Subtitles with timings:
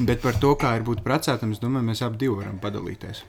[0.00, 3.24] Bet par to, kā ir būt precētam, es domāju, mēs abi varam padalīties.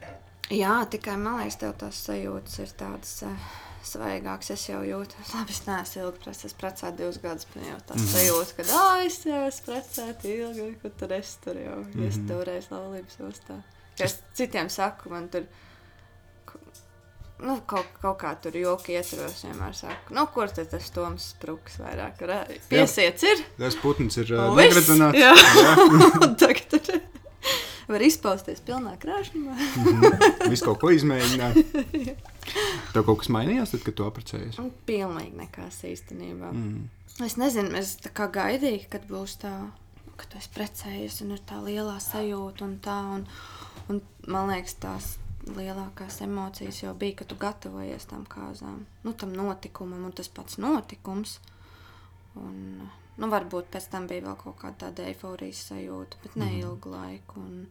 [0.52, 3.18] Jā, tikai man liekas, tev tās sajūtas ir tādas.
[3.28, 3.52] Uh,
[3.82, 6.52] Svaigāks es jau jūtu, labi, es neesmu ilgi precējies.
[6.52, 8.12] Es precēju divus gadus, bet jau tā -hmm.
[8.12, 12.08] sajūta, ka, ah, es jau esmu precēta ilgi, ka tur es tur jau, mm -hmm.
[12.08, 12.28] es Mhm.
[12.28, 13.62] toreiz laulības ostā.
[14.00, 15.44] Es citiem saku, man tur,
[17.42, 21.80] nu, kaut, kaut kā tur joki ietvaros vienmēr saku, nu, kur tad tas Toms spruks
[21.82, 22.22] vairāk?
[22.70, 23.42] Piesiets ir?
[23.58, 24.76] Tas putns ir uh, Un viss?
[24.76, 25.20] negradzināts.
[25.22, 25.34] Jā.
[25.34, 25.74] Jā.
[26.42, 27.02] Tagad tur
[27.92, 29.56] var izpausties pilnā krāšņumā.
[30.52, 31.58] Visu kaut ko izmēģināt.
[32.94, 34.60] Tev kaut kas mainījās, tad, kad tu apprecējies?
[34.88, 36.52] Pilnīgi nekas īstenībā.
[36.56, 36.86] Mm.
[37.26, 39.52] Es nezinu, es tā kā gaidīju, kad būs tā,
[40.20, 42.98] ka tu esi precējies un ir tā lielā sajūta un tā.
[43.18, 43.26] Un,
[43.92, 45.12] un man liekas, tās
[45.50, 50.60] lielākās emocijas jau bija, kad tu gatavojies tam kāzām, nu, tam notikumam, un tas pats
[50.62, 51.40] notikums.
[52.40, 52.58] Un,
[53.18, 57.42] nu, varbūt pēc tam bija vēl kaut kāda tāda eifórijas sajūta, bet ne ilgu laiku.
[57.42, 57.66] Un,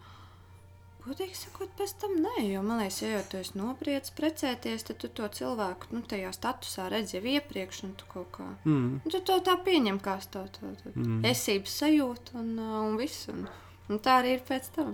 [1.01, 4.99] Godīgi sakot, pēc tam nē, jo man liekas, ja jau tu esi nobriedzis precēties, tad
[5.01, 9.01] tu to cilvēku nu, tajā statusā redzi jau iepriekš, un tu kaut kā Mm.
[9.09, 11.23] Tu to tā pieņem kā to, to, to mm.
[11.31, 13.31] esības sajūtu un, uh, un viss.
[13.33, 13.47] Un,
[13.89, 14.93] un tā arī ir pēc tam.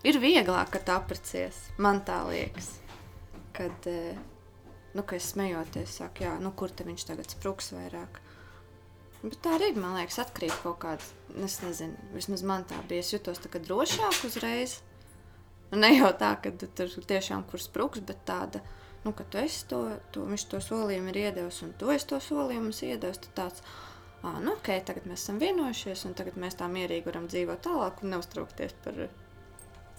[0.00, 1.66] Ir vieglāk, kad aprecies.
[1.76, 2.78] Man tā liekas.
[3.52, 4.16] Kad, eh,
[4.94, 8.20] nu, kad es smejoties, saku, jā, nu, kur viņš tagad spruks vairāk.
[9.20, 11.04] Bet tā arī, man liekas, atkarīga kaut kāda.
[11.44, 13.04] Es nezinu, vismaz man tā bija.
[13.04, 14.80] Es jutos tā kā drošāk uzreiz.
[15.70, 18.62] Nu, Ne jau tā, ka tu tur tiešām kur spruks, bet tāda,
[19.04, 22.18] nu, ka tu esi to, to, viņš to solījumu ir iedevis, un tu esi to
[22.24, 23.20] solījumu iedevis.
[23.26, 23.62] Tad tāds,
[24.24, 28.02] ah, nu, ok, tagad mēs esam vienojušies, un tagad mēs tā mierīgi varam dzīvot tālāk
[28.02, 28.98] un neuztraukties par,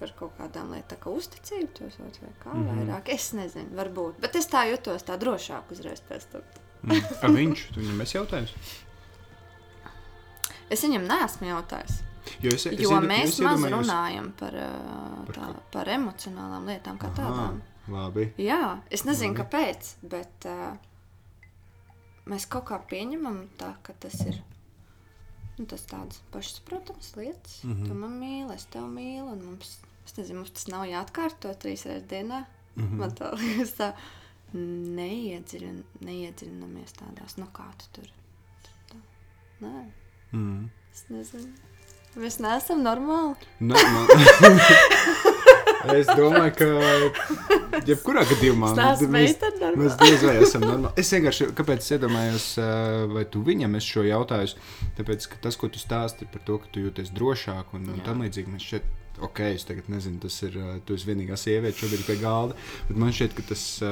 [0.01, 2.79] par kaut kādām lietām, kā uzticību, to sauc vai kā mm -hmm.
[2.81, 3.13] vairāk.
[3.15, 6.41] Es nezinu, varbūt, bet es tā jutos tā drošāk uzreiz pēc tam.
[6.83, 7.03] Mm.
[7.21, 8.53] A viņš, tu viņam esi jautājis?
[10.69, 12.01] Es viņam neesmu jautājis.
[12.41, 14.55] Jo, es, es Jo iedo- mēs maz runājam par,
[15.25, 17.61] Par tā, par emocionālām lietām kā Aha, tādām.
[17.87, 18.33] Labi.
[18.37, 19.43] Jā, es nezinu, Labi.
[19.43, 20.77] kāpēc, bet uh,
[22.25, 24.41] mēs kaut kā pieņemam, tā, ka tas ir
[25.61, 27.63] nu, tas tāds pašsaprotams lietas.
[27.63, 27.73] Mm.
[27.73, 27.87] -hmm.
[27.87, 29.77] Tu man mīli, es tevi mīlu, un mums,
[30.11, 32.43] es nezinu, mums tas nav jāatkārto trīs reizes dienā.
[32.75, 32.83] Mm.
[32.83, 32.99] -hmm.
[32.99, 33.93] Man tā liekas, tā
[34.53, 38.07] neiedziļin, neiedziļinamies tādās, nu kā tu tur.
[38.63, 39.01] tur tā.
[39.65, 39.89] Nē,
[40.31, 40.69] Mm.
[40.93, 41.51] es nezinu.
[42.15, 43.35] Mēs neesam normāli.
[43.59, 44.07] Nē, man...
[45.95, 46.65] es domāju, ka
[47.87, 49.77] jebkurā gadījumā Es mēs, normāli.
[49.81, 50.93] mēs diez vai esam normāli.
[51.01, 52.67] Es vienkārši, kāpēc es iedomājos, ā,
[53.11, 54.59] vai tu viņam esi šo jautājumu?
[54.99, 58.21] Tāpēc, ka tas, ko tu stāsti par to, ka tu jūties drošāk un, un tam
[58.23, 58.83] līdzīgi, man šķiet,
[59.27, 62.57] ok, es tagad nezinu, tas ir, ā, tu esi vienīgā sieviete šobrīd pie galda,
[62.89, 63.91] bet man šķiet, ka tas, ā,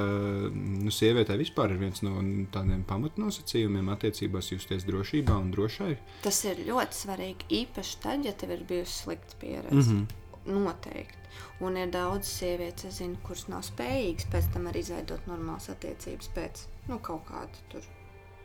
[0.53, 2.15] nu, sievietē vispār ir viens no
[2.53, 5.93] tādiem pamatnosacījumiem attiecībās justies drošībā un drošai.
[6.25, 7.51] Tas ir ļoti svarīgi.
[7.63, 9.75] Īpaši tad, ja tev ir bijusi slikta pieredze.
[9.75, 10.07] Mm
[10.45, 10.63] Mm -hmm.
[10.63, 11.17] Noteikti.
[11.59, 16.29] Un ir daudz sievietes, es zinu, kuras nav spējīgas pēc tam arī izveidot normālas attiecības
[16.35, 17.81] pēc nu, kaut kāda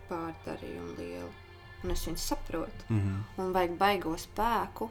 [0.09, 1.31] pārdarījuma liela.
[1.85, 2.85] Un es viņu saprotu.
[2.89, 3.43] Mm -hmm.
[3.43, 4.91] Un vajag baigo spēku,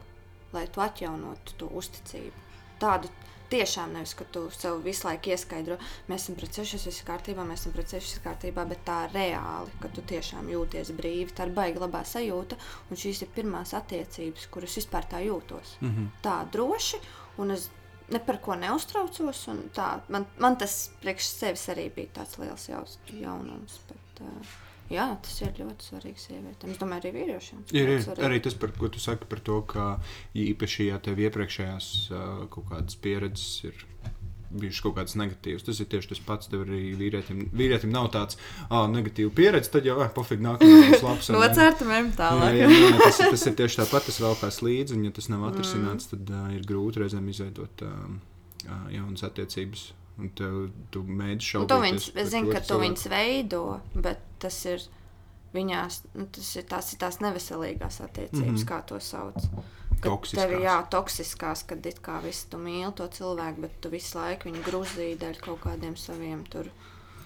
[0.54, 2.42] lai tu atjaunotu to uzticību.
[2.82, 3.10] Tādu
[3.52, 5.76] tiešām nevis, ka tu sev visu laiku ieskaidro,
[6.08, 10.04] mēs esam precējušies, viss ir kārtībā, mēs esam precējušies, kārtībā, bet tā reāli, ka tu
[10.14, 12.58] tiešām jūties brīvi, tā ir baigta labā sajūta.
[12.90, 15.76] Un šīs ir pirmās attiecības, kuras vispār tā jūtos.
[15.80, 16.10] Mm -hmm.
[16.24, 17.00] Tā droši,
[17.38, 17.70] un es
[18.10, 19.48] ne par ko neuztraucos.
[19.76, 22.68] Tā, man, man tas priekš sevis arī bija tāds liels
[23.12, 23.80] jaunums.
[23.88, 24.46] Bet, uh,
[24.90, 26.70] jā, tas ir ļoti svarīgi sievietēm.
[26.74, 27.64] Es domāju, arī vīriešiem.
[27.72, 28.26] Ir, ir svarīgi.
[28.28, 29.86] arī tas, par ko tu saki, par to, ka
[30.34, 31.88] īpaši, ja tev iepriekšējās
[32.50, 33.84] kaut kādas pieredzes ir
[34.54, 36.46] bijušas kaut kādas negatīvas, tas ir tieši tas pats.
[36.46, 38.36] Tev arī vīrietim, vīrietim nav tāds
[38.70, 41.30] ah, negatīvs pieredze, tad jau, ah, pofīgi, nākamais labs.
[41.32, 42.54] un- Nocērtam ejam Jā, tālāk.
[42.60, 45.28] jā, jā, tas, ir- tas ir tieši tāpat, tas vēl kāds līdzi, un ja tas
[45.32, 47.90] nav atrisināts, tad uh, ir grūti reizēm izveidot uh,
[48.68, 49.88] uh, jaunas attiecības.
[50.18, 50.58] Un tev,
[50.94, 53.62] tu mēģini to viņas, par es zinu, ka tu viņas veido,
[53.94, 54.84] bet tas ir
[55.54, 58.54] viņās, nu, tas ir tās, ir tās neveselīgās attiecības, mm.
[58.60, 58.68] -hmm.
[58.68, 59.34] kā to sauc.
[60.00, 60.42] Kad Toksiskās.
[60.44, 64.18] Tev ir jā, toksiskās, kad it kā viss tu mīli to cilvēku, bet tu visu
[64.18, 66.68] laiku viņu grūzīji dēļ kaut kādiem saviem tur.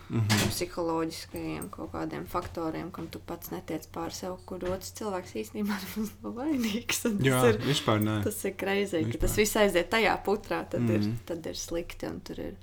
[0.08, 0.48] Mhm.
[0.48, 5.76] Psiholoģiskajiem kaut kādiem faktoriem, kam tu pats netiec pāri sev, kur otrs cilvēks īstenībā
[6.22, 7.02] nav vainīgs.
[7.20, 8.22] Jā, Tas ir, vispār nē.
[8.24, 10.94] tas ir kreizīgi, ka tas viss aiziet tajā putrā, tad, mm.
[10.94, 11.18] ir, Mhm.
[11.28, 12.56] tad ir slikti un tur ir,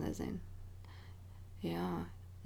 [0.00, 0.38] nezinu.
[1.66, 1.88] Jā.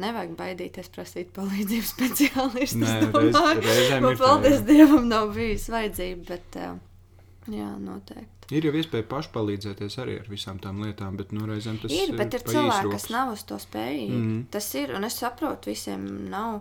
[0.02, 2.82] Nevajag baidīties prasīt palīdzību speciālistam.
[2.82, 4.64] Nē, reiz- reizēm Man ir tā, paldies jā.
[4.70, 6.72] Dievam, nav bijis vajadzība, bet eh,
[7.54, 8.30] jā, noteikti.
[8.58, 12.34] Ir jau iespēja pašpalīdzēties arī ar visām tām lietām, bet nu, reizēm tas ir, bet
[12.36, 14.10] ir cilvēki, kas nav uz to spējīgi.
[14.10, 14.26] Mm.
[14.26, 14.42] Mhm.
[14.52, 16.58] Tas ir, un es saprotu, visiem nav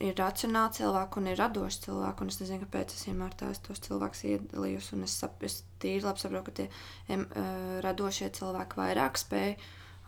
[0.00, 2.28] ir racionāli cilvēki un ir radoši cilvēki.
[2.32, 4.92] Es nezinu, kāpēc es vienmēr tās tos cilvēkus iedalījos.
[5.06, 6.66] Es, sap, es tīri labi saprotu, ka tie
[7.12, 9.54] em, uh, radošie cilvēki vairāk spēj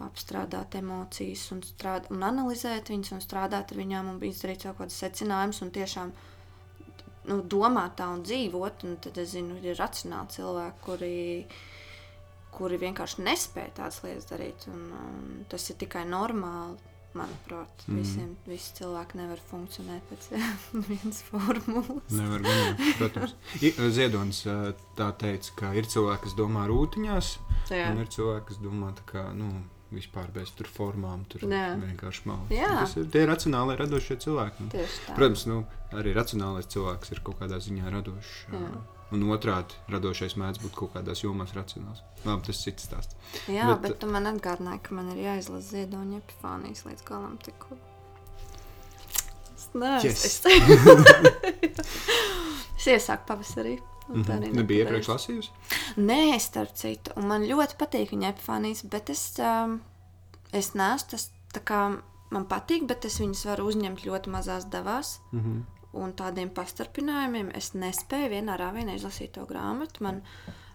[0.03, 4.99] apstrādāt emocijas un, strād, un analizēt viņas un strādāt ar viņām un izdarīt kaut kādus
[5.03, 6.15] secinājumus un tiešām
[7.31, 8.87] nu, domāt tā un dzīvot.
[8.89, 11.19] Un tad es zinu, ir racionāli cilvēki, kuri,
[12.57, 14.67] kuri vienkārši nespēja tādas lietas darīt.
[14.73, 16.92] Un, un tas ir tikai normāli.
[17.19, 17.99] Manuprāt, mm.
[18.01, 20.29] visiem visi cilvēki nevar funkcionēt pēc
[20.89, 22.15] vienas formulas.
[22.17, 23.37] Nevar gan, protams.
[23.93, 24.41] Ziedonis
[24.97, 27.37] tā teica, ka ir cilvēki, kas domā rūtiņās,
[27.69, 27.91] Jā.
[27.93, 29.51] un ir cilvēki, kas domā tā kā, nu,
[29.93, 31.75] vispār bez tur formām, tur Jā.
[31.83, 32.25] vienkārši.
[32.49, 34.71] Tas ir tie racionāli radošie cilvēki.
[34.73, 34.89] Tā.
[35.13, 35.63] Protams, nu,
[35.93, 38.35] arī racionālais cilvēks ir kaut kādā ziņā radošs.
[38.53, 38.65] Jā.
[39.13, 42.01] Un otrādi, radošais mēdz būt kaut kādās jomās racionāls.
[42.25, 43.15] Labi, tas ir cits stāsts.
[43.49, 47.37] Jā, Bet- bet, tu man atgādināji, ka man ir jāizlasa ziedoņa epifānijas līdz galam.
[47.45, 47.77] Tikko.
[49.75, 50.05] Neesmu.
[50.05, 50.25] Yes.
[50.25, 50.45] Es,
[52.77, 53.79] es iesāku pavasarī.
[53.79, 53.83] arī
[54.13, 54.53] Mhm.
[54.59, 55.51] Nebija iepriekš lasījusi?
[55.97, 59.81] Nē, starp citu, un man ļoti patīk viņa epifānijas, bet es, um,
[60.53, 61.79] es neesmu tas, tā kā
[62.31, 65.19] man patīk, bet es viņas varu uzņemt ļoti mazās devās.
[65.33, 65.61] Mhm.
[65.93, 70.05] Un tādiem pastarpinājumiem es nespēju vienā rāvienā izlasīt to grāmatu.
[70.07, 70.23] Man,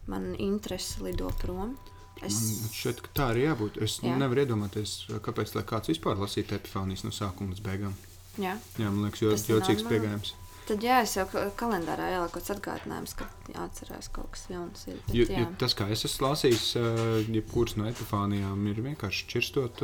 [0.06, 1.76] man interese lido prom.
[2.22, 2.74] Es, Man
[3.06, 3.78] ka tā arī jābūt.
[3.86, 4.16] Es Jā.
[4.18, 4.94] Nevaru iedomāties,
[5.26, 7.94] kāpēc lai kāds vispār lasītu epifānijas no sākuma līdz beigām.
[8.38, 8.56] jā.
[8.78, 10.34] Jā, man liekas, jo, jocīgs pieejams.
[10.68, 14.82] Tad jā, es jau ka- kalendārā ieliku atgādinājums, ka jāatcerās kaut kas jauns.
[14.92, 15.40] Ir, bet, Jo, jā.
[15.40, 19.80] jo tas, kā es esmu lasījis, uh, jebkuras no epifānijām, ir vienkārši čirstot,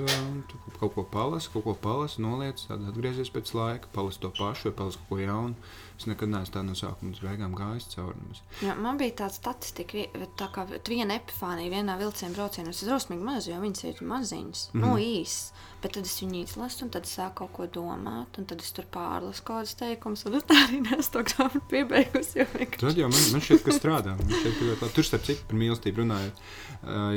[0.50, 4.69] tu kaut ko palasi, kaut ko palasi, noliec, tad atgriezies pēc laika, palasi to pašu
[4.71, 5.56] vai palasi kaut ko jaunu.
[5.98, 8.18] Es nekad neesmu tā no sākuma līdz beigām gājis cauri.
[8.22, 8.42] nemaz.
[8.66, 10.06] Jā, man bija tāda statistika,
[10.40, 12.74] tā kā viena epifānija vienā vilcienā braucienā.
[12.74, 14.88] Ir drusmīgi maz, jo viņas ir maziņas, mm -hmm.
[14.88, 15.54] nu īsas.
[15.84, 18.72] Bet tad es viņu izlasu, un tad es sāku kaut ko domāt, un tad es
[18.72, 22.45] tur pārlasu kaut kādus teikumus, un es tā arī nesu to grāmatu piebeigusi.
[22.54, 24.18] Vienkārši Tad jau man, man šķiet, ka strādā.
[24.18, 24.88] Šķiet, ka.
[24.95, 26.45] Tur, starp citu, par mīlestību runājot,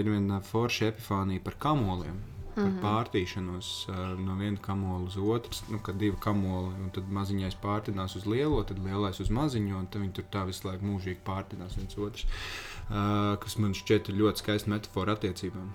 [0.01, 2.36] ir viena forša epifānija par kamoliem.
[2.57, 2.83] Par mm -hmm.
[2.83, 8.17] pārtīšanos uh, no viena kamola uz otru, nu, kad divi kamoli, un tad maziņais pārtinās
[8.17, 11.99] uz lielo, tad lielais uz maziņo, un viņi tur tā visu laiku mūžīgi pārtinās viens
[11.99, 12.25] otrs.
[12.25, 15.69] Uh, kas man šķiet ļoti skaista metāfora attiecībām.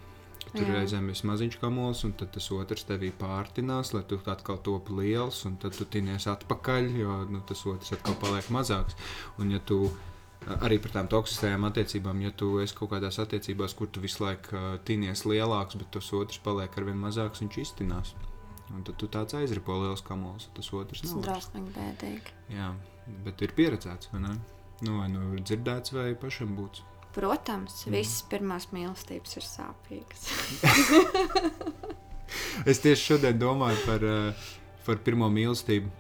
[0.52, 0.74] Tur Jā.
[0.74, 5.56] reizēm ir maziņš kamols, un tas otrs tevī pārtinās, lai tu atkal topi liels, un
[5.62, 8.98] tad tu tinies atpakaļ, jo nu, tas otrs atkal paliek mazāks.
[9.38, 9.86] Un, ja tu
[10.62, 14.56] arī par tām toksiskajām attiecībām, ja tu esi kaut kādās attiecībās, kur tu visu laiku
[14.58, 18.16] uh, tinies lielāks, bet tas otrs paliek ar vien mazāks, viņš iztinās.
[18.72, 21.26] Un tad tu tāds aizripo liels kamols, tas otrs tas nav.
[21.28, 22.36] drausmīgi bēdīgi.
[22.56, 22.70] Jā,
[23.26, 24.38] bet ir pieredzēts, vai ne?
[24.82, 26.86] Nu, vai nu ir dzirdēts, vai pašam būts.
[27.12, 30.22] Protams, visas pirmās mīlestības ir sāpīgas.
[32.72, 34.50] Es tieši šodien domāju par, uh,
[34.86, 35.92] par pirmo mīlestību.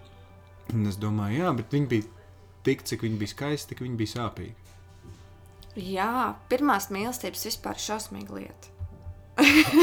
[0.71, 2.20] Un es domāju, jā, bet viņi bija
[2.65, 4.55] tik, cik viņi bija skaisti, tik viņi bija sāpīgi.
[5.79, 8.71] Jā, pirmās mīlestības vispār ir šausmīga lieta.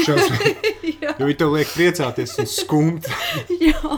[0.05, 0.75] Šausmīgi.
[1.19, 3.07] Jo viņi tev liek priecāties un skumt.
[3.63, 3.95] Jā,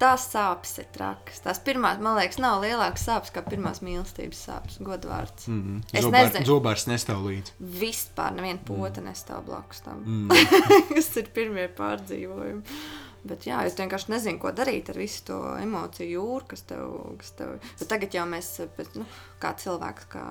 [0.00, 1.40] tās sāpes ir trakas.
[1.44, 4.78] Tās pirmās, man liekas, nav lielākas sāpes kā pirmās mīlestības sāpes.
[4.84, 5.48] Godvārds.
[5.48, 5.62] Mm.
[5.62, 5.80] Mm.
[5.92, 6.48] Es Zobār, nezinu.
[6.50, 7.56] zobārs nestāv līdzi.
[7.80, 9.08] Vispār neviena pota mm.
[9.08, 10.04] nestāv blakus tam.
[10.04, 10.44] Mm.
[10.92, 12.76] Tas ir pirmie pārdzīvojumi.
[13.24, 16.82] Bet jā, es vienkārši nezinu, ko darīt ar visu to emociju jūru, kas tev
[17.14, 17.22] ir.
[17.38, 17.54] Tev...
[17.80, 19.06] Bet tagad jau mēs, bet, nu,
[19.40, 20.24] kā cilvēks, kā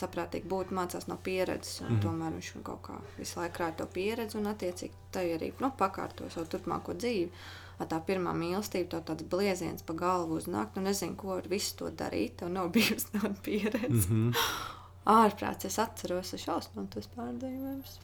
[0.00, 1.84] saprātīgi būt, mācās no pieredzes.
[1.86, 2.00] Mm.
[2.02, 6.26] Tomēr viņš kaut kā visu laiku rāda to pieredzi un, attiecīgi, tai arī nu, pakārto
[6.34, 7.30] savu turpmāko dzīvi.
[7.80, 10.74] Ar tā pirmā mīlestība, to tāds blieziens pa galvu uznāk.
[10.74, 12.40] Nu, nezinu, ko ar visu to darīt.
[12.42, 14.08] Tev nav bijusi tāda pieredze.
[14.10, 14.32] Mm.
[14.32, 14.34] -hmm.
[15.20, 17.94] Ārprāts, es atceros, es šausmu tos pārdzīvojumus.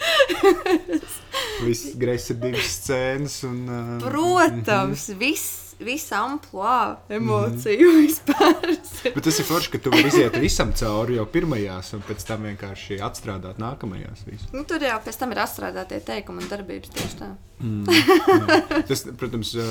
[1.64, 3.58] Viss greizsirdības scēnas un.
[3.68, 8.56] Uh, Protams, viss, viss amplitūda, emociju vispār.
[9.14, 12.48] Bet tas ir forši, ka tu vari iziet visam cauri jau pirmajās, un pēc tam
[12.48, 14.24] vienkārši atstrādāt nākamajās.
[14.28, 14.50] Visu.
[14.56, 17.30] Nu, tur jau pēc tam ir atstrādātie teikumi un darbības tieši tā.
[17.60, 18.80] Jā.
[18.88, 19.64] Tas, protams, ā,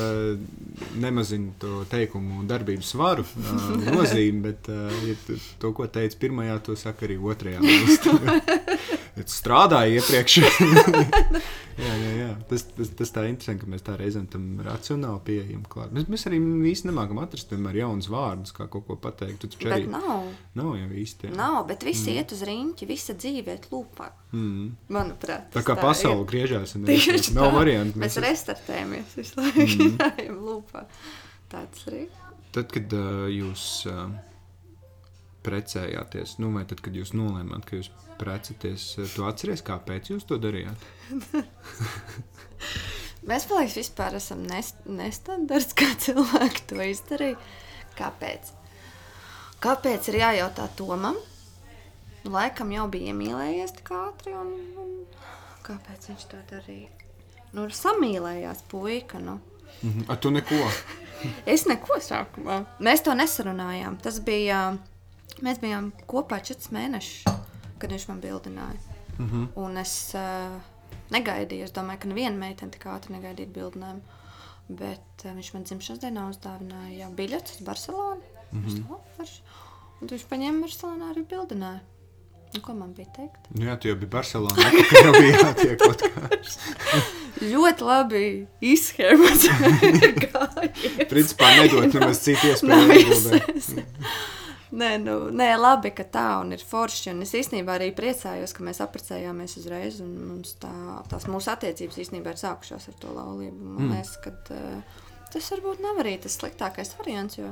[1.02, 3.56] nemazina to teikumu darbību svaru, ā,
[3.96, 7.58] nozīmi, bet, ā, ja to, ko teici pirmajā, to saka arī otrajā.
[9.30, 10.36] Strādāju iepriekš.
[11.84, 12.28] jā, jā, jā.
[12.50, 15.92] Tas, tas, tas tā interesanti, ka mēs tā reizēm tam racionāli pieejam klāt.
[15.96, 16.38] Mēs, mēs arī
[16.70, 19.42] īsti nemākam atrast vienmēr jaunus vārdus, kā kaut ko pateikt.
[19.42, 21.30] Tu taču arī Bet nav, nav jau īsti.
[21.30, 21.34] jā.
[21.38, 22.20] nav, bet visi mm.
[22.22, 24.08] iet uz riņķi, visa dzīve iet lūpā.
[24.36, 24.70] Mm.
[24.94, 25.82] Manuprāt, Tā kā ir.
[25.82, 27.54] pasaule griežās, un Tieši nav tā.
[27.58, 28.00] variantu.
[28.00, 29.68] Mēs Mēs restartējamies visu laiku.
[29.90, 30.40] Mm.
[30.40, 30.86] Lūpā.
[31.50, 32.06] Tāds arī.
[32.54, 34.08] Tad, kad uh, jūs uh,
[35.46, 40.28] precējāties, nu, vai tad, kad jūs nolēmāt, ka jūs precēties, uh, tu atceries, kāpēc jūs
[40.28, 40.86] to darījāt?
[43.28, 47.36] Mēs, man liekas, vispār esam nest, nestandarts, kā cilvēki to izdarīja.
[47.98, 48.54] Kāpēc?
[49.60, 51.18] Kāpēc ir jājautā Tomam?
[52.24, 54.94] Laikam jau bija iemīlējies tik ātri, un, un
[55.66, 56.88] kāpēc viņš to darīja?
[57.56, 59.38] Nu, samīlējās puika, nu.
[59.82, 60.08] Mhm.
[60.08, 60.64] Ar tu neko.
[61.44, 62.62] Es neko sākumā.
[62.80, 63.98] Mēs to nesarunājām.
[64.00, 64.78] Tas bija.
[65.44, 67.28] Mēs bijām kopā četrus mēnešus,
[67.80, 68.80] kad viņš man bildināja.
[69.18, 69.46] Mm -hmm.
[69.60, 70.60] Un es uh,
[71.10, 71.64] negaidīju.
[71.64, 74.00] Es domāju, ka neviena meitene tik ātri negaidīja bildinājumu.
[74.68, 78.20] Bet uh, viņš man dzimšanas dienā uzdāvināja biļetes uz Barcelonu.
[78.52, 79.30] Mm -hmm.
[80.00, 81.80] Un viņš paņēma Barcelonā arī bildinājumu.
[82.54, 83.46] Nu, ko man bija teikt?
[83.54, 84.70] Nu, jā, tu jau biji Barcelonā.
[84.90, 86.56] Tur jau bija jātiek kaut kāds.
[87.52, 88.24] Ļoti labi
[88.72, 89.46] izsēmas.
[91.12, 93.78] Principā nedod nemaz citu iespēju.
[94.70, 97.10] Nē, nu, nē, labi, ka tā un ir forši.
[97.10, 99.98] Un es īstenībā arī priecājos, ka mēs apprecējāmies uzreiz.
[100.04, 100.70] Un tā,
[101.10, 103.58] tās mūsu attiecības īstenībā ir sākušās ar to laulību.
[103.58, 103.96] Man Mm.
[103.96, 107.40] liekas, ka uh, tas varbūt nav arī tas sliktākais variants.
[107.40, 107.50] Jo,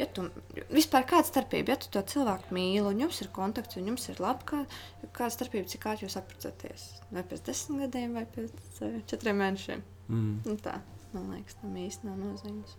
[0.00, 0.24] ja tu
[0.72, 4.24] vispār kāda starpība, ja tu to cilvēku mīli, un jums ir kontakts, un jums ir
[4.24, 4.64] labi, kā,
[5.12, 6.88] kāda starpība, cik ātri jūs apprecēties?
[7.12, 9.84] Vai pēc desmit gadiem, vai pēc uh, četriem mēnešiem?
[10.08, 10.34] Mm.
[10.48, 10.80] Nu, tā,
[11.12, 12.78] man liekas, tam īsti nav nozīmes.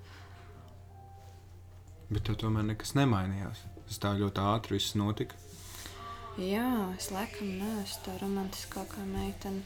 [2.10, 3.64] Bet tev tomēr nekas nemainījās.
[3.90, 5.38] Tas tā ļoti ātri viss notika.
[6.36, 9.62] Jā, es laikam neesmu tā romantiskākā meitene,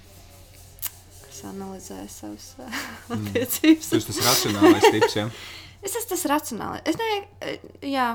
[1.24, 2.84] kas analizē savas uh,
[3.16, 3.90] attiecības.
[3.96, 5.18] Tas tas racionālais tips.
[5.18, 5.30] Ja?
[5.80, 6.82] Es esmu tas racionālais.
[6.92, 7.54] Es ne,
[7.88, 8.08] jā,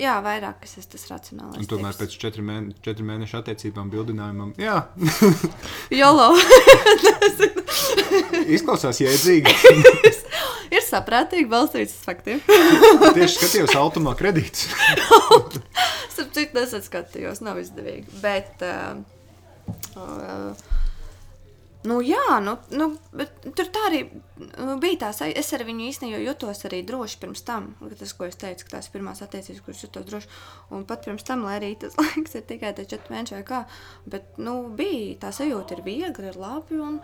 [0.00, 1.58] jā, vairāk es esmu tas racionālais.
[1.60, 2.00] Un tomēr tips.
[2.00, 4.78] pēc četru, mēne, četru mēnešu attiecībām, bildinājumam, jā,
[6.00, 6.30] Jolo
[8.56, 9.52] izklausās jēdzīgi.
[10.76, 12.42] ir saprātīgi balstīts uz faktiem.
[13.16, 14.68] Tieši skatījos automā kredītus.
[16.12, 18.20] Starp citu, nesat skatījos, nav izdevīgi.
[18.22, 19.00] Bet, uh,
[19.98, 20.68] uh,
[21.88, 22.90] nu, jā, nu, nu,
[23.44, 25.40] tur tā arī uh, bija tā sajūta.
[25.42, 27.72] Es ar viņu īstenībā jutos arī droši pirms tam.
[28.00, 30.30] Tas, ko es teicu, ka tās ir pirmās attiecības, kuras jutos droši.
[30.76, 33.64] Un pat pirms tam, lai arī tas laiks ir tikai tie četri mēneši vai kā.
[34.06, 36.78] Bet, nu, bija tā sajūta, ir viegli, ir labi.
[36.84, 37.00] Un,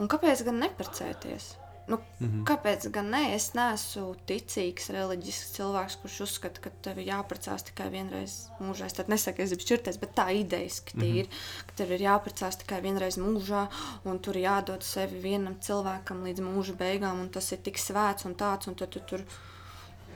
[0.00, 1.56] un kāpēc gan neprecēties?
[1.86, 2.44] Nu, mm -hmm.
[2.44, 3.34] Kāpēc gan ne?
[3.34, 8.86] Es neesmu ticīgs, reliģisks cilvēks, kurš uzskata, ka tev ir jāprecās tikai vienreiz mūžā.
[8.86, 11.16] Es nesaku, es gribu šķirties, bet tā idejiski mm -hmm.
[11.16, 11.26] ir,
[11.66, 13.66] ka tev ir jāprecās tikai vienreiz mūžā,
[14.04, 18.34] un tur jādod sevi vienam cilvēkam līdz mūža beigām, un tas ir tik svēts un
[18.34, 19.24] tāds, un tad tu tur.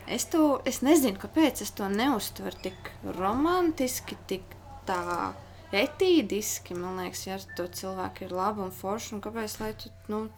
[0.06, 4.42] Es to es nezinu, kāpēc es to neuztveru tik romantiski, tik
[4.86, 5.32] tā
[5.72, 6.74] etīdiski.
[6.74, 9.90] Man liekas, ja ar to cilvēku ir labi un forši, un kāpēc lai tu.
[10.08, 10.28] Nu,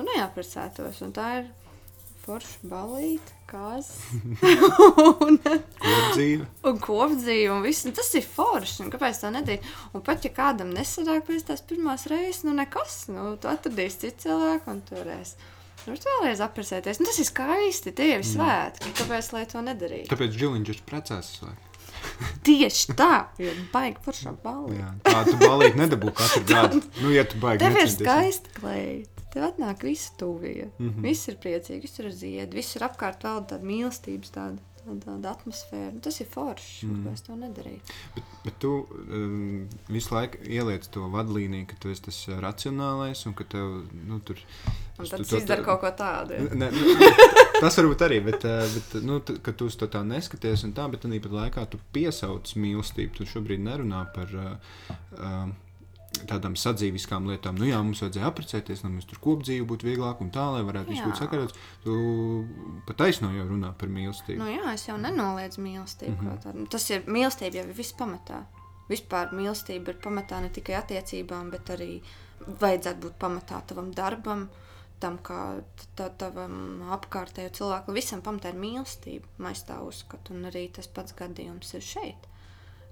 [0.00, 1.00] tu neaprecētos.
[1.06, 1.48] Un tā ir
[2.24, 3.92] forša balīta, kāds.
[5.26, 5.38] un,
[5.80, 6.44] Kopdzīve.
[6.68, 7.84] un kopdzīve, un viss.
[7.88, 8.84] Un tas ir forši.
[8.84, 9.64] un Kāpēc tā nedarīt?
[9.96, 13.02] Un pat ja kādam nesanāk pēc tās pirmās reizes, nu nekas.
[13.12, 15.48] Nu, tu atradīsi citu cilvēku un turēsi.
[15.80, 16.98] Tur vēlreiz apprecēties.
[17.00, 17.94] Nu, tas ir skaisti.
[17.96, 18.92] Tie ir svētki.
[19.00, 20.10] Kāpēc lai to nedarītu?
[20.12, 21.30] Tāpēc Džiliņš precēs.
[21.46, 21.54] vai?
[22.46, 23.08] Tieši tā,
[23.40, 24.76] jo baigi foršā balīta.
[24.76, 26.82] Jā, tā tu balīt nedabū katru gadu.
[27.00, 28.04] Nu, ja tu baigi Tev ir necenties.
[28.04, 29.19] skaisti klēja.
[29.30, 30.70] Tev atnāk visi tuvie.
[30.78, 31.02] Mm -hmm.
[31.06, 34.58] Viss ir priecīgi, viss ir ziedi, viss ir apkārt vēl tāda mīlestības, tāda,
[35.04, 35.92] tāda, atmosfēra.
[35.94, 37.12] Nu, Tas ir forši, mm.
[37.12, 37.80] es to nedarīju.
[38.14, 43.26] Bet, bet tu um, visu laiku ieliec to vadlīniju, ka tu esi tas uh, racionālais
[43.26, 44.36] un ka tev nu, tur
[44.98, 46.32] Un tu tad to- tas izdara kaut ko tādu.
[46.32, 46.54] ja.
[46.54, 46.78] Ne, nu,
[47.60, 50.90] tas varbūt arī, bet, uh, bet nu, t- ka tu to tā neskaties, un tā,
[50.90, 53.12] bet tāpat laikā tu piesauc mīlestību.
[53.16, 54.56] Tu šobrīd nerunā par uh,
[55.12, 55.48] uh,
[56.30, 57.58] tādām sadzīviskām lietām.
[57.60, 60.92] Nu, jā, mums vajadzēja apprecēties, lai mums tur kopdzīve būtu vieglāk un tā, lai varētu
[60.92, 61.58] viss būt sakārtots.
[61.84, 61.98] Tu
[62.88, 64.40] pat taisno jau runā par mīlestību.
[64.42, 66.16] Nu, jā, es jau nenoliedzu mīlestību.
[66.16, 66.70] Mm -hmm.
[66.70, 68.42] Tas ir mīlestība jau ir viss pamatā.
[68.90, 72.00] Vispār mīlestība ir pamatā ne tikai attiecībām, bet arī
[72.46, 74.48] vajadzētu būt pamatā tavam darbam,
[74.98, 75.62] tam, kā
[75.96, 77.94] tā, tavam apkārtējiem cilvēkam.
[77.94, 79.26] Visam pamatā ir mīlestība.
[79.38, 82.29] Mēs tā uzskatām, un arī tas pats gadījums ir šeit.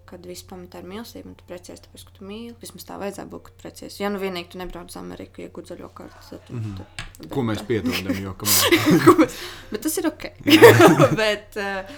[0.09, 2.55] Kad viss pamatā ir mīlestība, un tu precies tāpēc, ka tu mīli.
[2.63, 3.99] Vismaz tā vajadzētu būt, kad precies.
[4.01, 6.79] Ja nu vienīgi tu nebrauc uz Ameriku, iegūt zaļo kartu, tad, mm -hmm.
[7.19, 9.27] tad, Ko mēs piedodam, jo kamēr
[9.73, 10.25] bet tas ir ok.
[11.23, 11.93] bet, eh,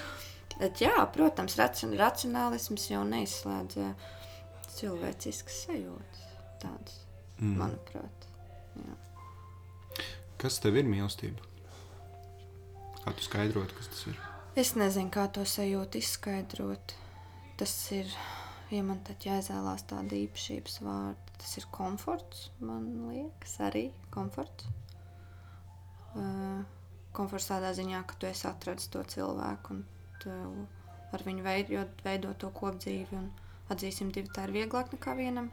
[0.59, 4.09] bet, jā, protams, racion, racionālisms jau neizslēdz eh,
[4.75, 6.27] cilvēciskas sajūtas.
[6.61, 6.97] Tādas,
[7.39, 7.55] mm.
[7.57, 8.27] manuprāt.
[8.77, 8.99] Jā.
[10.41, 11.47] Kas tev ir mīlestība?
[13.05, 14.19] Kā tu skaidrot, kas tas ir?
[14.61, 16.95] Es nezinu, kā to sajūtu izskaidrot.
[17.61, 18.09] Tas ir,
[18.73, 22.47] ja man tad jāizvēlās tāda īpašības vārda, tas ir komforts.
[22.65, 24.71] Man liekas, arī komforts.
[26.17, 26.63] Uh,
[27.13, 29.83] komforts tādā ziņā, ka tu esi atradzis to cilvēku un
[30.23, 30.33] tu
[31.13, 33.19] ar viņu veidot, veidot to kopdzīvi.
[33.19, 33.29] Un
[33.73, 35.51] atzīsim, divi tā ir vieglāk nekā vienam.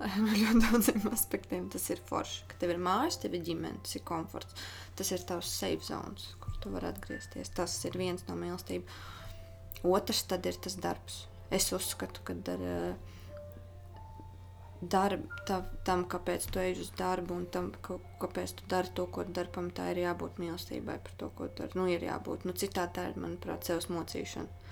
[0.00, 1.68] ļoti daudziem aspektiem.
[1.72, 4.56] Tas ir forši, ka tev ir mājas, tev ir ģimene, tas ir komforts.
[4.96, 7.52] Tas ir tavs safe zones, kur tu vari atgriezties.
[7.56, 9.04] Tas ir viens no mīlestības.
[9.84, 11.26] Otrs tad ir tas darbs.
[11.50, 12.64] Es uzskatu, ka ar
[14.82, 19.06] darbu, tā, tam, kāpēc tu ej uz darbu, un tam, ka, kāpēc tu dari to,
[19.12, 21.72] ko dari, pamatā ir jābūt mīlestībai par to, ko dari.
[21.78, 22.44] Nu, ir jābūt.
[22.48, 24.64] Nu, citādi tā ir, manuprāt, sevis mocīšana.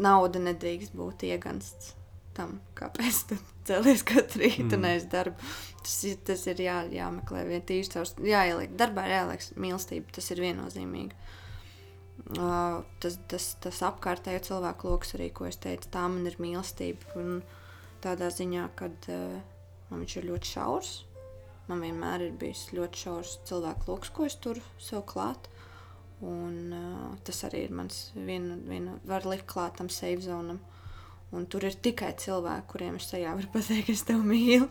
[0.00, 1.94] Nauda nedrīkst būt iegansts
[2.36, 3.38] tam, kāpēc tu
[3.68, 4.86] cēlies katru rītu mm.
[4.92, 5.50] aiz darbu.
[5.82, 10.44] Tas, ir- tas ir jā, jāmeklē vien tīši caur, jāieliek, darbā jāieliek mīlestība, tas ir
[10.46, 11.18] viennozīmīgi.
[13.00, 17.14] Tas, tas, tas apkārtējo cilvēku lokus arī, ko es teicu, tā man ir mīlestība.
[17.20, 17.40] Un
[18.04, 18.90] tādā ziņā, ka
[19.90, 20.92] man viņš ir ļoti šaurs.
[21.70, 25.48] Man vienmēr ir bijis ļoti šaurs cilvēku lokus, ko es turu sev klāt.
[26.20, 30.58] Un, uh, tas arī ir mans viena, viena var likt klāt tam safe zonam.
[31.32, 34.66] Un tur ir tikai cilvēki, kuriem es tajā varu pateikt, ka es tevi mīlu.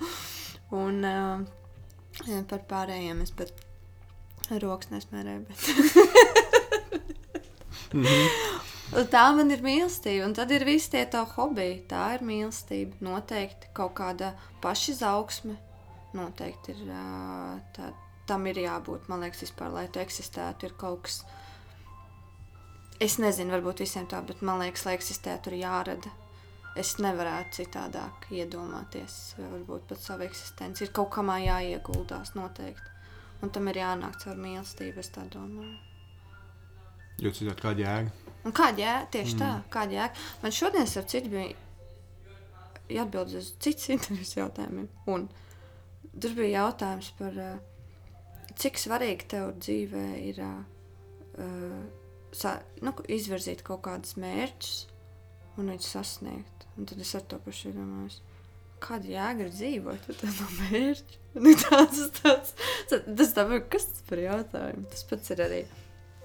[0.76, 3.56] Un uh, par pārējiem es pat
[4.60, 5.48] rokas nesmērēju.
[5.48, 6.36] Bet...
[7.94, 11.84] Un Tā man ir mīlestība, un tad ir visi tie tā hobiji.
[11.92, 12.98] Tā ir mīlestība.
[13.06, 14.32] Noteikti kaut kāda
[14.64, 15.58] pašizaugsme.
[16.18, 16.88] Noteikti ir
[17.76, 17.92] tā,
[18.30, 19.06] tam ir jābūt.
[19.12, 21.20] Man liekas, vispār, lai tu eksistētu, ir kaut kas.
[23.00, 26.14] Es nezinu, varbūt visiem tā, bet man liekas, lai eksistētu, ir jārada.
[26.78, 30.86] Es nevarētu citādāk iedomāties, varbūt pat savu eksistenci.
[30.86, 32.98] Ir kaut kamā jāieguldās noteikti.
[33.46, 35.89] Un tam ir jānāk caur mīlestību, es tā domāju.
[37.20, 38.36] Jo citādi kāda jēga.
[38.48, 39.08] Un kāda jēga?
[39.14, 39.42] Tieši mm.
[39.42, 40.28] tā, kāda jēga.
[40.44, 41.50] Man šodien ar citu bija
[42.90, 44.88] jāatbild uz citas intervijas jautājumiem.
[45.12, 45.28] Un
[46.20, 47.40] tur bija jautājums par,
[48.60, 51.84] cik svarīgi tev dzīvē ir uh,
[52.36, 54.74] sa, nu, izvirzīt kaut kādus mērķus
[55.60, 56.68] un viņus sasniegt.
[56.80, 58.22] Un tad es ar to pašu domāju.
[58.80, 61.18] Kāda jēga ir dzīvot ar tādu mērķi?
[61.40, 62.56] Nu, tāds, tāds,
[62.90, 64.88] tas, tas tā, kas tas par jautājumu?
[64.90, 65.60] Tas pats ir arī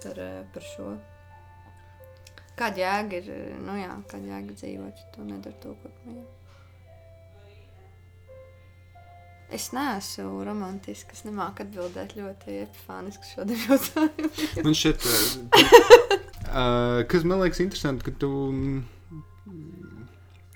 [0.04, 0.94] par, eh, par šo.
[2.54, 6.10] Kāda jēga ir, eh, nu jā, kāda jēga dzīvot, ja tu nedari to, ko tu
[6.10, 6.24] mīli?
[9.54, 14.30] Es neesmu romantiska, es nemāku atbildēt ļoti epifāniski šodien jautājumu.
[14.64, 15.04] Man šķiet,
[16.48, 18.30] uh, kas man liekas interesanti, ka tu.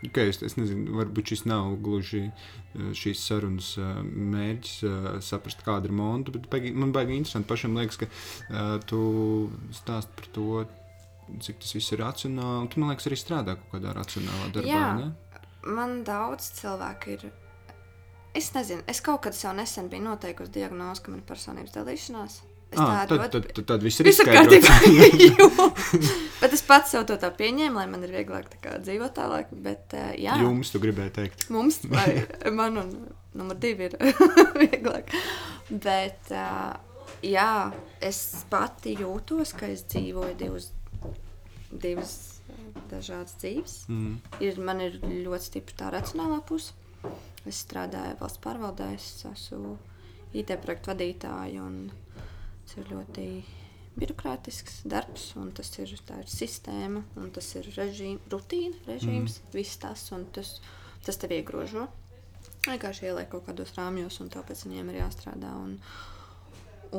[0.07, 5.65] Okay, es, es nezinu, varbūt šis nav gluži uh, šīs sarunas uh, mērķis, uh, saprast,
[5.67, 6.39] kāda ir monēta.
[6.39, 7.49] Bet man baigi interesanti.
[7.51, 9.01] Pašam liekas, ka tu
[9.75, 10.63] stāst par to,
[11.43, 12.71] cik tas viss ir racionāli.
[12.71, 14.71] Tu man liekas, arī strādā kaut kādā racionālā darbā.
[14.71, 14.87] Jā.
[15.01, 15.43] Ne?
[15.67, 17.27] Man daudz cilvēku ir.
[18.39, 22.39] Es nezinu, es kaut kad sev nesen biju noteikusi diagnozi, ka man ir personības dalīšanās.
[22.77, 24.75] Ah, tad, ļoti- tad, tad, tad viss ir kārtībā.
[26.43, 29.53] Bet es pats sev to tā pieņēmu, lai man ir vieglāk tā dzīvot tālāk.
[29.65, 31.47] Bet, jā, Jums, tu gribēji teikt.
[31.55, 32.93] mums, vai man un
[33.39, 33.97] numur divi ir
[34.61, 35.15] vieglāk.
[35.71, 36.33] Bet,
[37.25, 37.51] jā,
[38.05, 41.15] es pati jūtos, ka es dzīvoju divas uh,
[42.93, 43.79] dažādas dzīves.
[43.89, 44.15] Mm.
[44.45, 46.77] Ir, man ir ļoti stipra tā racionālā puse.
[47.49, 49.77] Es strādāju valsts pārvaldē, es esmu
[50.37, 51.65] IT projektu vadītāja.
[52.69, 53.23] Tas ir ļoti
[53.99, 59.55] birokrātisks darbs, un tas ir, ir sistēma, un tas ir režīm, rutīna, režīms, mm.
[59.57, 60.59] viss tas, un tas,
[61.07, 61.87] tas tev iegrožo.
[62.67, 65.55] Vienkārši ieliek kaut kādos rāmjos, un tāpēc viņiem ir jāstrādā.
[65.65, 65.79] Un,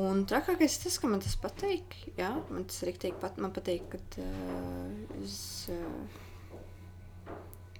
[0.00, 1.94] un trakākais ir tas, ka man tas patīk.
[2.18, 5.38] Jā, man tas rīktīgi pat, man patīk, kad uh, es.
[5.70, 6.26] Uh,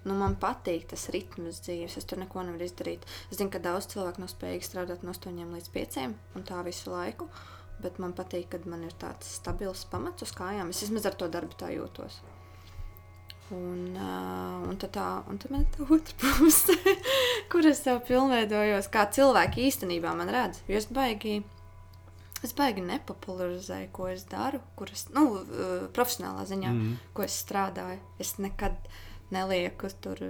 [0.01, 1.99] Nu, man patīk tas ritms dzīves.
[2.01, 3.03] Es tur neko nevaru izdarīt.
[3.29, 6.07] Es zinu, ka daudz cilvēku nav spējīgi strādāt no 8 līdz 5
[6.39, 7.29] un tā visu laiku.
[7.81, 10.73] Bet man patīk, kad man ir tāds stabils pamats uz kājām.
[10.73, 12.21] Es vismaz ar to darbu tā jūtos.
[13.51, 16.77] Un, uh, un, tad tā, un tad man ir tā otra puse,
[17.51, 20.61] kur es sev pilnveidojos, kā cilvēki īstenībā man redz.
[20.71, 21.41] Jo es baigi,
[22.47, 27.11] es baigi nepopularizēju, ko es daru, kur es, nu, uh, profesionālā ziņā, mm.
[27.17, 27.99] ko es strādāju.
[28.23, 28.79] Es nekad
[29.35, 30.23] nelieku tur.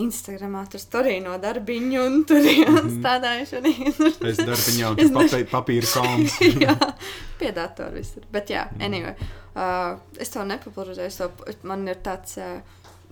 [0.00, 2.92] Instagramā tur stāstīju no darbiņa, un tur Mhm.
[2.96, 3.72] strādājuši arī.
[4.30, 6.28] Es daru viņu Es papē, papīra kalnu.
[6.64, 6.76] jā,
[7.38, 8.22] pie datora visur.
[8.32, 9.12] Bet, jā, anyway,
[9.54, 11.10] uh, es to nepopularizēju.
[11.68, 12.60] man ir tāds, uh,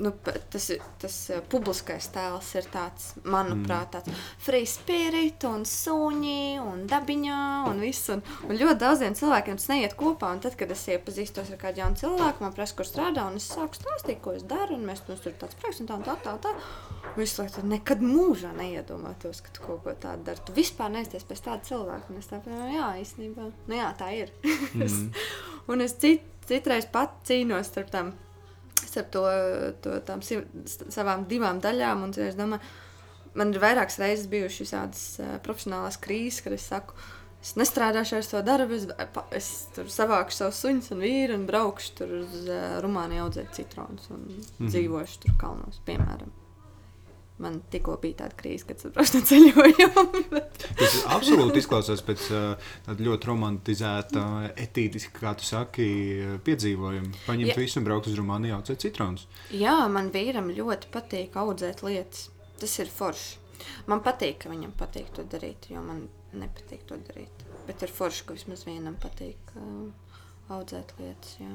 [0.01, 0.13] nu,
[0.53, 0.67] tas,
[1.03, 7.83] tas uh, publiskais tēls ir tāds, manuprāt, tāds free spirit un suņi un dabiņā un
[7.85, 8.11] viss.
[8.15, 10.33] Un, un ļoti daudziem cilvēkiem tas neiet kopā.
[10.35, 13.51] Un tad, kad es iepazīstos ar kādu jaunu cilvēku, man prasa, kur strādā, un es
[13.51, 16.37] sāku stāstīt, ko es daru, un mēs tur tāds projekts un tā, un tā, tā.
[16.43, 16.55] tā.
[17.17, 20.43] Visu laiku nekad mūžā neiedomātos, ka tu kaut ko tādu dari.
[20.47, 22.13] Tu vispār neizties pēc tāda cilvēka.
[22.13, 24.35] Un es tā domāju, jā, īstenībā, nu jā, tā ir.
[24.71, 25.11] Mm.
[25.73, 28.13] un es cit, citreiz pat cīnos starp tām,
[28.91, 29.25] starp to,
[29.85, 30.43] to tām si-
[30.91, 32.05] savām divām daļām.
[32.07, 32.61] Un es domāju,
[33.39, 36.99] man ir vairākas reizes bijušas tādas uh, profesionālās krīzes, kad es saku,
[37.41, 38.89] es nestrādāšu ar to darbu, es,
[39.39, 44.11] es tur savāku savus suņus un vīru un braukšu tur uz uh, Rumāniju audzēt citronus
[44.11, 44.45] un mm.
[44.59, 44.75] -hmm.
[44.75, 46.40] dzīvošu tur kalnos, piemēram.
[47.41, 50.41] Man tikko bija tāda krīze, kad braucu no ceļojuma.
[50.77, 52.27] Tas absolūti izklausās pēc
[52.85, 54.25] tāda ļoti romantizēta,
[54.61, 55.87] etītiska, kā tu saki,
[56.45, 57.15] piedzīvojuma.
[57.25, 57.57] Paņemt Ja.
[57.57, 59.25] visu un braukt uz Rumāniju, audzēt citronus.
[59.57, 62.29] Jā, man vīram ļoti patīk audzēt lietas.
[62.61, 63.39] Tas ir forši.
[63.89, 66.05] Man patīk, ka viņam patīk to darīt, jo man
[66.37, 67.45] nepatīk to darīt.
[67.67, 69.89] Bet ir forši, ka vismaz vienam patīk uh,
[70.53, 71.39] audzēt lietas.
[71.41, 71.51] Jā.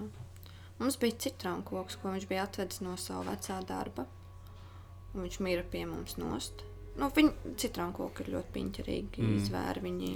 [0.82, 4.06] Mums bija citronu koks, ko viņš bija atvedis no sava vecā darba.
[5.16, 6.66] Un viņš mīra pie mums nost.
[6.96, 9.24] Nu, viņa citronu koki ir ļoti piņķerīgi.
[9.24, 9.32] Mm.
[9.42, 10.12] Izvēri viņi.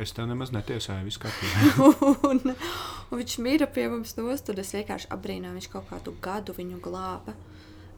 [0.00, 1.88] Es tev nemaz netiesāju, viss kārtībā.
[2.30, 4.46] un, un viņš mīra pie mums nost.
[4.48, 7.36] Tad es vienkārši apbrīnoju, viņš kaut kādu gadu viņu glāba.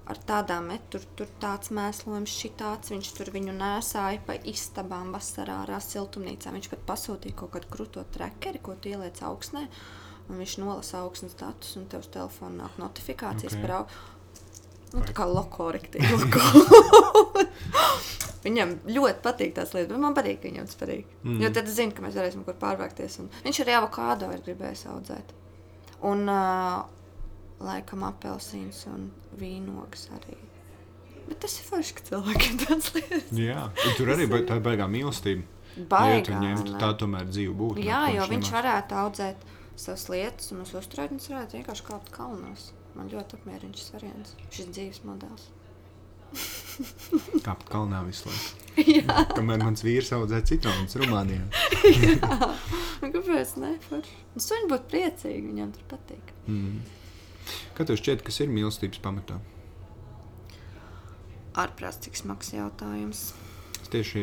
[0.09, 2.91] Ar tādām tur, tur tāds mēslojums, šitāds.
[2.95, 6.55] Viņš tur viņu nēsāja pa istabām vasarā, ārā siltumnīcā.
[6.55, 9.69] Viņš pat pasūtīja kaut kādu krūto trekeri, ko tu ieliec augsnē.
[10.29, 13.61] Un viņš nolasa augsnes datus, un tev uz telefona nāk notifikācijas Ok.
[13.61, 13.63] okay.
[13.63, 14.17] par au-
[14.95, 16.29] nu, tā kā lokorektīvi.
[18.45, 21.09] Viņam ļoti patīk tās lietas, bet man patīk, ka viņam tas patīk.
[21.27, 21.41] Mm.
[21.43, 23.19] Jo tad es zinu, ka mēs varēsim kur pārvākties.
[23.25, 25.33] Un viņš arī avokādo ir gribējis audzēt.
[26.07, 26.85] Un uh,
[27.67, 29.09] laikam apelsīns un
[29.41, 30.39] vīnogas arī.
[31.29, 34.65] Bet tas ir forši, ka cilvēkiem tāds lietas Jā, un tur arī ba- tā ir
[34.65, 35.45] baigā mīlestība.
[35.77, 36.39] Ja baigā.
[36.41, 36.79] ņemtu, ne?
[36.81, 37.83] tā tomēr dzīve būtu.
[37.85, 39.45] Jā, jo viņš nemaz- varētu audzēt
[39.79, 42.71] savas lietas, un uz uzturēšanas varētu vienkārši kāpt kalnos.
[42.97, 45.49] Man ļoti apmierina šis variants, šis dzīves modelis.
[47.47, 48.65] Kāpt kalnā visu laiku.
[48.99, 51.45] Jā, Kamēr mans vīrs audzē citronus Rumānijā.
[53.03, 53.75] nu, kāpēc ne?
[53.89, 54.17] Forši.
[54.35, 56.33] Un suņi būtu priecīgi, viņam tur patīk.
[56.47, 56.81] Mm.
[57.77, 59.41] Kā tev šķiet, kas ir mīlestības pamatā?
[61.59, 63.31] Ārprāts, cik smags jautājums.
[63.89, 64.23] Tieši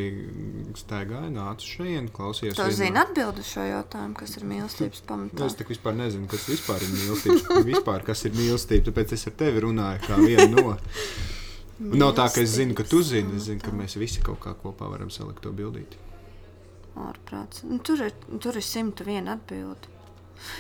[0.78, 2.54] staigāju, nācu šeit, klausījos.
[2.58, 5.48] Tu vienu- zini atbildi šo jautājumu, kas ir mīlestības pamatā?
[5.48, 7.58] Es tā vispār nezinu, kas vispār ir mīlestība.
[7.72, 10.76] vispār, kas ir mīlestība, tāpēc es ar tevi runāju kā vienu no.
[12.04, 13.36] Nav tā, ka es zinu, ka tu zini.
[13.40, 15.98] Es zinu, ka mēs visi kaut kā kopā varam salikt to bildīt.
[16.96, 17.66] Ārprāts.
[17.68, 19.95] Nu, tur, ir, tur ir 101 atbildi.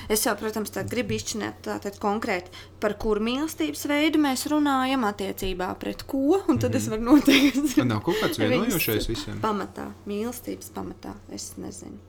[0.10, 2.52] Es jau, protams, tā gribu izšķirt tātad konkrēti,
[2.84, 6.42] par kuru mīlestības veidu mēs runājam, attiecībā pret ko.
[6.48, 6.78] Un tad mm -hmm.
[6.78, 9.40] es varu noteikt, nav kaut kāds vienojošais visiem.
[9.42, 11.14] pamatā, mīlestības pamatā.
[11.30, 12.00] Es nezinu.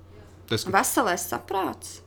[0.49, 2.01] Tas, ka Veselais saprāts.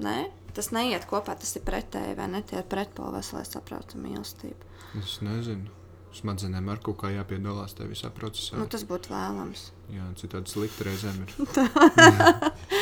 [0.00, 2.42] Nē, tas neiet kopā, tas ir pretēji vai ne?
[2.42, 4.64] Tie ir pretpoli veselais saprāts un mīlestība.
[4.98, 5.70] es nezinu.
[6.10, 8.56] Smadzenēm ar kaut kā jāpiedalās tajā visā procesā.
[8.58, 9.68] Nu, tas būtu vēlams.
[9.94, 11.34] Jā, citādi slikti reizēm ir.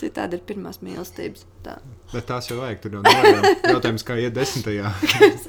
[0.00, 1.46] Citādi ir pirmās mīlestības.
[1.64, 1.78] Tā.
[2.12, 2.82] Bet tās jau vajag.
[2.84, 4.90] Tur jau nav jautājums, kā iet desmitajā.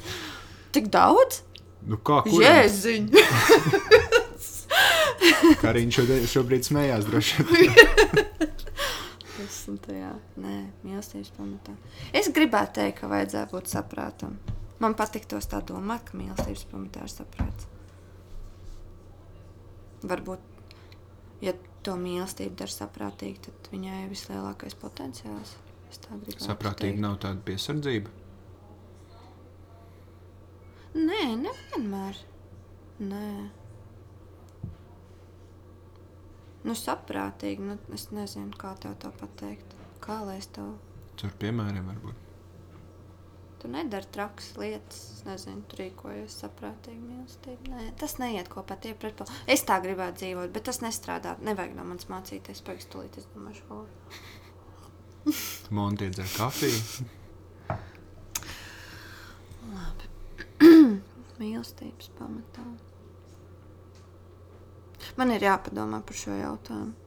[0.77, 1.41] Tik daudz?
[1.87, 2.41] Nu, kā kur?
[2.43, 3.09] Jēziņ!
[5.61, 7.73] Kariņš šodien- šobrīd smējās droši vien.
[9.37, 10.11] Desmitajā.
[10.41, 10.55] Nē,
[10.85, 11.75] mīlestības pamatā.
[12.15, 14.37] Es gribētu teikt, ka vajadzētu būt saprātam.
[14.81, 17.67] Man patiktos tā domāt, ka mīlestības pamatā ir saprāts.
[20.07, 20.43] Varbūt,
[21.41, 21.53] ja
[21.87, 25.55] to mīlestību dara saprātīgi, tad viņai ir vislielākais potenciāls.
[26.43, 28.11] Saprātīgi nav tāda piesardzība.
[30.97, 32.19] Nē, nevienmēr.
[33.07, 33.29] Nē.
[36.67, 37.63] Nu, saprātīgi.
[37.63, 39.77] Nu, es nezinu, kā tev to pateikt.
[40.03, 40.73] Kā lai es tev.
[41.19, 42.26] Tur piemēram varbūt.
[43.67, 44.99] Tu nedari trakas lietas.
[45.11, 47.67] Es nezinu, tu rīkojies saprātīgi, mīlestīgi.
[47.67, 49.33] Nē, tas neiet kopā tie pretpoli.
[49.43, 51.33] Es tā gribētu dzīvot, bet tas nestrādā.
[51.43, 52.61] Nevajag no manis mācīties.
[52.63, 53.81] Pagaidzi, tūlīt es domāšu, ko.
[55.75, 56.79] Monti iedzer kafiju.
[61.41, 62.63] Mīlestības pamatā.
[65.19, 67.06] Man ir jāpadomā par šo jautājumu.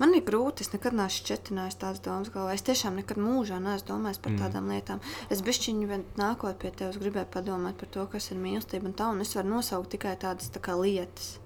[0.00, 2.54] Man ir grūti, es nekad neesmu šķietinājis tās domas galvā.
[2.56, 4.40] Es tiešām nekad mūžā neesmu domājis par Mm.
[4.42, 5.00] tādām lietām.
[5.30, 9.20] Es bišķiņu nākot pie tevis, gribēju padomāt par to, kas ir mīlestība un tā, un
[9.20, 11.38] es varu nosaukt tikai tādas tā kā lietas.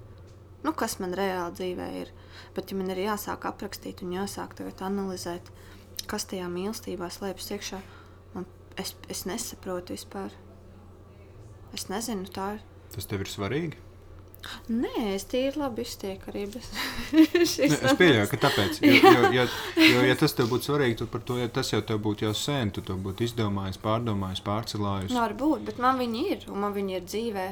[0.64, 2.12] Nu, kas man reāli dzīvē ir.
[2.54, 5.50] Bet, ja man ir jāsāk aprakstīt un jāsāk tagad analizēt,
[6.06, 7.80] kas tajā mīlestībā slēpjas iekšā,
[8.34, 8.46] man,
[8.76, 10.30] es, es nesaprotu vispār.
[11.74, 12.64] Es nezinu, tā ir.
[12.94, 13.87] Tas tev ir svarīgi.
[14.70, 16.68] Nē, es tīri labi iztieku arī bez
[17.52, 19.46] šīs Ne, es pieļauju, ka tāpēc, jo, jo, jo,
[19.82, 22.34] jo, ja tas tev būtu svarīgi, tad par to, ja tas jau tev būtu jau
[22.38, 25.14] sen, tu to būtu izdomājis, pārdomājis, pārcelājis.
[25.14, 27.48] Nu, varbūt, bet man viņi ir, un man viņi ir dzīvē.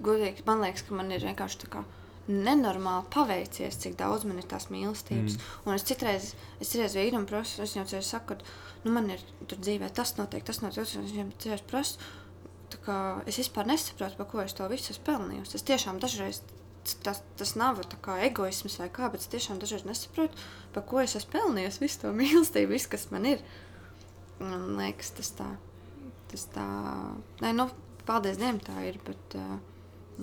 [0.00, 1.82] Godīgi, man liekas, ka man ir vienkārši tā kā
[2.30, 5.36] nenormāli paveicies, cik daudz man ir tās mīlestības.
[5.36, 5.66] Mm.
[5.66, 6.30] Un es citreiz,
[6.60, 10.44] es citreiz vīram prasu, es viņam saku, ka nu, man ir tur dzīvē tas notiek,
[10.46, 12.10] tas notiek, tas notiek, un es viņam citreiz prasu.
[13.28, 15.56] Es vispār nesaprotu, par ko es to visu esmu pelnījusi.
[15.58, 16.42] Es tiešām dažreiz
[17.04, 17.80] tas, tas nav
[18.24, 20.38] egoisms vai kā, bet es tiešām dažreiz nesaprotu,
[20.74, 23.42] par ko es esmu pelnījis visu to mīlestību, viss, kas man ir.
[24.40, 25.48] Man liekas, tas tā,
[26.30, 26.66] tas tā,
[27.42, 27.68] nē, nu,
[28.08, 29.58] paldies Dievam tā ir, bet, uh,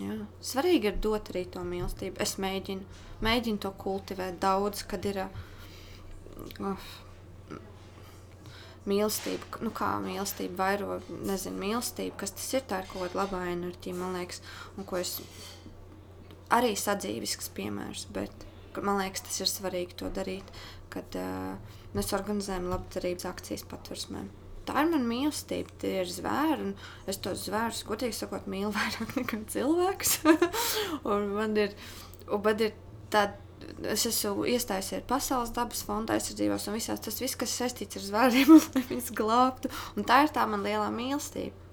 [0.01, 2.17] jā, svarīgi ir dot arī to mīlestību.
[2.23, 6.88] Es mēģinu, mēģinu to kultivēt daudz, kad ir, uh,
[8.88, 13.43] mīlestība, nu kā mīlestība vairo, nezinu, mīlestība, kas tas ir, tā ir kaut kāda labā
[13.52, 14.41] enerģija, man liekas,
[14.78, 15.17] un ko es
[16.54, 18.47] arī sadzīvisks piemērs, bet
[18.78, 20.52] man liekas, tas ir svarīgi to darīt,
[20.93, 24.30] kad uh, mēs organizējam labdarības akcijas patversmēm.
[24.67, 29.15] Tā ir mana mīlestība, tie ir zvēri, un es tos zvērus, godīgi sakot, mīlu vairāk
[29.19, 30.17] nekā cilvēks.
[31.12, 31.76] un man ir,
[32.28, 32.76] un man ir
[33.13, 33.46] tāda
[33.91, 38.51] es esmu iestājusies Pasaules dabas fonda aizsardzībās, un visās, tas viss, kas saistīts ar zvēriem,
[38.75, 39.71] lai viņus glābtu.
[39.97, 41.63] Un tā ir tā man lielā mīlestība.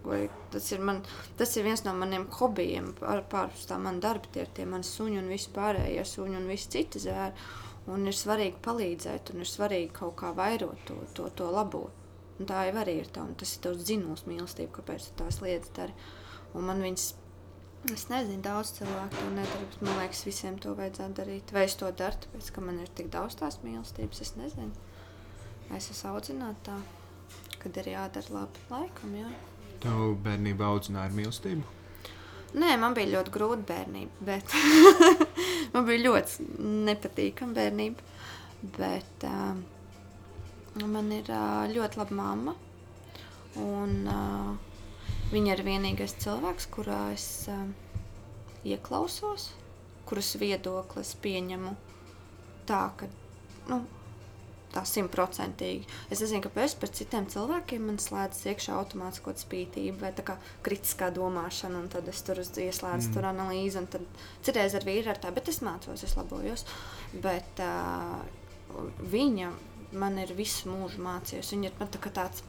[0.52, 1.00] Tas, ir man,
[1.40, 5.22] tas ir viens no maniem hobijiem, pārpus tā man darba, tie ir tie mani suņi
[5.22, 7.46] un visi pārējie suņi un visi citi zvēri.
[7.94, 11.86] Un ir svarīgi palīdzēt, un ir svarīgi kaut kā vairot to, to, to labo.
[12.38, 15.40] Un tā jau arī ir tā, un tas ir tavs dzinuls mīlestība, kāpēc tu tās
[15.44, 15.92] lietas dari.
[16.56, 17.10] Un man viņas
[17.92, 21.50] Es nezinu, daudz cilvēku to nedara, man liekas, visiem to vajadzētu darīt.
[21.52, 24.72] Vai es to daru, tāpēc ka man ir tik daudz tās mīlestības, es nezinu.
[25.76, 26.78] Es esmu audzināta tā,
[27.60, 29.12] kad ir jādara labi laikam.
[29.20, 29.28] Jā.
[29.84, 31.74] Tev bērnībā audzināja ar mīlestību?
[32.54, 34.56] Nē, man bija ļoti grūta bērnība, bet
[35.74, 36.48] man bija ļoti
[36.88, 38.12] nepatīkama bērnība.
[38.78, 39.58] Bet uh,
[40.88, 42.54] man ir uh, ļoti laba mamma.
[43.60, 44.73] Un, uh,
[45.32, 47.64] Viņa ir vienīgais cilvēks, kurā es uh,
[48.66, 49.50] ieklausos,
[50.08, 51.72] kuras viedoklis pieņemu
[52.68, 53.08] tā, ka
[53.70, 53.80] nu,
[54.74, 55.86] tā simtprocentīgi.
[56.12, 61.84] Es nezinu, kāpēc pēc citiem cilvēkiem man slēdzas iekšā automātiskā spītība vai kā kritiskā domāšana,
[61.84, 63.12] un tad es tur ieslēdzu mm.
[63.14, 66.66] tur analīzi, un tad citreiz ar vīru ar tā, bet es mācos, es labojos.
[67.14, 68.18] Bet uh,
[69.14, 69.52] viņa
[69.94, 71.54] man ir visu mūžu mācījusi.
[71.54, 72.42] Viņa ir man tā kā tāds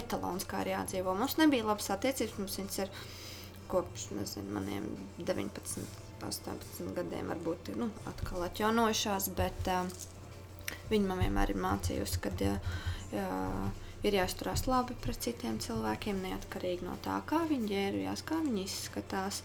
[0.00, 1.14] etalons, kā ir jādzīvo.
[1.18, 2.92] Mums nebija labas attiecības, mums viņas ir
[3.70, 4.88] kopš nezinu, maniem
[5.20, 5.86] 19,
[6.24, 9.88] 18 gadiem, varbūt nu, atkal atjaunojušās, bet uh,
[10.90, 13.72] viņa man vienmēr ir mācījusi, ka uh,
[14.04, 19.40] ir jāizturās labi pret citiem cilvēkiem, neatkarīgi no tā, kā viņi ģērbjas, kā viņi izskatās,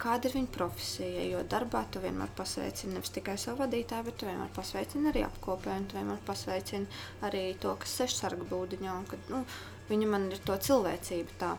[0.00, 1.24] kāda ir viņa profesija.
[1.28, 5.82] Jo darbā tu vienmēr pasveicini nevis tikai savu vadītāju, bet tu vienmēr pasveicini arī apkopēju,
[5.82, 8.96] un tu vienmēr pasveicini arī to, kas seš sarga būdiņā.
[8.96, 9.42] Un, kad, nu,
[9.90, 11.54] viņa man ir to cilvēcību tā.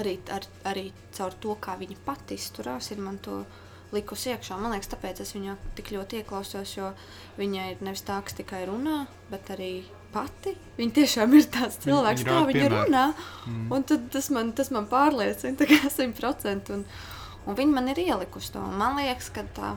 [0.00, 3.42] Arī, ar, arī caur to, kā viņa pati izturās, ir man to
[3.94, 4.56] likusi iekšā.
[4.58, 6.90] Man liekas, tāpēc es viņā tik ļoti ieklausos, jo
[7.38, 10.54] viņa ir nevis tā, kas tikai runā, bet arī pati.
[10.78, 12.78] Viņa tiešām ir tāds cilvēks, viņa, kā viņa piemēr.
[12.78, 13.04] runā.
[13.50, 13.66] Mm.
[13.74, 16.78] Un tas man, tas man pārliecina, tā kā simt procenti.
[16.78, 16.86] Un,
[17.44, 18.62] un viņa man ir ielikusi to.
[18.62, 19.74] Un man liekas, ka tā,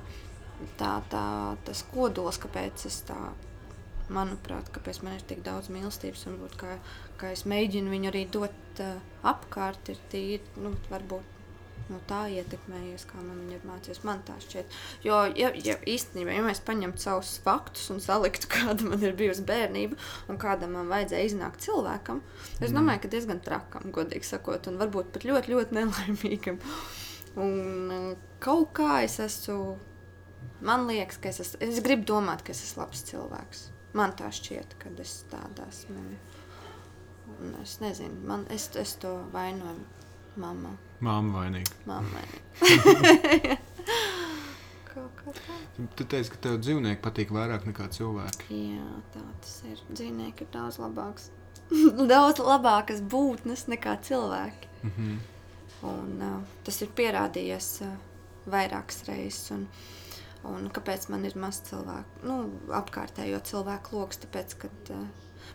[0.80, 1.26] tā, tā,
[1.68, 3.20] tas kodols, kāpēc es tā,
[4.14, 6.78] manuprāt, kāpēc man ir tik daudz mīlestības un būt, kā,
[7.20, 11.37] kā es mēģinu viņu arī dot uh, apkārt, ir tīri, nu, varbūt
[11.92, 14.04] no tā ietekmējies, kā man viņa ir mācījusi.
[14.08, 14.78] Man tā šķiet.
[15.06, 19.46] Jo, ja, ja īstenībā, ja mēs paņemtu savus faktus un saliktu, kāda man ir bijusi
[19.48, 19.98] bērnība
[20.32, 22.22] un kāda man vajadzēja iznākt cilvēkam,
[22.60, 22.78] es mm.
[22.78, 26.62] domāju, ka diezgan trakam, godīgi sakot, un varbūt pat ļoti, ļoti nelaimīgam.
[27.38, 28.08] Un uh,
[28.44, 29.76] kaut kā es esmu,
[30.66, 33.68] man liekas, ka es, esmu, es gribu domāt, ka es esmu labs cilvēks.
[33.98, 36.02] Man tā šķiet, kad es tādā esmu.
[37.38, 39.97] Un es nezinu, man, es, es to vainoju
[40.38, 40.76] Mamma.
[41.02, 41.80] Māma vainīga.
[41.90, 43.58] Mamma vainīga.
[45.98, 48.48] Tu teici, ka tev dzīvnieki patīk vairāk nekā cilvēki.
[48.74, 49.82] Jā, tā tas ir.
[49.92, 51.28] Dzīvnieki ir daudz labāks.
[52.14, 54.72] daudz labākas būtnes nekā cilvēki.
[54.82, 55.18] Mm -hmm.
[55.88, 57.94] Un, uh, tas ir pierādījies uh,
[58.50, 59.52] vairākas reizes.
[59.52, 59.68] Un,
[60.44, 62.24] un kāpēc man ir maz cilvēku?
[62.24, 62.40] Nu,
[62.74, 65.06] apkārtējo cilvēku lokus, tāpēc, ka uh,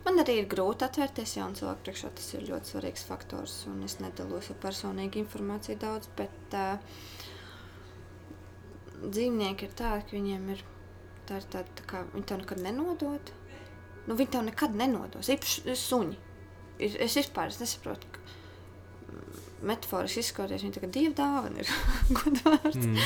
[0.02, 2.10] Man arī ir grūti atvērties jaunu cilvēku priekšā.
[2.18, 3.54] Tas ir ļoti svarīgs faktors.
[3.70, 7.04] Un es nedalos ar personīgu informāciju daudz, bet uh,
[9.04, 10.64] dzīvnieki ir tādi, ka viņiem ir
[11.28, 13.32] tā, ir tāda, tā kā viņi tev nekad nenodod.
[14.08, 15.30] Nu, viņi tev nekad nenodos.
[15.30, 16.18] Īpaši suņi.
[16.82, 18.08] Ir, es vispār es nesaprotu,
[19.66, 21.70] metaforiski izskatoties, viņa kā dieva dāvana ir
[22.18, 22.78] godvārds.
[22.80, 22.98] Mm.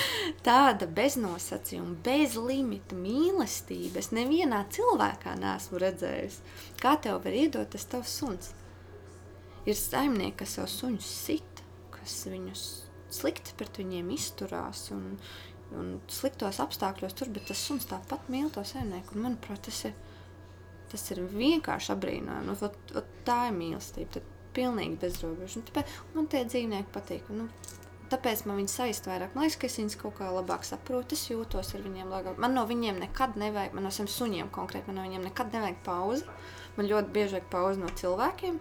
[0.46, 4.00] Tāda beznosacījuma, bez limita mīlestība.
[4.00, 6.40] Es nevienā cilvēkā neesmu redzējis.
[6.82, 8.52] Kā tev var iedot tas tavs suns?
[9.66, 11.62] Ir saimnieki, kas savu suņus sit,
[11.94, 12.64] kas viņus
[13.16, 15.16] slikti pret viņiem izturās un,
[15.74, 19.16] un sliktos apstākļos tur, bet tas suns tāpat mīl to saimnieku.
[19.16, 19.96] Un, manuprāt, tas ir,
[20.92, 22.46] tas ir vienkārši apbrīnojami.
[22.52, 24.18] Nu, tā ir mīlestība.
[24.18, 25.62] Tad pilnīgi bez robežu.
[25.68, 27.28] Tāpēc man tie dzīvnieki patīk.
[27.34, 27.48] Nu,
[28.12, 29.34] tāpēc man viņas saist vairāk.
[29.34, 31.16] Man liekas, ka es viņas kaut kā labāk saprotu.
[31.18, 32.40] Es jūtos ar viņiem labāk.
[32.42, 35.82] Man no viņiem nekad nevajag, man no saviem suņiem konkrēti, man no viņiem nekad nevajag
[35.86, 36.24] pauzi.
[36.78, 38.58] Man ļoti bieži vajag pauzi no cilvēkiem.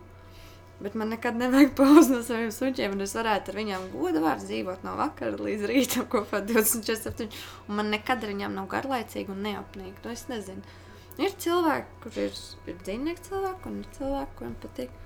[0.75, 4.49] Bet man nekad nevajag pauzi no saviem suņiem, un es varētu ar viņiem godu vārdu
[4.49, 7.29] dzīvot no vakara līdz rītam kopā 24, 7.
[7.69, 10.01] Un man nekad ar viņiem nav garlaicīgi un neapnīk.
[10.03, 10.81] Nu, es nezinu.
[11.15, 14.97] Ir cilvēki, kuriem ir, ir dzīvnieki cilvēki, un ir cilvēki, kuriem patīk,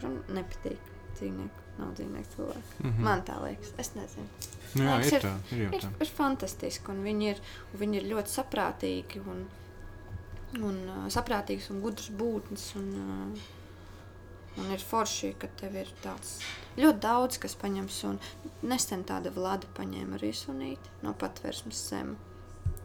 [0.00, 2.74] kuriem nepatīk dzīvnieki nav dzīvnieks cilvēks.
[2.80, 3.04] Mm -hmm.
[3.06, 4.26] Man tā liekas, es nezinu.
[4.74, 5.90] Nu, jā, Liekas, ir tā, ir ir, tā.
[6.00, 7.40] ir fantastiski, un viņi ir,
[7.72, 9.46] un viņi ir ļoti saprātīgi un,
[10.60, 12.66] un uh, saprātīgs un gudrs būtnes.
[12.76, 13.40] Un, uh,
[14.60, 16.40] un ir forši, ka tev ir tāds
[16.76, 18.04] ļoti daudz, kas paņems.
[18.04, 18.20] Un
[18.62, 22.16] nesen tāda vlada paņēma arī sunīti no patvērsmes zem.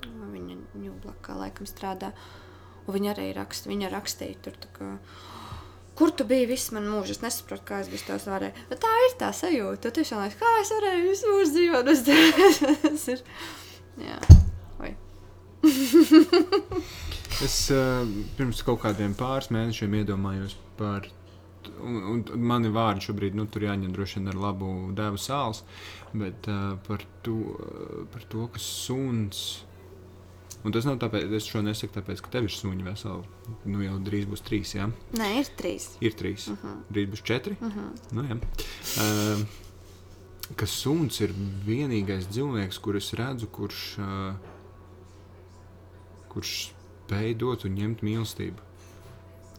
[0.06, 2.14] Viņa ņūblakā laikam strādā.
[2.86, 4.98] Un viņa arī raksta, viņa rakstīja tur kā.
[5.96, 7.16] Kur tu biji visu manu mūžu?
[7.16, 8.66] Es nesaprotu, kā es bez tevis varēju.
[8.72, 9.82] Bet tā ir tā sajūta.
[9.86, 12.60] Tu tiešām liekas, kā es varēju visu mūžu dzīvot bez tevis.
[12.84, 13.24] Tas ir.
[14.04, 14.20] Jā.
[17.44, 21.10] Es uh, pirms kaut kādiem pāris mēnešiem iedomājos par.
[21.82, 25.64] Un, un mani vārdi šobrīd nu, tur jāņem droši vien ar labu dēvu sāls,
[26.14, 29.66] bet uh, par, to, uh, par to, ka suns.
[30.66, 33.52] Un tas nav tāpēc, es šo nesaku tāpēc, ka tev ir suņi veseli.
[33.70, 34.88] Nu jau drīz būs trīs, jā.
[35.14, 35.92] Nē, ir trīs.
[36.02, 36.48] Ir trīs.
[36.50, 36.80] Uh -huh.
[36.90, 37.58] Drīz būs četri.
[37.62, 37.90] Uh -huh.
[38.18, 38.38] nu, jā.
[39.04, 39.46] uh,
[40.56, 41.34] ka suns ir
[41.68, 44.36] vienīgais dzīvnieks, kurus redzu, kurš, uh,
[46.30, 46.74] kurš
[47.06, 48.60] spēj dot un ņemt mīlestību.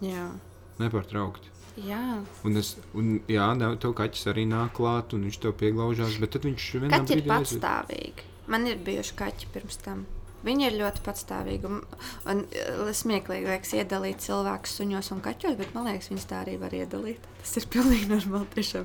[0.01, 0.31] Jā.
[0.79, 1.55] Nepārtraukti.
[1.87, 2.25] Jā.
[2.45, 3.47] Un es, un, jā,
[3.81, 7.27] tev kaķis arī nāk klāt, un viņš tev pieglaužās, bet tad viņš vienā Kaķi ir
[7.29, 8.23] patstāvīgi.
[8.49, 10.07] Man ir bijuši kaķi pirms tam.
[10.44, 11.70] Viņi ir ļoti patstāvīgi.
[11.70, 16.42] Un, un uh, smieklīgi liekas iedalīt cilvēkus suņos un kaķos, bet man liekas, viņas tā
[16.44, 17.25] arī var iedalīt.
[17.40, 18.51] Tas ir pilnīgi normāli.
[18.57, 18.85] Tiešām.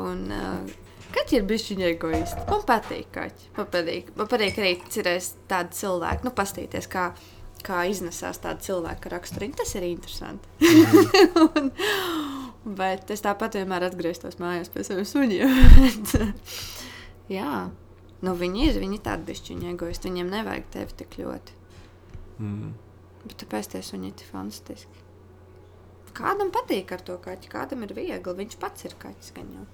[0.00, 0.82] Un, uh,
[1.14, 2.42] Kaķi ir bijuši egoisti.
[2.48, 3.52] Man patīk kaķi.
[3.54, 6.26] Man patīk, man patīk arī cerēs tādu cilvēku.
[6.26, 7.04] Nu, pastīties, kā,
[7.66, 9.58] kā iznesās tāda cilvēka raksturiņa.
[9.60, 10.72] Tas ir interesanti.
[11.44, 11.70] un,
[12.80, 15.54] bet es tāpat vienmēr atgrieztos mājās pie saviem suņiem.
[17.36, 17.52] Jā,
[18.24, 18.80] nu viņi ir.
[18.82, 20.10] Viņi ir tādi bišķiņi egoisti.
[20.10, 21.56] Viņiem nevajag tevi tik ļoti.
[22.40, 22.74] Mm.
[23.24, 25.04] Bet tāpēc tie suņi ir fantastiski.
[26.14, 28.36] Kādam patīk ar to kaķi, kādam ir viegli.
[28.42, 29.32] Viņš pats ir kaķis.
[29.38, 29.64] Jau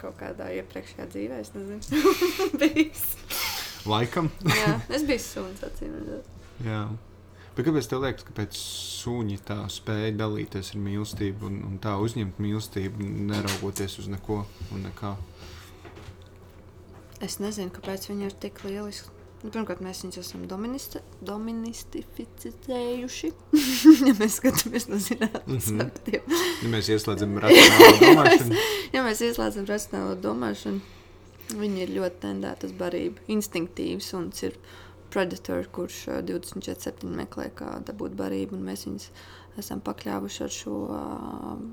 [0.00, 2.14] kaut kādā iepriekšējā dzīvē, es nezinu,
[2.60, 3.04] bijis.
[3.88, 4.30] Laikam.
[4.48, 6.34] Jā, es biju suns, acīm redzot.
[6.64, 6.82] jā.
[7.56, 11.96] Bet kāpēc tev liekas, ka pēc suņi tā spēja dalīties ar mīlestību un, un tā
[12.00, 15.10] uzņemt mīlestību, neraugoties uz neko un nekā?
[17.20, 19.08] Es nezinu, kāpēc viņi ir tik lieliski.
[19.40, 23.30] Nu, pirmkārt, mēs viņus esam doministi- domestificējuši.
[24.08, 25.78] ja mēs skatāmies no zinātnīs Mhm.
[25.80, 26.22] faktiem.
[26.62, 28.54] Ja mēs ieslēdzam racionālu domāšanu,
[28.92, 30.80] Ja mēs ieslēdzam racionālo domāšanu,
[31.60, 33.16] viņi ir ļoti tendēti uz barību.
[33.32, 34.52] Instinktīvs un ir
[35.10, 39.06] predator, kurš ā, 24-7 meklē, kā dabūt barību, un mēs viņus
[39.58, 40.74] esam pakļāvuši ar šo,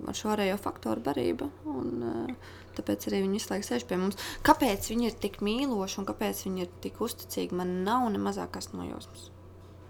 [0.08, 1.46] ar šo ārējo faktoru barību.
[1.70, 2.36] Un, ā,
[2.78, 4.20] tāpēc arī viņi visu laiku sēž pie mums.
[4.48, 8.72] Kāpēc viņi ir tik mīloši un kāpēc viņi ir tik uzticīgi, man nav ne mazākās
[8.74, 9.30] nojausmas.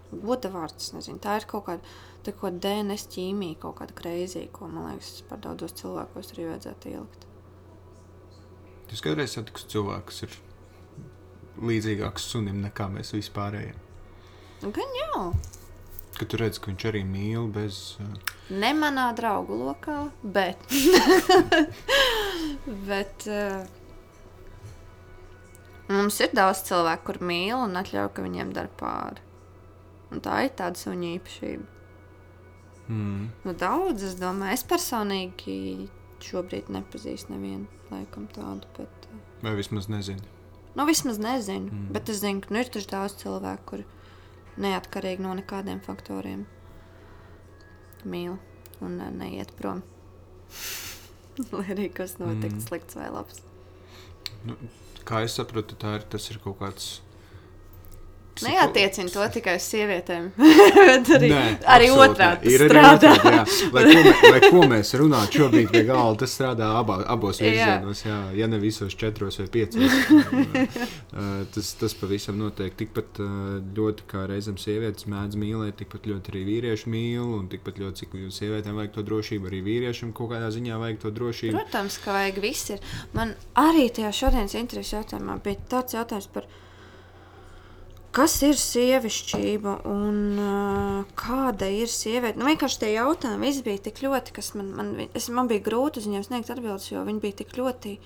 [0.08, 4.48] Goda vārds, es nezinu, tā ir kaut kāda, tā kāda DNS ķīmija, kaut kāda kreizija,
[4.52, 7.26] ko man liekas, par daudzos cilvēkos arī vajadzētu ielikt.
[8.88, 10.38] tu kādreiz satiksi cilvēku, kas ir
[11.60, 13.74] līdzīgāks sunim nekā mēs vispārējie.
[14.64, 15.26] Gan jau.
[16.18, 17.96] Kad tu redz, ka viņš arī mīl bez.
[18.02, 20.62] Uh, Ne manā draugu lokā, bet.
[22.88, 23.62] bet uh,
[25.92, 29.24] mums ir daudz cilvēku, kur mīl un atļauj, ka viņiem dara pāri.
[30.12, 31.66] Un tā ir tāda suņa īpašība.
[32.88, 35.88] mm, Nu, daudz, es domāju, es personīgi
[36.24, 38.66] šobrīd nepazīstu nevienu laikam tādu.
[38.78, 40.24] Bet, uh, vai vismaz nezinu.
[40.74, 41.68] nu, vismaz nezinu.
[41.68, 41.92] Mm.
[41.94, 43.84] Bet es zinu, ka nu, ir taču daudz cilvēku, kuri
[44.58, 46.46] neatkarīgi no nekādiem faktoriem
[48.08, 48.36] mīl
[48.84, 49.82] un neiet prom.
[51.54, 52.64] Lai arī kas notiks, Mm.
[52.66, 53.42] slikts vai labs.
[55.08, 56.88] Kā es saprotu, tā ir, ir kaut kāds.
[58.38, 60.28] Psiho- Neatiecina to tikai uz sievietēm.
[60.78, 61.42] bet arī, Nē,
[61.76, 63.12] arī otrādi Ir arī strādā.
[63.18, 63.72] otrādi, jā.
[63.74, 67.48] Lai ko, mē, lai ko mēs runājam šobrīd pie galda, tas strādā abā, abos Jā.
[67.50, 69.98] virzienos, jā, ja ne visos četros vai piecos.
[71.54, 73.18] Tas, tas pavisam notiek tikpat
[73.74, 78.16] ļoti, kā reizēm sievietes mēdz mīlēt, tikpat ļoti arī vīrieši mīl, un tikpat ļoti, cik
[78.36, 81.56] sievietēm vajag to drošību, arī vīriešiem kaut kādā ziņā vajag to drošību.
[81.58, 82.70] Protams, ka vajag viss.
[82.76, 82.84] Ir.
[83.16, 86.46] Man arī tajā šodienas intereses jautājumā bija tāds jautājums par
[88.16, 92.38] kas ir sievišķība un uh, kāda ir sieviete.
[92.40, 96.08] Nu, vienkārši tie jautājumi bija tik ļoti, kas man, man, es, man bija grūti uz
[96.08, 97.98] viņiem sniegt atbildes, jo viņi bija tik ļoti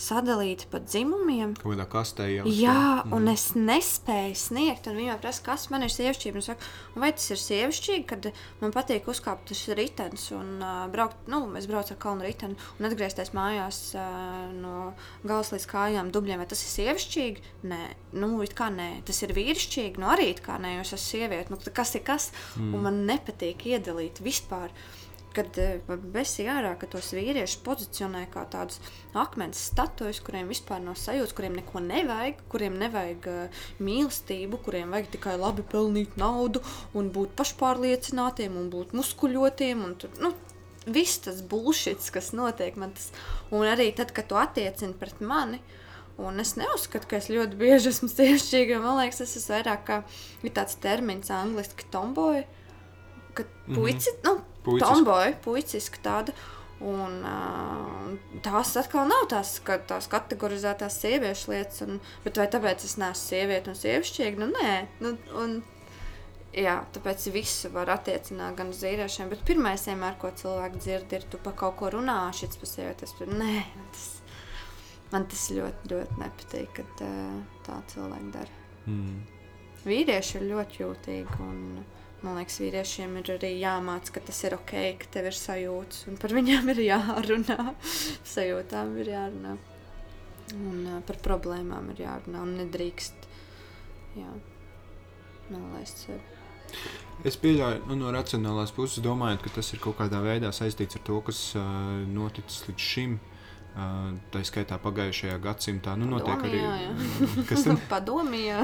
[0.00, 1.54] sadalīti pa dzimumiem.
[1.60, 2.46] Kādā kastē jau.
[2.48, 6.40] Jā, un es nespēju sniegt, un viņa prasa, kas man ir sievišķība.
[6.40, 8.30] Un saka, un vai tas ir sievišķīgi, kad
[8.62, 12.88] man patīk uzkāpt uz ritenes un uh, braukt, nu, es braucu ar kalnu riteni un
[12.88, 14.92] atgriezties mājās uh, no
[15.24, 16.42] galvas līdz kājām, dubļiem.
[16.42, 17.46] Vai tas ir sievišķīgi?
[17.70, 17.82] Nē,
[18.18, 18.90] nu, it kā nē.
[19.08, 21.52] Tas ir vīrišķīgi, nu, arī it kā nē, jo es esmu sieviete.
[21.52, 22.30] Nu, kas ir kas?
[22.56, 22.74] Mm.
[22.74, 24.72] Un man nepatīk iedalīt vispār
[25.36, 25.58] kad
[26.14, 28.80] besīja ārā, ka tos vīriešus pozicionē kā tādus
[29.18, 35.12] akmens statujas, kuriem vispār nav sajūta, kuriem neko nevajag, kuriem nevajag uh, mīlestību, kuriem vajag
[35.16, 36.62] tikai labi pelnīt naudu
[36.98, 39.84] un būt pašpārliecinātiem un būt muskuļotiem.
[39.88, 40.34] Un tur, nu,
[40.82, 43.12] Viss tas bullshits, kas notiek man, tas,
[43.54, 45.60] un arī tad, kad tu attiecini pret mani,
[46.20, 48.80] Un es neuzskatu, ka es ļoti bieži esmu sievišķīga.
[48.82, 49.98] Man liekas, tas ir vairāk kā
[50.44, 52.44] ir tāds termins, angļuiski tomboja.
[53.32, 54.26] Kad puici, mm -hmm.
[54.28, 54.51] nu.
[54.66, 56.34] Tomboja, puiciska tāda.
[56.82, 62.82] Un, uh, tās atkal nav tās, ka, tās kategorizētās sieviešu lietas, un, bet vai tāpēc
[62.88, 64.40] es neesmu sieviete un sievišķīga?
[64.40, 64.72] Nu, nē,
[65.04, 65.54] nu, un,
[66.58, 69.30] jā, tāpēc visu var attiecināt gan uz vīriešiem.
[69.30, 73.14] Bet pirmais, vienmēr, ko cilvēki dzird, ir, tu pa kaut ko runā, šis pa sievietes.
[73.30, 73.62] Nē,
[73.94, 74.10] tas,
[75.14, 78.60] man tas ļoti, ļoti nepatīk, kad uh, tā cilvēki dara.
[78.90, 79.20] Mm.
[79.86, 81.42] Vīrieši ir ļoti jūtīgi.
[81.46, 81.62] Un,
[82.22, 86.18] Man liekas, vīriešiem ir arī jāmācās, ka tas ir ok, ka tev ir sajūtas, un
[86.22, 87.72] par viņiem ir jārunā.
[88.34, 89.56] Sajūtām ir jārunā.
[90.54, 92.44] Un uh, par problēmām ir jārunā.
[92.44, 93.26] Un nedrīkst
[94.20, 94.30] jā,
[95.50, 96.20] nolaist sevi.
[97.26, 101.04] Es pieļauju, nu, no racionālās puses, domājot, ka tas ir kaut kādā veidā saistīts ar
[101.08, 101.66] to, kas uh,
[102.06, 103.18] noticis līdz šim.
[103.72, 105.94] Uh, tā skaitā pagājušajā gadsimtā.
[105.96, 106.58] Nu, notiek arī.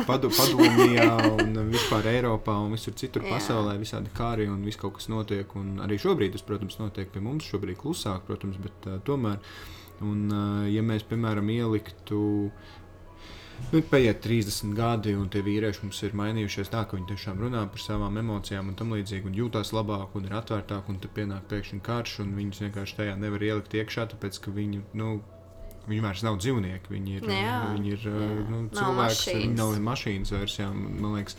[0.11, 3.39] Padu, padomījā un vispār Eiropā un visur citur Jā.
[3.39, 5.55] pasaulē visādi kāri un viss kaut kas notiek.
[5.57, 9.41] Un arī šobrīd tas, protams, notiek pie mums, šobrīd klusāk, protams, bet uh, tomēr.
[10.05, 12.21] Un, uh, ja mēs, piemēram, ieliktu
[13.73, 17.65] Nu, paiet 30 gadi, un tie vīrieši mums ir mainījušies tā, ka viņi tiešām runā
[17.69, 21.49] par savām emocijām un tam līdzīgi, un jūtas labāk, un ir atvērtāk, un tad pienāk
[21.53, 25.19] pēkšņi karš, un viņus vienkārši tajā nevar ielikt iekšā, tāpēc ka viņi, nu,
[25.89, 28.17] viņi vairs nav dzīvnieki, viņi ir, Jā, viņi ir jā.
[28.53, 29.59] nu, Nav cilvēks, viņi mašīnas.
[29.61, 31.37] nav mašīnas vairs, jā, man liekas,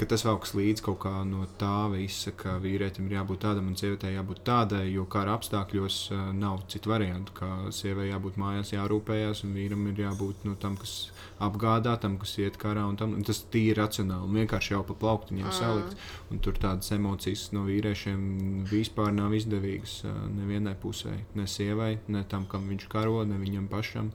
[0.00, 3.78] ka tas velks līdzi kaut kā no tā visa, ka vīrietim ir jābūt tādam un
[3.78, 6.00] sievietei jābūt tādai, jo kara apstākļos
[6.34, 10.96] nav citu variantu, kā sievai jābūt mājās, jārūpējās, un vīram ir jābūt nu, tam, kas
[11.46, 14.96] apgādā, tam, kas iet karā, un tam, un tas tīri racionāli, un vienkārši jau pa
[15.02, 15.56] plauktiņiem mm.
[15.58, 18.22] salikt, un tur tādas emocijas no vīriešiem
[18.70, 23.68] vispār nav izdevīgas uh, nevienai pusē, ne sievai, ne tam, kam viņš karo, ne viņam
[23.72, 24.12] pašam,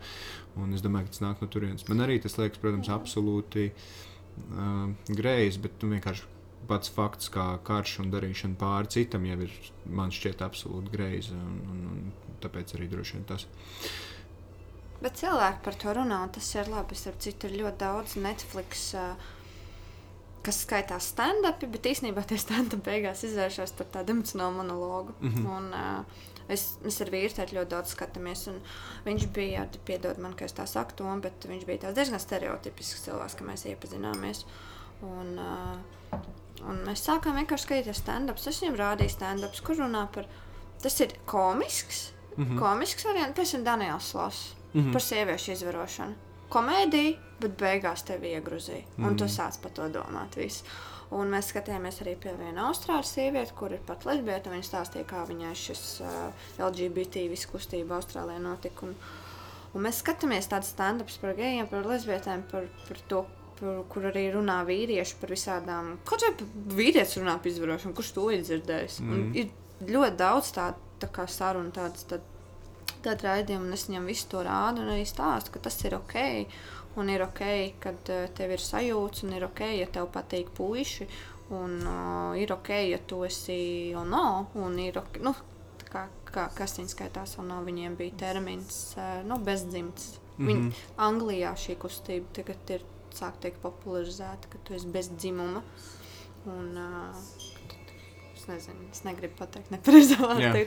[0.58, 1.88] un es domāju, ka tas nāk no turienes.
[1.92, 6.34] Man arī tas liekas, protams, absolūti uh, greizi, bet nu, vienkārši
[6.68, 9.54] pats fakts, kā karš un darīšana pāri citam, jau ir
[10.00, 11.36] man šķiet absolūti greizi.
[11.38, 13.48] Un, un, un tāpēc arī droši vien tas.
[15.02, 16.98] Bet cilvēki par to runā, un tas ir labi.
[16.98, 18.88] Starp citu, ir ļoti daudz Netflix,
[20.46, 25.14] kas skaitās stand-upi, bet īstenībā tie stand-upi beigās izvēršas par tādu emocionālu monologu.
[25.20, 25.36] Mm.
[25.36, 25.54] -hmm.
[25.58, 28.48] un, uh, Es, mēs ar tādu ļoti daudz skatāmies.
[28.48, 28.62] un
[29.06, 33.04] Viņš bija, piedod man, ka es tā saku, to, bet viņš bija tāds diezgan stereotipisks
[33.04, 34.46] cilvēks, ka mēs iepazināmies.
[35.02, 36.20] Un, uh,
[36.64, 38.48] un mēs sākām vienkārši skatīties stand-ups.
[38.48, 40.26] Es viņam rādīju stand-ups, kur runā par.
[40.82, 42.44] Tas ir komisks, mm.
[42.46, 42.60] -hmm.
[42.60, 44.88] komisks variants, pēc tam Daniels Loss mm Mhm.
[44.88, 44.94] -hmm.
[44.94, 46.14] par sieviešu izvarošanu.
[46.50, 48.84] Komēdija, bet beigās tevi iegruzīja.
[48.98, 49.18] Un mm -hmm.
[49.18, 50.36] tu sāc par to domāt.
[50.36, 50.64] Visu.
[51.12, 54.50] Un mēs skatījāmies arī pie viena austrāļu sieviete, kur ir pat lesbieta.
[54.50, 58.86] Viņa stāstīja, kā viņai šis uh, LGBT viskustība Austrālijā notika.
[58.86, 58.96] Un,
[59.74, 63.26] un mēs skatāmies tādas stand-ups par gejiem, par lesbietēm, par, par to,
[63.60, 65.94] par, kur arī runā vīrieši par visādām.
[66.06, 69.00] Kaut arī vīrietis runā par izvarošanu, kurš to ir dzirdējis.
[69.00, 69.14] Mm.
[69.14, 69.48] Un ir
[69.88, 72.22] ļoti daudz tādu tā sarunu, tādas tad,
[73.08, 76.20] tad raidījumu, un es viņam visu to rādu un arī stāstu, ka tas ir ok.
[76.98, 77.42] Un ir ok,
[77.84, 81.06] kad uh, tev ir sajūta, un ir ok, ja tev patīk puiši,
[81.54, 85.36] un uh, ir ok, ja tu esi ono, un ir ok, nu,
[85.84, 90.18] tā kā, kā kas viņa skaitās, un no viņiem bija termins uh, nu, bezdzimts.
[90.38, 90.48] Mm -hmm.
[90.48, 95.64] Viņi, Anglijā šī kustība tagad ir sāk tiek popularizēta, ka tu esi bez dzimuma.
[96.46, 97.16] Un, uh,
[98.48, 100.64] es nezinu, es negribu pateikt, nepareizi vārdu.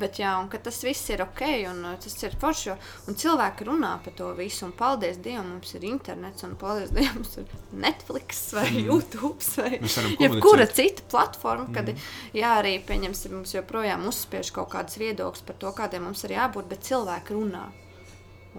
[0.00, 2.74] Bet jā, un ka tas viss ir ok, un uh, tas ir forši.
[3.08, 7.22] Un cilvēki runā par to visu, un paldies Dievam, mums ir internets, un paldies Dievam,
[7.22, 8.82] mums ir Netflix vai mm.
[8.86, 9.80] YouTube vai
[10.20, 15.72] jebkura cita platforma, kad jā, arī pieņemsim, mums joprojām uzspiež kaut kādas viedokļas par to,
[15.76, 17.68] kādiem mums ir jābūt, bet cilvēki runā.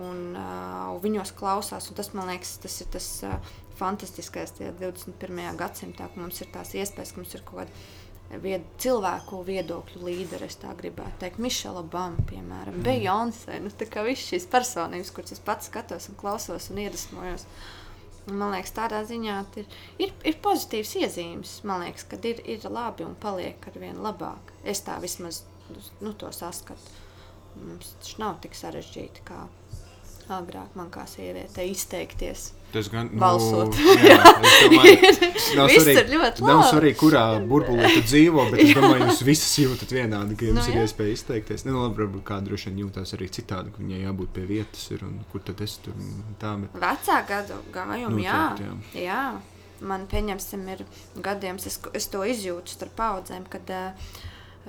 [0.01, 5.41] Un uh, viņos klausās, un tas man liekas, tas ir tas uh, fantastiskais tajā 21.
[5.59, 7.83] gadsimtā, ka mums ir tās iespējas, ka mums ir kaut kāda
[8.41, 11.39] vied, cilvēku viedokļu līderi, es tā gribētu teikt.
[11.43, 12.85] Mišela Obama, piemēram, mm.
[12.87, 13.59] Beyoncé.
[13.63, 17.47] Nu, tā kā visas šīs personības, kuras es pats skatos un klausos un iedvesmojos.
[18.31, 21.57] Man liekas, tādā ziņā ir, ir, ir pozitīvs iezīmes.
[21.67, 24.53] Man liekas, ka ir, ir labi un paliek ar vien labāk.
[24.63, 25.43] Es tā vismaz
[25.99, 27.01] nu, to saskatu.
[27.59, 29.43] Mums tas nav tik sarežģīti kā
[30.31, 32.51] agrāk man kā sievietei izteikties.
[32.73, 33.75] Tas gan balsot.
[33.77, 35.11] Nu, jā, es domāju,
[35.59, 40.37] nav svarīgi, nav svarīgi, kurā burbulī tu dzīvo, bet es domāju, jūs visas jūtat vienādi,
[40.39, 40.87] ka jums Nu, ir jā.
[40.87, 41.67] iespēja izteikties.
[41.67, 45.05] Nu, labi, varbūt kāda droši vien jūtās arī citādi, ka viņai jābūt pie vietas, ir,
[45.05, 45.97] un kur tad es tur
[46.41, 46.55] tā.
[46.63, 49.23] Bet, Vecā gadu gājuma, jā, Noteikti, jā.
[49.83, 50.85] Man, pieņemsim, ir
[51.21, 54.13] gadījums, es, es to izjūtu starp paudzēm, kad uh,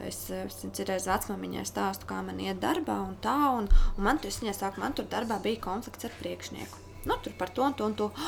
[0.02, 4.34] es, eh, citreiz vecmāmiņai stāstu, kā man iet darbā un tā, un, un man, tur-
[4.34, 6.82] saku, man tur darbā bija konflikts ar priekšnieku.
[7.08, 8.10] Nu, tur par to un to un to.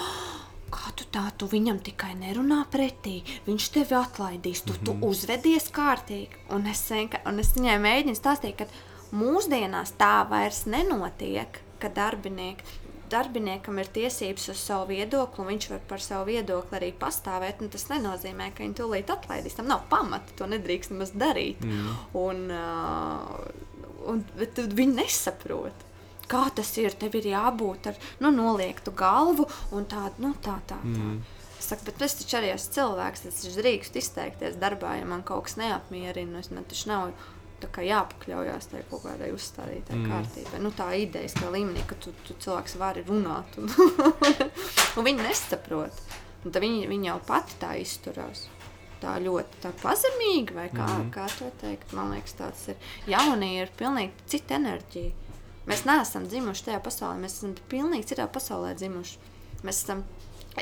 [0.77, 6.41] Kā tu tā, tu viņam tikai nerunā pretī, viņš tevi atlaidīs, tu, tu uzvedies kārtīgi.
[6.57, 8.67] Un es, un es viņai mēģinu stāstīt, ka
[9.15, 12.67] mūsdienās tā vairs nenotiek, ka darbinieki,
[13.11, 17.63] darbiniekam ir tiesības uz savu viedokli, un viņš var par savu viedokli arī pastāvēt.
[17.73, 19.57] Tas nenozīmē, ka viņi tūlīt atlaidīs.
[19.59, 21.63] Tam nav pamata, to nedrīkst nemaz darīt.
[21.63, 21.93] Mm.
[22.19, 23.37] Un, uh,
[24.11, 25.86] un, bet viņi nesaprot.
[26.31, 26.97] Kā tas ir?
[26.99, 29.47] Tev ir jābūt ar nu, noliektu galvu
[29.77, 30.79] un tādu, nu, tā, tā.
[30.79, 30.83] tā.
[30.83, 31.21] Mm.
[31.57, 35.25] Es saku, bet es taču arī esmu cilvēks, es taču drīkstu izteikties darbā, ja man
[35.27, 36.43] kaut kas neapmierina.
[36.43, 37.15] Es- Man taču nav
[37.63, 40.11] jāpakļaujas tai kaut kādai uzstādītai mm.
[40.11, 40.61] kārtībai.
[40.63, 43.71] Nu, tā ideja, ka līmenī, ka tu, tu cilvēks vari runāt, un,
[44.97, 46.05] un viņi nesaprot.
[46.45, 48.47] Un viņi, viņi jau pati tā izturās.
[49.01, 51.11] Tā ļoti tā pazemīgi, vai kā, mm.
[51.13, 51.93] kā to teikt.
[51.97, 52.77] Man liekas, tāds ir.
[53.11, 55.26] Jaunie ir pilnīgi cita enerģija.
[55.67, 59.19] Mēs neesam dzimuši tajā pasaulē, mēs esam pilnīgi citā pasaulē dzimuši.
[59.67, 60.05] Mēs esam,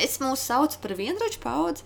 [0.00, 1.84] es mūs saucu par vienroču paudzi,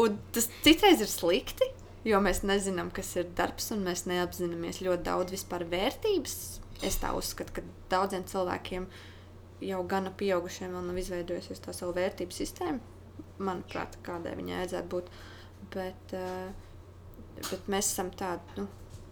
[0.00, 1.68] un tas citreiz ir slikti,
[2.08, 6.38] jo mēs nezinām, kas ir darbs, un mēs neapzināmies ļoti daudz vispār vērtības.
[6.82, 8.88] Es tā uzskatu, ka daudziem cilvēkiem
[9.62, 12.80] jau gana pieaugušiem vēl nav izveidojusies tā savu vērtību sistēmu.
[13.44, 15.12] Manuprāt, kādai viņai vajadzētu būt.
[15.76, 16.50] Bet, eh,
[17.44, 18.66] bet mēs esam tādi, nu,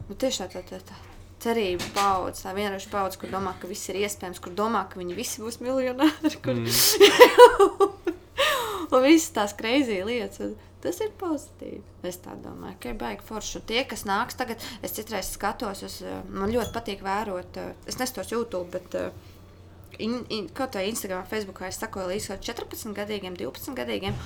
[0.08, 1.09] nu tieši tā, tā, tā, tā
[1.40, 5.16] cerība paudze, tā vienkārši paudze, kur domā, ka viss ir iespējams, kur domā, ka viņi
[5.16, 6.36] visi būs miljonāri.
[6.44, 6.60] Kur...
[6.60, 8.00] Mm.
[8.96, 10.56] un visas tās kreizī lietas.
[10.80, 11.82] Tas ir pozitīvi.
[12.08, 13.58] Es tā domāju, ka ir baigi forši.
[13.58, 17.74] Un tie, kas nāks tagad, es citreiz skatos, es, eh, man ļoti patīk vērot, eh,
[17.90, 19.10] es nestos YouTube, bet eh,
[19.98, 24.16] in, in, kaut kā Instagram, Facebook, es sakoju līdz kaut 14 gadīgiem, 12 gadīgiem.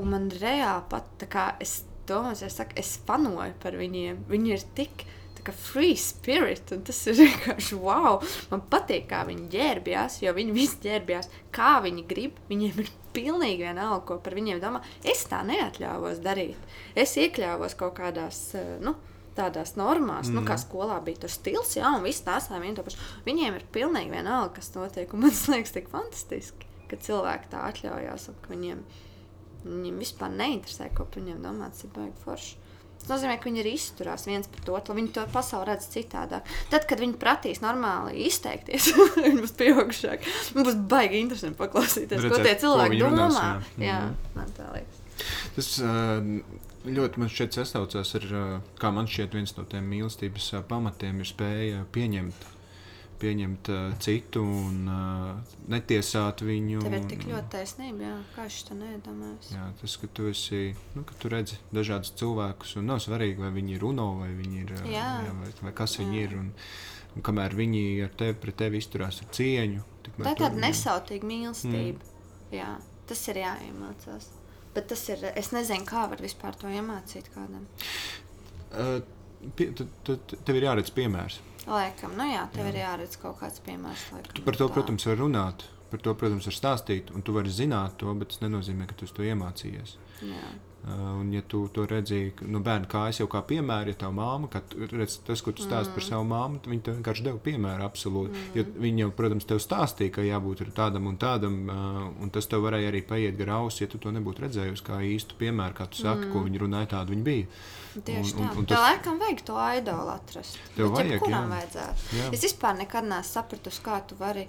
[0.00, 4.24] Un man reāli pat tā kā es domāju, es, saku, es fanoju par viņiem.
[4.30, 8.20] Viņi ir tik tā kā free spirit, tas ir vienkārši wow.
[8.52, 12.40] Man patīk, kā viņi ģērbjās, jo viņi visi ģērbjās, kā viņi grib.
[12.50, 14.82] Viņiem ir pilnīgi vienalga, ko par viņiem domā.
[15.06, 16.58] Es tā neatļāvos darīt.
[16.98, 18.94] Es iekļāvos kaut kādās, eh, nu,
[19.36, 20.36] tādās normās, mm.
[20.36, 23.04] nu, kā skolā bija tur stils, jā, un viss tās to pašu.
[23.26, 27.62] Viņiem ir pilnīgi vienalga, kas notiek, un man tas liekas tik fantastiski, ka cilvēki tā
[27.70, 28.82] atļaujās, un ka viņiem,
[29.64, 32.58] viņiem vispār neinteresē, ko par viņiem domā, tas ir baigi forši.
[33.00, 36.46] Tas nozīmē, ka viņi arī izturās viens pret otru, viņi to pasauli redz citādāk.
[36.70, 38.90] Tad, kad viņi prasīs normāli izteikties,
[39.24, 40.34] viņi būs pieaugušāki.
[40.56, 43.16] Man būs baigi interesanti paklausīties, ko Redzēt, tie ko cilvēki viņi domā.
[43.16, 43.40] runās,
[43.80, 44.00] jā, jā.
[44.04, 44.34] Mhm.
[44.36, 45.00] man tā liekas.
[45.56, 45.94] Tas ā,
[47.00, 48.44] ļoti man šķiet sasaucās ar, ā,
[48.80, 52.46] kā man šķiet, viens no tiem mīlestības ā, pamatiem ir spēja pieņemt,
[53.20, 55.00] pieņemt ā, citu un ā,
[55.72, 56.80] netiesāt viņu.
[56.82, 59.38] Tev ir un- tik ļoti taisnība, jā, kā es to nedomāju.
[59.54, 63.50] Jā, tas, ka tu esi, nu, ka tu redzi dažādus cilvēkus, un nav svarīgi, vai
[63.60, 65.10] viņi ir runo, vai viņi ir, ā, Jā.
[65.28, 66.24] jā, vai, vai kas viņi Jā.
[66.30, 66.36] ir.
[66.38, 66.52] Un,
[67.16, 69.82] un kamēr viņi ar tevi, pret tevi izturās ar cieņu,
[70.20, 72.00] Tā ir tāda nesautīga mīlestība.
[72.00, 72.52] Mm.
[72.52, 72.70] Jā,
[73.06, 74.24] tas ir jāiemācās.
[74.74, 77.66] Bet tas ir, es nezinu, kā var vispār to iemācīt kādam.
[78.72, 79.02] Ā,
[79.56, 81.38] pie- tu- tu- Tev ir jāredz piemērs.
[81.68, 82.72] Laikam, nu jā, tev jā.
[82.72, 84.06] ir jāredz kaut kāds piemērs.
[84.14, 84.74] Laikam, Tu par to, tā.
[84.78, 85.66] protams, var runāt.
[85.90, 89.08] Par to, protams, var stāstīt, un tu vari zināt to, bet tas nenozīmē, ka tu
[89.10, 89.96] to iemācījies.
[90.22, 90.50] Jā.
[90.80, 94.08] Uh, un, ja tu to redzēji no nu, bērna kājas, jau kā piemēru, ja tā
[94.16, 95.96] māma, kad redz, tas, ko tu stāsti mm.
[95.98, 97.84] par savu māmu, tad viņa vienkārši deva piemēru.
[97.84, 98.32] Absolūti.
[98.32, 98.54] Mm.
[98.56, 102.64] Jo viņa jau, protams, tev stāstīja, ka jābūt tādam un tādam, uh, un tas tev
[102.64, 106.00] varēja arī paiet gar ausi, ja tu to nebūtu redzējusi kā īstu piemēru, kā tu
[106.00, 106.32] saki, mm.
[106.32, 107.50] ko viņa runāja, tāda viņa bija.
[107.90, 108.56] Tieši Un- un- tā.
[108.58, 110.58] un Tev tas- laikam vajag to idolu atrast.
[110.76, 111.54] Tev Bet vajag, jebkuram jā.
[111.56, 112.04] vajadzētu.
[112.20, 112.32] Jā.
[112.32, 114.44] Es vispār nekad neesmu sapratusi, kā tu vari.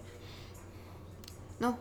[1.61, 1.75] Nu,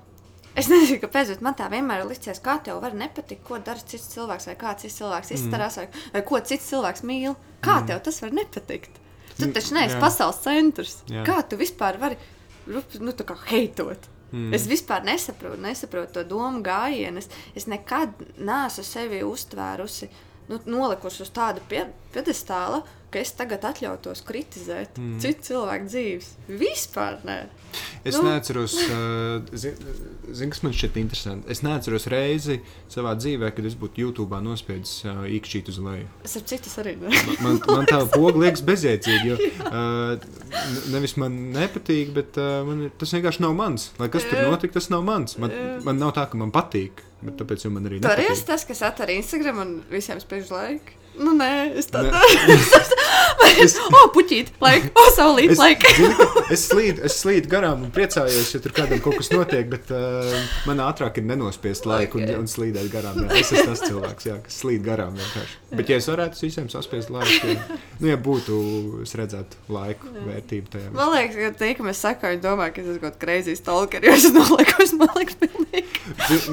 [0.57, 3.81] es nezinu, kāpēc, bet man tā vienmēr ir licies, kā tev var nepatikt, ko dara
[3.81, 7.37] cits cilvēks, vai kā cits cilvēks izturās, vai, vai ko cits cilvēks mīl.
[7.65, 7.87] Kā mm.
[7.93, 8.97] tev tas var nepatikt?
[9.37, 10.01] Tu Mm, taču neesi jā.
[10.01, 10.97] pasaules centrs.
[11.09, 11.23] Jā.
[11.25, 12.17] Kā tu vispār vari
[12.67, 14.09] nu, tā heitot?
[14.33, 14.53] Mm.
[14.55, 17.19] Es vispār nesaprotu, nesaprotu to domu gājienu.
[17.19, 20.09] Es, es nekad neesmu sevi uztvērusi
[20.49, 25.18] nu, nolikusi uz tāda piedestāla, ka es tagad atļautos kritizēt mm.
[25.22, 26.28] citu cilvēku dzīves.
[26.61, 27.41] Vispār nē.
[28.07, 28.24] Es nu.
[28.26, 29.95] neatceros, uh, zinu,
[30.34, 31.51] zin, kas man šķiet interesanti.
[31.53, 32.61] Es neatceros reizi
[32.91, 36.09] savā dzīvē, kad es būtu YouTube nospiedis uh, īkšķīt uz leju.
[36.26, 36.97] Es ar citus arī.
[37.03, 37.12] Ne?
[37.45, 39.38] man, man tā poga liekas bezjēdzīga.
[39.70, 40.16] Uh,
[40.91, 43.84] nevis man nepatīk, bet uh, man, tas vienkārši nav mans.
[44.01, 45.36] Lai kas tur notika, tas nav mans.
[45.41, 45.53] Man,
[45.86, 47.05] man nav tā, ka man patīk.
[47.21, 48.01] Bet tāpēc man arī.
[48.05, 51.00] Tur ir tas, kas atver Instagram un visiem spēļ laiku.
[51.19, 52.13] Nu, nē, es tādu
[53.61, 53.75] es...
[53.97, 55.83] oh, puķīt, laik, oh, saulīt, es, laik.
[55.97, 59.91] zini, es, slīdu, es slīdu garām un priecājos, ja tur kādam kaut kas notiek, bet
[59.95, 60.31] uh,
[60.69, 63.19] man ātrāk ir nenospiest laiku un, un slīdēt garām.
[63.25, 63.41] Jā.
[63.41, 65.59] Es esmu tas cilvēks, jā, kas slīd garām vienkārši.
[65.75, 68.61] Bet, ja es varētu es visiem saspiest laiku, ja, nu, ja būtu,
[69.05, 70.25] es redzētu laiku jā.
[70.29, 70.93] vērtību tajā.
[70.95, 73.59] Man liekas, ka tie, ka mēs sakām, viņi domā, ka es esmu kaut kāds crazy
[73.59, 76.01] stalker, jo es nolieku, man liekas, pilnīgi.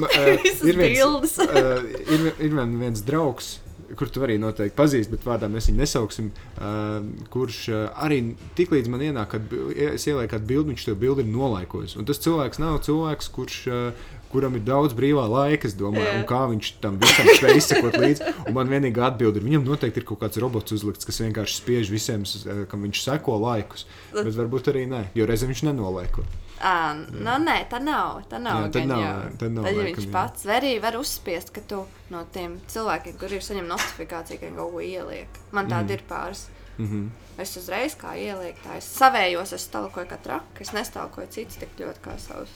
[0.02, 3.56] uh, ir viens, uh, ir, ir viens draugs,
[3.96, 6.98] kur tu arī noteikti pazīsti, bet vārdā mēs viņu nesauksim, uh,
[7.32, 8.20] kurš uh, arī
[8.58, 11.96] tiklīdz man ienāk, kad es ielieku kādu bildi, viņš to bildi ir nolaikojis.
[12.00, 13.64] Un tas cilvēks nav cilvēks, kurš.
[13.72, 16.18] Uh, kuram ir daudz brīvā laika, es domāju, yeah.
[16.20, 18.34] un kā viņš tam visam spēj izsekot līdzi.
[18.44, 21.92] Un man vienīgā atbilde ir, viņam noteikti ir kaut kāds robots uzlikts, kas vienkārši spiež
[21.92, 22.26] visiem,
[22.68, 23.86] kam viņš seko laikus.
[24.12, 26.26] Bet varbūt arī nē, jo reizē viņš nenolaiko.
[26.60, 28.24] À, nu, nē, tā nav.
[28.30, 28.64] Tā nav.
[28.66, 29.02] Jā, tā nav.
[29.02, 29.16] Jau.
[29.40, 30.12] Tā nav tad, ja viņš jā.
[30.14, 34.84] pats arī var uzspiest, ka tu no tiem cilvēkiem, kuriem saņem notifikāciju, ka kaut ko
[34.84, 35.42] ieliek.
[35.54, 35.96] Man tāda mm.
[35.98, 36.46] ir pāris.
[36.78, 37.08] Mm -hmm.
[37.42, 40.60] Es uzreiz kā ielieku, tā es savējos, es stalkoju kā traka.
[40.60, 42.50] Es nestalkoju citus tik ļoti kā savus,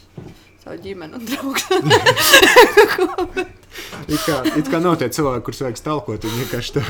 [0.62, 1.64] savu ģimeni un draugus.
[4.12, 6.82] it, kā, it kā nav tie cilvēki, kurus vajag stalkot, viņi vienkārši tā.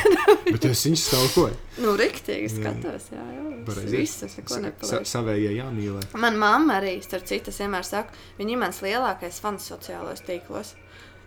[0.52, 1.56] Bet es viņus stalkoju.
[1.82, 3.44] Nu, riktīgi skatos, jā, jā.
[3.66, 3.96] Pareizi.
[3.98, 4.90] Visas, neko nepaliek.
[4.92, 6.04] Sa savējie jāmīlē.
[6.22, 10.76] Man mamma arī, starp citu, vienmēr saka, viņa ir mans lielākais fans sociālajos tīklos.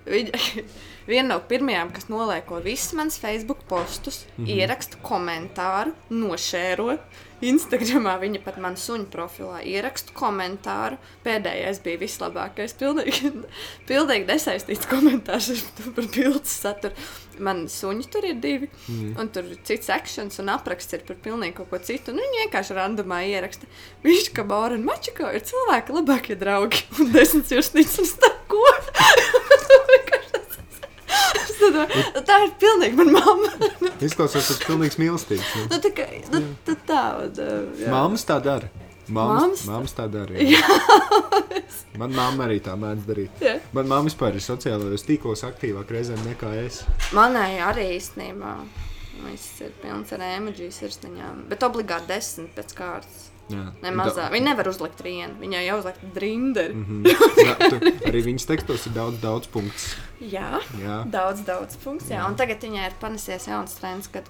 [0.10, 0.39] Viņa
[1.12, 4.56] viena no pirmajām, kas nolieko visus manus Facebook postus, mm -hmm.
[4.56, 6.97] ieraksta komentāru, nošēro.
[7.46, 11.00] Instagramā viņa pat man suņu profilā ieraksta komentāru.
[11.24, 12.76] Pēdējais bija vislabākais.
[12.80, 13.32] Pilnīgi,
[13.90, 15.52] pilnīgi nesaistīts komentārs
[15.96, 17.10] par bildes saturu.
[17.40, 19.14] Man suņi tur ir divi, mm.
[19.22, 22.12] un tur ir cits akcents un apraksts ir par pilnīgi kaut ko citu.
[22.12, 23.70] Nu, viņi vienkārši randomā ieraksta.
[24.04, 28.12] Viņš kā Bāra un Mačiko ir cilvēki labākie draugi un desmit sirsnīgs un
[31.76, 33.70] nu, tā ir pilnīgi mana mamma.
[34.04, 35.50] Izklausās pēc pilnīgas mīlestības.
[35.56, 35.66] Nu.
[35.72, 36.42] Nu, tā, kā, nu,
[37.00, 38.70] tā, tā, Māmas tā dara.
[39.10, 40.38] Māmas, māmas tā dara.
[42.00, 43.41] Man mamma arī tā mēdz darīt.
[43.43, 43.58] Jā.
[43.76, 46.84] Man mamma vispār ir sociālajos tīklos aktīvāk reizēm nekā es.
[47.18, 48.54] Manai arī īstenībā.
[49.26, 51.41] Viss ir pilns ar emoģiju sirsniņām.
[51.50, 53.26] Bet obligāti desmit pēc kārtas.
[53.50, 53.66] Jā.
[53.82, 54.30] Ne mazā.
[54.32, 55.34] Viņa nevar uzlikt vienu.
[55.41, 56.78] Viņai jau uzlikt drinderi.
[56.78, 57.08] Mm -hmm.
[57.47, 57.56] jā,
[58.12, 59.97] arī viņas tekstos ir daudz, daudz punktu.
[60.22, 62.14] Jā, jā, daudz, daudz punktu.
[62.14, 62.22] Jā.
[62.22, 62.28] Jā.
[62.30, 64.30] Un tagad viņai ir panesies jauns trends, kad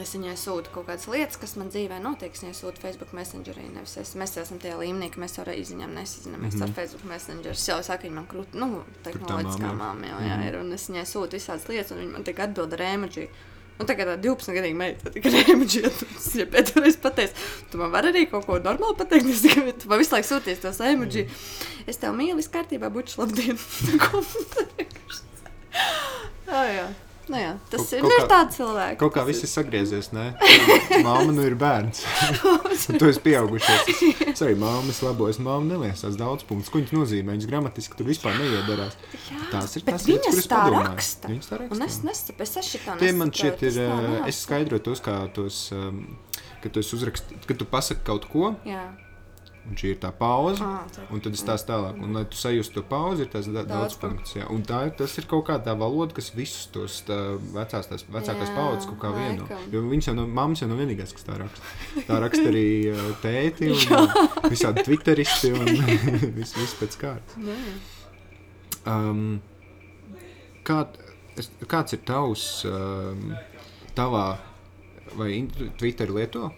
[0.00, 2.32] es viņai sūtu kaut kādas lietas, kas man dzīvē notiek.
[2.32, 3.66] Es viņai sūtu Facebook Messengerī.
[3.74, 6.68] Nevis es, mēs esam tajā līmenī, ka mēs ar izziņām nesazināmies mm -hmm.
[6.68, 7.52] ar Facebook Messenger.
[7.52, 10.48] Es jau saku, viņa man krūti, nu, tehnoloģiskā māma jau jā, mhm.
[10.48, 10.60] ir.
[10.60, 13.28] Un es viņai sūtu visādas lietas, un viņa man tikai atbild ar emoģiju.
[13.80, 15.90] Un tagad tā 12 gadīga meita tikai rēmaģija.
[16.38, 17.32] Ja pēdējais pateiks,
[17.70, 20.62] tu man vari arī kaut ko normāli pateikt, es tikai tu man visu laiku sūties
[20.62, 21.24] tos emoģiju.
[21.26, 21.88] Mm.
[21.90, 23.58] Es tev mīlu, viss kārtībā, buču labdien.
[26.56, 26.86] oh, jā.
[27.30, 28.98] Nu jā, tas kaut, ir, kaut nu, kā, ir tāds cilvēks.
[28.98, 30.24] Kaut kā viss ir sagriezies, nē?
[31.06, 32.00] Māma nu ir bērns.
[32.88, 34.02] tu esi pieaugušies.
[34.32, 35.38] Es arī māmas labojas.
[35.42, 36.72] Māma neliesās daudz punktus.
[36.72, 37.36] Ko viņas nozīmē?
[37.36, 38.98] Viņas gramatiski tur vispār neiedarās.
[39.30, 41.30] Jā, tās ir tās lietas, kuras tā raksta.
[41.30, 41.78] Viņas tā raksta.
[41.78, 43.80] Un es nesaprotu, es šitā Tie man šķiet ir,
[44.26, 46.02] es skaidroju tos, kā tos, um,
[46.64, 48.54] ka tu uzrakst, ka tu pasaki kaut ko.
[48.66, 48.90] Jā
[49.62, 50.82] Un šī ir tā pauze, ah,
[51.14, 52.00] un tad es tās tālāk.
[52.02, 54.34] Un, lai tu sajustu to pauzi, ir tas da daudz punkts.
[54.34, 54.48] Jā.
[54.50, 57.18] Un tā, tas ir kaut kāda valoda, kas visus tos tā,
[57.54, 59.46] vecās, tās, vecākās jā, paudzes kaut kā vieno.
[59.70, 61.74] Jo viņas jau no mammas jau nav vienīgās, kas tā raksta.
[62.08, 62.66] Tā raksta arī
[63.24, 64.10] tēti un
[64.50, 65.70] visādi twitteristi un
[66.40, 67.52] viss vis pēc kārtas.
[68.82, 69.38] Um,
[70.66, 70.80] kā,
[71.38, 73.30] es, kāds ir tavs, um,
[73.94, 74.26] tavā
[75.14, 75.36] vai
[75.78, 76.50] Twitter lieto?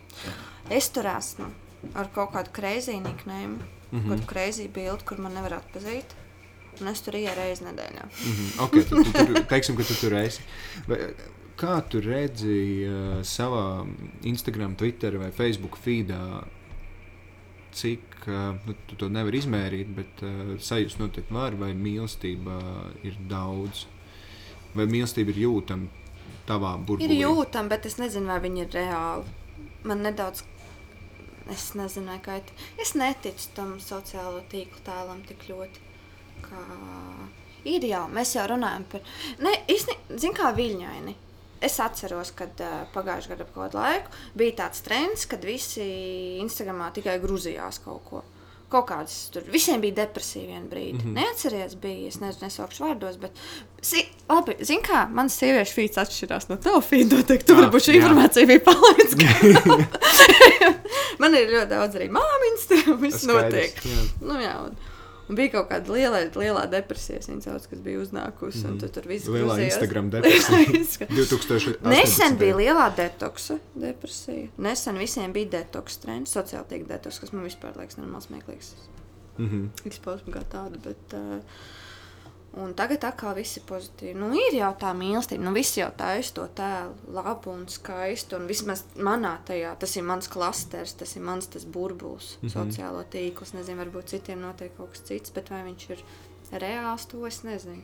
[0.73, 1.51] Es tur esmu
[1.95, 4.11] ar kaut kādu kreizīgu niknēm, mm -hmm.
[4.11, 6.17] kādu kreizīgu bildi, kur man nevar atpazīt.
[6.81, 8.05] Un es tur ieju reizi nedēļā.
[8.05, 8.65] mm -hmm.
[8.65, 10.43] okay, tu, tu, tu, teiksim, ka tu tur esi.
[10.89, 10.99] Vai,
[11.57, 13.87] kā tu redzi uh, savā
[14.23, 16.45] Instagram, Twitter vai Facebook feedā,
[17.75, 22.59] cik uh, nu, tu to nevar izmērīt, bet uh, sajust noteikti var, vai mīlestība
[23.03, 23.87] ir daudz,
[24.75, 25.87] vai mīlestība ir jūtama
[26.49, 27.11] tavā burbulī?
[27.11, 29.25] Ir jūtama, bet es nezinu, vai viņa ir reāla.
[29.85, 30.45] Man nedaudz
[31.53, 32.39] es nezinu, kā
[32.81, 35.83] es neticu tam sociālo tīklu tēlam tik ļoti.
[36.45, 36.63] Kā...
[37.65, 39.05] Ir jau, mēs jau runājam par.
[39.41, 41.15] Nē, īstenībā, zin kā viļņaini.
[41.65, 45.87] Es atceros, kad uh, pagājušajā gadā, kaut kādu laiku, bija tāds trends, kad visi
[46.43, 48.21] Instagramā tikai grūzījās kaut ko.
[48.75, 50.97] Kaut kādas tur visiem bija depresija vienā brīdī.
[50.97, 51.19] Mm -hmm.
[51.21, 53.37] Neatceries, bija, es nezinu, nesaukšu vārdos, bet,
[53.83, 57.13] si, labi, zini, kā manas sieviešu feeds atšķirās no tava feed.
[57.13, 59.15] Noteikti, tu Ah, varbūt šī informācija bija palaidis.
[61.23, 63.79] Man ir ļoti daudz arī māmiņas, tur viss notiek.
[63.85, 64.03] Jā.
[64.21, 64.75] Nu, jā, un,
[65.29, 68.65] un bija kaut kāda liela, lielā depresija, viņa sauc, kas bija uznākusi.
[68.67, 68.81] Mm.
[68.83, 69.29] Tur, tur viss.
[69.29, 69.77] Lielā grūzījās.
[69.77, 70.59] Instagram depresija.
[70.73, 71.87] Lielā 2018.
[71.95, 74.51] Nesen bija lielā detoksa depresija.
[74.69, 78.75] Nesen visiem bija detoks trends, sociāli tiek detoks, kas man vispār liekas normāls smieklīgs.
[79.39, 79.89] Mm -hmm.
[79.91, 81.17] Izpausme kā tāda, bet...
[81.19, 81.73] Uh,
[82.55, 84.15] Un tagad tā kā viss ir pozitīvi.
[84.15, 88.39] Nu, ir jau tā mīlestība, nu, viss jau taisa to tēlu, labu un skaistu.
[88.39, 92.55] Un vismaz manā tajā, tas ir mans klasters, tas ir mans tas burbulis, mm -hmm.
[92.55, 93.43] sociālo tīklu.
[93.43, 96.05] Es nezinu, varbūt citiem notiek kaut kas cits, bet vai viņš ir
[96.53, 97.83] reāls, to es nezinu.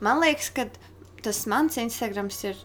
[0.00, 0.68] Man liekas, ka
[1.22, 2.56] tas mans Instagrams ir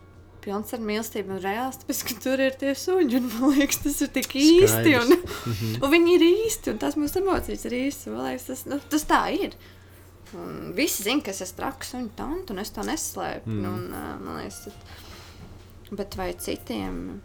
[0.44, 3.20] pilns ar mīlestību un reāls, tāpēc, ka tur ir tie suņi.
[3.20, 4.96] Un, man liekas, tas ir tik īsti.
[5.02, 5.76] Un, Mm -hmm.
[5.84, 8.14] un viņi ir īsti, un tās mūsu emocijas ir īstas.
[8.14, 9.56] Man liekas, tas, nu, tas tā ir.
[10.38, 13.50] Un visi zina, ka es esmu traks un tant, un es to neslēpu.
[13.50, 13.66] Mm.
[13.70, 13.88] Un,
[14.26, 14.94] man liekas, tad,
[15.90, 17.20] bet vai citiem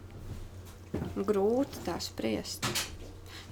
[1.18, 2.68] grūti tā spriest?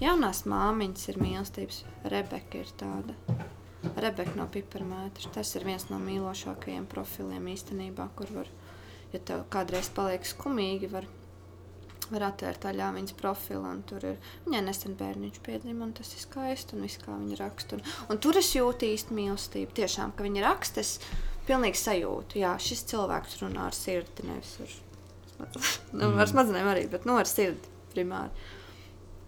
[0.03, 1.83] Jaunās māmiņas ir mīlestības.
[2.11, 3.15] Rebeka ir tāda.
[3.93, 5.31] Rebeka no piparmētra.
[5.37, 8.51] Tas ir viens no mīlošākajiem profiliem īstenībā, kur var,
[9.13, 11.07] ja tev kādreiz paliek skumīgi, var,
[12.13, 13.65] var atvērt taļā viņas profilu.
[13.65, 16.77] un Tur ir viņai nesen bērniņš piedzima, un tas ir skaisti.
[16.77, 17.79] Un viss, kā viņa raksta.
[17.79, 19.75] Un, un tur es jūtu īstu mīlestību.
[19.81, 20.99] Tiešām, ka viņa raksta, es
[21.49, 24.75] pilnīgi sajūtu, jā, šis cilvēks runā ar sirdi, nevis ar,
[25.99, 28.51] nu, ar smadzenēm arī, bet nu, ar sirdi primāri.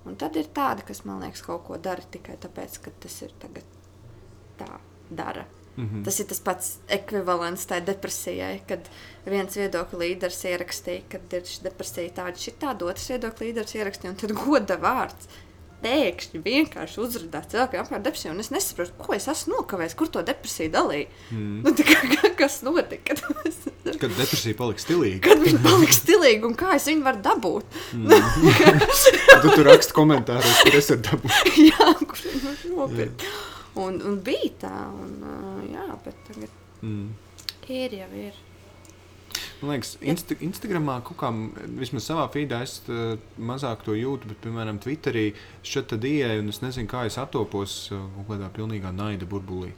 [0.05, 3.33] Un tad ir tāda, kas man liekas, kaut ko dara tikai tāpēc, ka tas ir
[3.41, 3.69] tagad
[4.61, 4.69] tā
[5.11, 5.47] dara.
[5.77, 6.05] Mm -hmm.
[6.05, 8.81] Tas ir tas pats ekvivalents tai depresijai, kad
[9.27, 14.11] viens viedokļu līderis ierakstīja, ka ir šī depresija tāda, šī tāda, otrs viedokļu līderis ierakstīja,
[14.11, 15.29] un tad goda vārds.
[15.85, 20.23] Pēkšņi vienkārši uzrādījās cilvēkiem apkārt depresiju, un es nesaprotu, ko es esmu nokavējis, kur to
[20.23, 21.07] depresiju dalīju.
[21.31, 21.63] Mm.
[21.65, 23.15] Nu, kā, kas notika?
[24.01, 27.65] Kad depresija paliks stilīga, Kad viņi paliks stilīgi, un kā es viņu varu dabūt?
[29.33, 31.59] tad tu raksti komentāros, kur es varu dabūt.
[31.69, 33.27] jā, kur viņi var nopirkt.
[33.81, 37.15] Un, un bija tā, un uh, jā, bet tagad Mm.
[37.69, 38.35] ir jau ir.
[39.63, 41.31] Man liekas, Insta Instagramā kaut kā,
[41.79, 45.25] vismaz savā feedā, es uh, mazāk to jūtu, bet, piemēram, Twitterī
[45.65, 49.73] šeit tad ieeju, un es nezinu, kā es attopos uh, kaut kādā pilnīgā naida burbulī.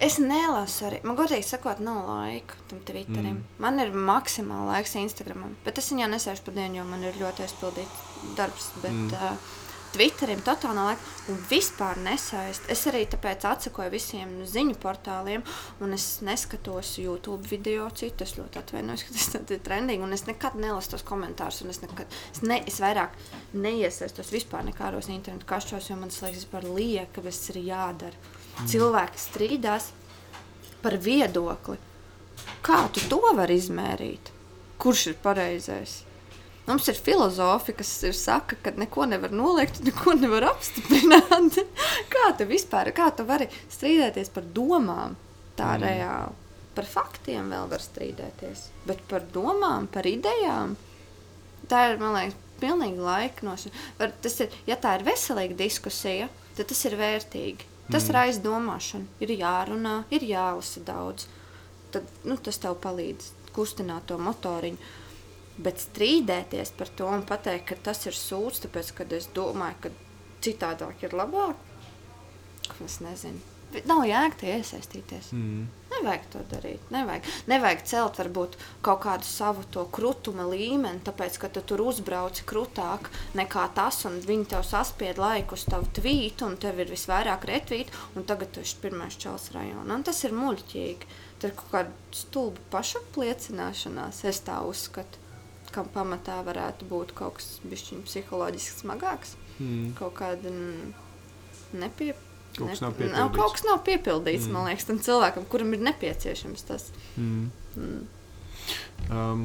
[0.00, 1.02] Es nelasu arī.
[1.04, 3.36] Man godīgi sakot, nav laika tam Twitterim.
[3.42, 3.62] Mm.
[3.62, 7.44] Man ir maksimāli laiks Instagramam, bet es viņā nesēžu pa dienu, jo man ir ļoti
[7.44, 8.04] aizpildīts
[8.38, 8.72] darbs.
[8.82, 9.14] Bet mm.
[9.18, 9.56] uh,
[9.94, 12.66] Twitterim totāli nav laika un vispār nesaist.
[12.72, 15.44] Es arī tāpēc atsakoju visiem ziņu portāliem,
[15.84, 18.26] un es neskatos YouTube video citu.
[18.26, 21.62] Es ļoti atvainojos, ka tas ir trendīgi, un es nekad nelasu tos komentārus.
[21.64, 23.16] un Es, nekad, es, ne, es vairāk
[23.56, 28.34] neiesaistos vispār nekādos internetu kašķos, jo man tas liekas, vispār lieka, bet tas ir jādara.
[28.58, 28.68] Mm.
[28.72, 29.92] Cilvēki strīdās
[30.82, 31.78] par viedokli.
[32.62, 34.32] Kā tu to vari izmērīt?
[34.78, 36.02] Kurš ir pareizais?
[36.68, 41.62] Mums ir filozofi, kas ir saka, ka neko nevar noliegt, neko nevar apstiprināt.
[42.14, 45.16] kā tu vispār, kā tu vari strīdēties par domām
[45.56, 45.86] tā mm.
[45.86, 46.44] reāli?
[46.76, 50.76] Par faktiem vēl var strīdēties, bet par domām, par idejām,
[51.72, 54.12] tā ir, man liekas, pilnīgi laika nošana.
[54.22, 57.66] Tas ir, ja tā ir veselīga diskusija, tad tas ir vērtīgi.
[57.88, 58.14] Tas mm.
[58.14, 61.26] raisa domāšanu, ir jārunā, ir jālasa daudz.
[61.94, 64.90] Tad, nu, tas tev palīdz kustināt to motoriņu.
[65.58, 69.94] Bet strīdēties par to un pateikt, ka tas ir sūds, tāpēc, ka es domāju, ka
[70.44, 71.58] citādāk ir labāk,
[72.84, 73.42] es nezinu.
[73.84, 75.28] Nav jēga tie iesaistīties.
[75.36, 75.66] Mm.
[75.92, 76.84] Nevajag to darīt.
[76.92, 82.46] Nevajag, nevajag celt varbūt kaut kādu savu to krutuma līmeni, tāpēc, ka tu tur uzbrauci
[82.48, 87.44] krutāk nekā tas, un viņi tev saspied laiku uz tavu tvītu, un tev ir visvairāk
[87.50, 89.88] retvītu, un tagad tu esi pirmais čels rajonā.
[89.90, 91.12] Un tas ir muļķīgi.
[91.38, 95.27] Tā ir kaut kāda stulba pašapliecināšanās, es tā uzskatu,
[95.78, 99.92] kam pamatā varētu būt kaut kas bišķiņ psiholoģiski smagāks, Mm.
[99.98, 100.50] kaut kāda
[101.74, 102.12] nepie...
[102.58, 103.16] Kaut kas nep- nav piepildīts.
[103.18, 104.52] Nav, kaut kas nav piepildīts, Mm.
[104.54, 106.90] man liekas, tam cilvēkam, kuram ir nepieciešams tas.
[107.16, 107.50] Mm.
[107.76, 108.06] Mm.
[109.10, 109.44] Um,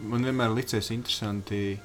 [0.00, 1.78] man vienmēr licies interesanti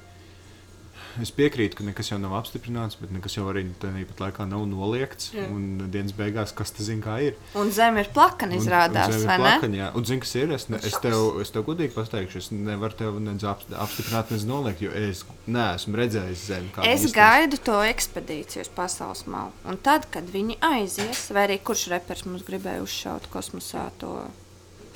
[1.22, 5.32] es piekrītu, ka nekas jau nav apstiprināts, bet nekas jau arī tāpat laikā nav noliegts.
[5.34, 5.46] Jā.
[5.50, 7.38] Un dienas beigās, kas tas zina, kā ir.
[7.58, 9.38] Un zeme ir plakana, izrādās, un, un ir ne?
[9.42, 9.88] plakaņa, jā.
[9.98, 10.54] Un zini, kas ir?
[10.56, 14.46] Es, ne, es, tev, es tev godīgi pateikšu, es nevaru tev nedz ap- apstiprināt, nedz
[14.48, 16.70] noliegt, jo es neesmu redzējis zemi.
[16.84, 17.16] Es izskatās.
[17.16, 19.50] gaidu to ekspedīciju uz pasaules malu.
[19.66, 24.14] Un tad, kad viņi aizies, vai arī kurš reperis mums gribēja uzšaut kosmosā to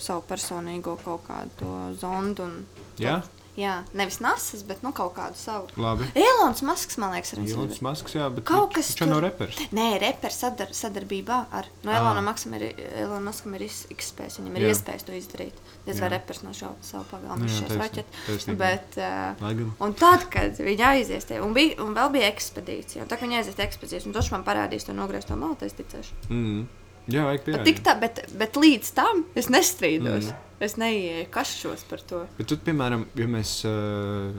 [0.00, 2.44] savu personīgo kaut kādu zondu.
[2.48, 2.66] Un,
[3.00, 3.20] Jā?
[3.56, 5.68] Jā, nevis nasas, bet nu, kaut kādu savu.
[5.76, 6.04] Labi.
[6.18, 9.60] Elonas Masks, man liekas, arī Ilons Masks, jā, bet Kaut viņš- kas viņš tur- reperis.
[9.72, 11.96] Nē, reperis sadar, sadarbībā ar no Ā.
[12.00, 14.40] Elonas Maskam ir, Elona Maskam ir iz- iespējas.
[14.40, 14.74] Viņam ir Jā.
[14.74, 15.52] iespējas to izdarīt.
[15.86, 18.56] Diez vai reperis nav šaubu savu pagalmu, viņš šos taisnība.
[18.58, 19.84] Bet, uh.
[19.84, 23.28] Un tad, kad viņi aizies, tie, un, bija, un vēl bija ekspedīcija, un tad, kad
[23.28, 26.12] viņi aizies ekspedīcijā, un tas man parādīs to nogriezto maltu, es ticēšu.
[26.30, 26.66] Mm.
[27.06, 27.82] Jā, vajag Bet, tik pierādīt.
[27.84, 30.30] tā, bet, bet līdz tam es nestrīdos.
[30.30, 30.34] Mm.
[30.62, 32.22] Es neieju kašķos par to.
[32.38, 34.30] Bet, tu, piemēram, ja mēs, uh,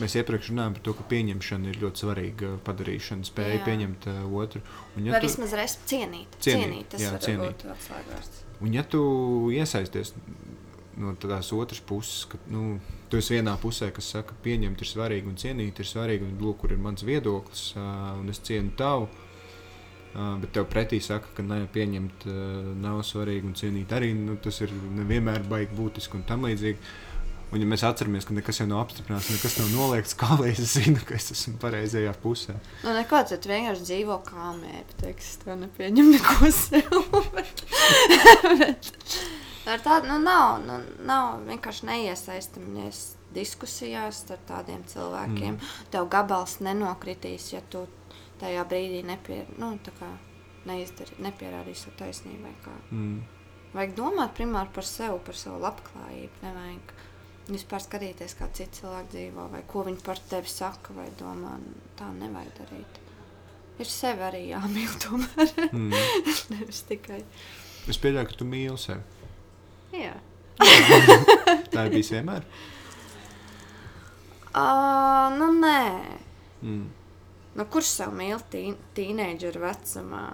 [0.00, 3.64] mēs iepriekš runājām par to, ka pieņemšana ir ļoti svarīga padarīšana, spēja Jā.
[3.68, 4.60] pieņemt uh, otru.
[4.96, 6.36] Un, Ja Vai tu, vismaz res, cienīt.
[6.44, 7.64] Cienīt, Cienīt, tas jā, var cienīt.
[7.64, 8.44] būt atslēgvārds.
[8.60, 9.02] un ja tu
[9.54, 10.14] iesaisties
[10.98, 14.88] no tās otras puses, ka nu, tu esi vienā pusē, kas saka, ka pieņemt ir
[14.90, 18.74] svarīgi un cienīt ir svarīgi, un lūk, kur ir mans viedoklis, uh, un es cienu
[18.76, 19.06] tavu.
[20.14, 22.38] Uh, bet tev pretī saka, ka ne, pieņemt uh,
[22.80, 26.94] nav svarīgi un cienīt arī nu, tas ir nevienmēr baigi būtiski un tam līdzīgi.
[27.48, 30.74] Un, ja mēs atceramies, ka nekas jau nav apstiprināts, nekas nav noliegts, kā lai es
[30.74, 32.58] zinu, ka es esmu pareizajā pusē.
[32.82, 34.96] Nu, neko, tad vienkārši dzīvo kā mēģi.
[35.00, 36.98] Teiks, to nepieņem neko sev.
[37.36, 37.62] bet,
[39.72, 40.76] ar tādu, nu, nav, nu,
[41.08, 45.56] nav vienkārši neiesaistamies diskusijās ar tādiem cilvēkiem.
[45.56, 45.72] Mm.
[45.92, 47.86] Tev gabals nenokritīs, ja tu
[48.40, 50.08] tajā brīdī nepier, nu, tā kā
[50.68, 52.54] neizdari, nepierādīsi savu taisnību.
[52.90, 53.18] Mm.
[53.74, 56.40] Vajag domāt primāri par sevi, par savu labklājību.
[56.44, 56.94] Nevajag
[57.52, 61.56] vispār skatīties, kā citi cilvēki dzīvo, vai ko viņi par tevi saka, vai domā.
[61.98, 63.02] Tā nevajag darīt.
[63.78, 65.54] Ir sevi arī jāmīl, tomēr.
[65.70, 65.94] Mm.
[66.54, 67.22] Nevis tikai.
[67.88, 69.04] Es pieļauju, ka tu mīli sevi.
[69.96, 70.16] Jā.
[71.72, 72.44] Tā ir bijis vienmēr.
[74.58, 75.82] Uh, nu, nē.
[76.64, 76.86] Mm.
[77.56, 78.68] Nu, kurš sev mīl tī,
[78.98, 80.26] tīneģeru vecumā?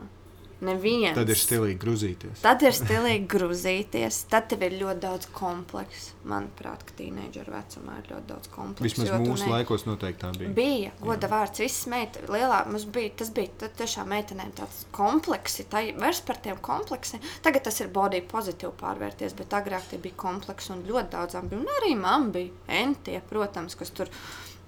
[0.64, 1.16] Neviens.
[1.16, 2.42] Tad ir stilīgi grūzīties.
[2.44, 4.18] Tad ir stilīgi grūzīties.
[4.30, 6.14] Tad tev ir ļoti daudz kompleksu.
[6.30, 9.02] Manuprāt, ka tīneģeru vecumā ir ļoti daudz kompleksu.
[9.02, 10.52] Vismaz mūsu laikos noteikti tā bija.
[10.56, 13.12] Bija goda vārds, visas meitenes, lielā mums bija.
[13.20, 17.22] Tas bija tiešām meitenēm tāds komplekss, tā ir vairs par tiem kompleksiem.
[17.44, 21.60] Tagad tas ir body pozitīvi pārvērties, bet agrāk tie bija kompleksi un ļoti daudzām bija.
[21.60, 24.12] Un arī man bija entie, protams, kas tur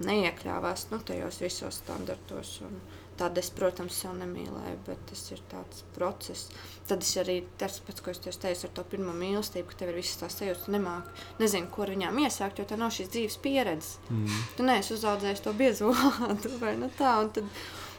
[0.05, 2.61] neiekļāvās nu, tajos visos standartos.
[2.66, 2.80] Un
[3.16, 6.51] Tad es, protams, sev nemīlēju, bet tas ir tāds process.
[6.88, 10.01] Tad es arī tas pats, ko es teicu, ar to pirmo mīlestību, ka tev ir
[10.03, 11.24] visas tās sajūtas, nemāki.
[11.40, 13.94] Nezinu, kur viņām iesākt, jo tā nav šīs dzīves pieredzes.
[14.11, 14.42] Mm.
[14.59, 17.14] Tu neesi uzaudzējis to biezo vārdu, vai ne tā?
[17.24, 17.49] Un tad,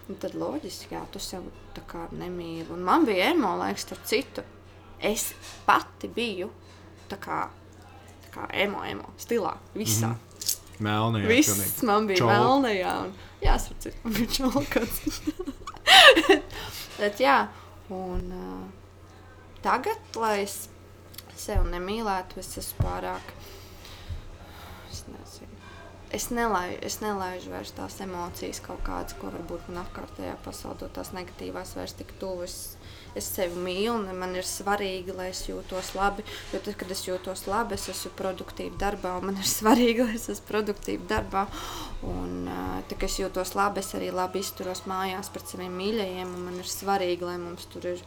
[0.06, 2.70] un tad loģiski, jā, tu sev tā kā nemīli.
[2.78, 4.46] Un man bija emo laiks, starp citu.
[5.02, 5.32] Es
[5.66, 6.52] pati biju
[7.10, 7.42] tā kā,
[8.28, 10.14] tā kā emo, emo stilā, visā.
[10.14, 10.27] Mm -hmm.
[10.84, 11.86] Melnē, jā, Viss pilnīgi.
[11.90, 12.38] man bija Čolka.
[12.38, 12.96] melnajā.
[13.06, 15.22] Un, jā, sapratu, man bija čolkats.
[17.00, 17.38] Bet jā,
[17.94, 18.64] un uh,
[19.66, 20.58] tagad, lai es
[21.38, 23.34] sev nemīlētu, es esmu pārāk.
[24.92, 25.54] Es nezinu.
[26.18, 31.12] Es nelaižu, es nelaižu vairs tās emocijas, kaut kādas, ko varbūt man apkārtējā pasaulē, tās
[31.16, 32.46] negatīvās vairs tik tuvu.
[32.48, 32.78] Es,
[33.20, 36.26] es sevi mīlu, un man ir svarīgi, lai es jūtos labi.
[36.54, 40.16] Jo tad, kad es jūtos labi, es esmu produktīva darbā, un man ir svarīgi, lai
[40.20, 41.46] es esmu produktīva darbā.
[42.08, 42.48] Un,
[42.92, 46.72] kad es jūtos labi, es arī labi izturos mājās pret saviem mīļajiem, un man ir
[46.72, 48.04] svarīgi, lai mums tur ir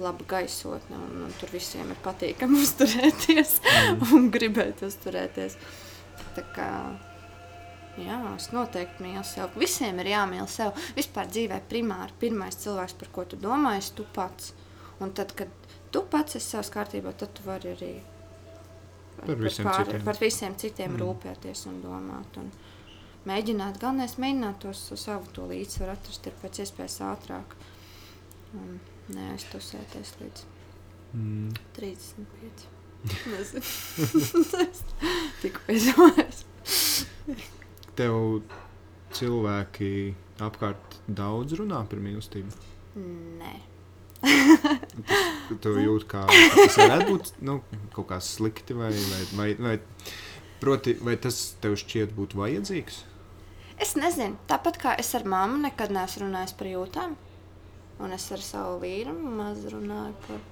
[0.00, 3.58] laba gaisotne, un, un tur visiem ir patīkami uzturēties
[4.14, 5.58] un gribēt uzturēties.
[6.36, 6.68] Tā kā,
[7.98, 9.60] jā, es noteikti mīlu sevi.
[9.64, 10.72] Visiem ir jāmīl sevi.
[10.96, 14.52] Vispār dzīvē primāri pirmais cilvēks, par ko tu domā, ir tu pats.
[15.00, 15.48] Un tad, kad
[15.90, 17.92] tu pats esi savs kārtībā, tad tu vari arī
[19.20, 20.04] Par visiem citiem.
[20.04, 21.00] par visiem citiem Mm.
[21.02, 22.36] rūpēties un domāt.
[22.40, 22.50] Un
[23.26, 27.56] mēģināt, galvenais mēģināt tos savu to līdzsvaru atrast ir pēc iespējas ātrāk.
[28.54, 30.44] Un neaiztusēties līdz
[31.14, 31.52] Mm.
[31.74, 32.68] 35.
[33.26, 33.62] Nezinu.
[35.42, 36.44] Tikko aizdomājos.
[37.98, 38.42] Tev
[39.16, 42.52] cilvēki apkārt daudz runā par mīlestību.
[43.40, 43.54] Nē.
[45.64, 47.60] Tu jūti, kā tas varētu būt nu,
[47.94, 49.74] kaut kā slikti, vai, vai, vai, vai,
[50.60, 53.00] proti, vai tas tev šķiet būt vajadzīgs?
[53.80, 57.16] Es nezinu, tāpat kā es ar mammu nekad neesmu runājis par jūtām,
[58.04, 60.42] un es ar savu vīru maz runāju par.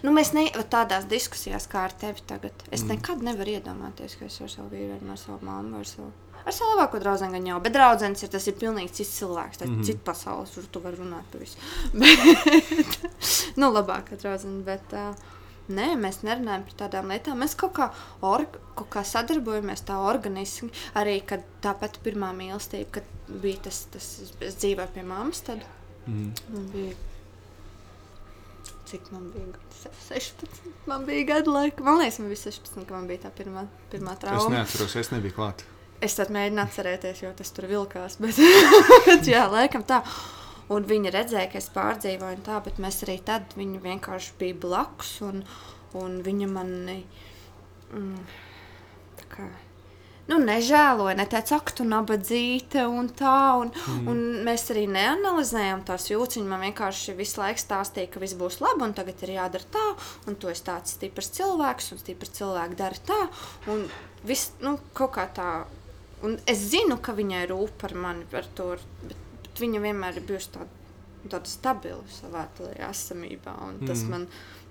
[0.00, 2.64] Nu, mēs ne tādās diskusijās kā ar tevi tagad.
[2.72, 2.94] Es Mm.
[2.94, 6.12] nekad nevaru iedomāties, ka es ar savu vīru, ar savu mammu, ar savu.
[6.44, 9.68] Ar savu labāko draugu gan jau, bet draugs ir tas ir pilnīgi cits cilvēks, tas
[9.68, 9.86] ir mm -hmm.
[9.86, 11.56] cits pasaules, kur tu vari runāt par visu.
[12.02, 14.92] bet, nu, labākā draudzene, bet.
[14.92, 15.32] Uh,
[15.64, 17.38] Nē, mēs nerunājam par tādām lietām.
[17.40, 17.86] Mēs kaut kā,
[18.20, 18.44] or,
[18.76, 20.68] kaut kā sadarbojamies tā organiski.
[20.94, 23.04] Arī kad tāpat pirmā mīlestība, kad
[23.40, 25.64] bija tas, tas es dzīvoju pie mammas, tad
[26.04, 26.32] mm.
[26.52, 26.92] man bija
[28.94, 29.94] cik man bija gadi?
[30.08, 30.46] 16.
[30.86, 31.84] Man bija gadi laika.
[31.84, 34.44] Man liekas, man bija 16, kad man bija tā pirmā, pirmā trauma.
[34.44, 35.64] Es neatceros, es nebiju klāt.
[36.02, 38.18] Es tad mēģināju atcerēties, jo tas tur vilkās.
[38.22, 38.40] Bet,
[39.06, 40.02] bet jā, laikam tā.
[40.72, 45.18] Un viņa redzēja, ka es pārdzīvoju, tā, bet mēs arī tad viņa vienkārši bija blakus.
[45.26, 45.42] Un,
[46.00, 47.02] un viņa mani
[47.92, 48.22] mm,
[49.34, 49.48] kā,
[50.30, 53.36] nu, nežēloja, neteica, ak, tu nabadzīte un tā.
[53.60, 54.08] Un, mm.
[54.08, 56.40] un mēs arī neanalizējām tās jūtas.
[56.40, 59.86] Viņa man vienkārši visu laiku stāstīja, ka viss būs labi, un tagad ir jādara tā,
[60.28, 63.22] un tu esi tāds stiprs cilvēks, un stiprs cilvēks dara tā.
[63.72, 63.84] Un
[64.24, 65.50] viss, nu, kaut kā tā.
[66.24, 68.72] Un es zinu, ka viņai rūp par mani, par to,
[69.04, 70.82] bet, bet viņa vienmēr ir bijusi tāda,
[71.24, 72.46] tāda stabila savā
[72.88, 73.56] esamībā.
[73.84, 74.12] Tas mm.
[74.12, 74.28] man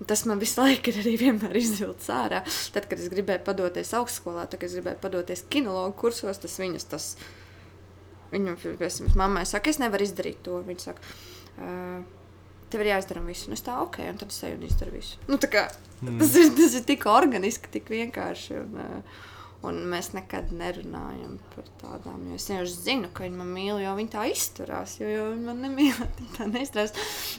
[0.07, 2.41] Tas man visu laiku ir arī vienmēr izvilcis ārā.
[2.73, 6.89] Tad, kad es gribēju padoties augstskolā, tad, kad es gribēju padoties kinologu kursos, tas viņas
[6.91, 7.13] tas.
[8.33, 10.57] Viņam, piemēram, mammai saka, es nevaru izdarīt to.
[10.65, 11.13] Viņa saka,
[12.73, 13.47] tev ir jāizdara visu.
[13.47, 15.21] Un es tā, ok, un tad es eju un izdaru visu.
[15.29, 15.67] Nu, kā,
[16.01, 16.17] mm.
[16.23, 18.57] tas, ir, tas ir tik organiski, tik vienkārši.
[18.63, 19.29] Un, uh,
[19.63, 22.25] Un mēs nekad nerunājam par tādām.
[22.35, 24.97] Es vienkārši zinu, ka viņa man mīl, jo viņa tā izturās.
[24.99, 26.01] Jo, jo viņa man nemīl,
[26.37, 26.91] tā neizturās.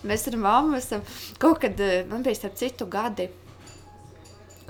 [0.08, 1.04] Mēs ar mammu esam
[1.42, 3.28] kaut kad, eh, man bija starp citu gadi,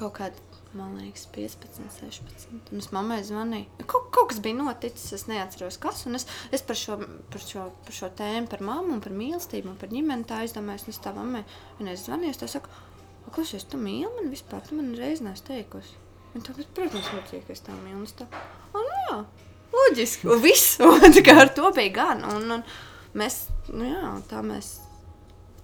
[0.00, 0.42] kaut kādi,
[0.74, 2.72] man liekas, 15, 16.
[2.74, 3.86] Un es mammai zvanīju.
[3.86, 6.02] Kaut, kaut kas bija noticis, es neatceros, kas.
[6.10, 6.98] Un es, es par, šo,
[7.30, 10.88] par, šo, par šo tēmu, par mammu, par mīlestību un par ģimeni tā aizdomājos.
[10.88, 11.44] Un es tā mammai,
[11.86, 12.72] es zvanīju, es tā saku,
[13.30, 16.00] klausies, tu mīli man vispār, tu man reiz neesi teikusi.
[16.34, 18.06] Un tagad, protams, loģiski, ka es tā mīlu.
[18.18, 18.26] Tā,
[18.74, 19.18] oh, nu jā,
[19.74, 20.30] loģiski.
[20.34, 20.80] Un viss.
[20.86, 22.24] Un kā ar to bija gan.
[22.26, 22.64] Un, un
[23.18, 24.76] mēs, nu jā, tā mēs.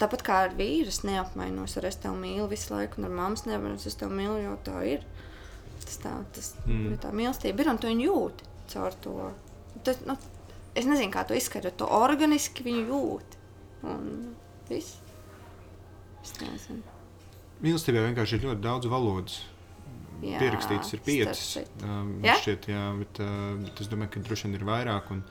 [0.00, 3.44] Tāpat kā ar vīru, es neapmainos ar es tevi mīlu visu laiku, un ar mammas
[3.44, 5.04] nevaru, es tevi mīlu, jo tā ir.
[5.82, 6.94] Tas tā, tas, mm.
[7.02, 9.16] tā mīlestība ir, un tu viņu jūti caur to.
[9.84, 10.16] Tas, nu,
[10.72, 13.44] es nezinu, kā to izskaidrot, to organiski viņu jūti.
[13.90, 14.08] Un
[14.70, 15.00] viss.
[16.24, 16.96] Es nezinu.
[17.60, 19.42] Mīlestībā vienkārši ir ļoti daudz valodas
[20.22, 21.42] jā, pierakstītas ir piecas.
[21.84, 22.36] Um, ja?
[22.42, 25.10] šķiet, jā, bet, uh, bet es domāju, ka droši vien ir vairāk.
[25.16, 25.24] Un,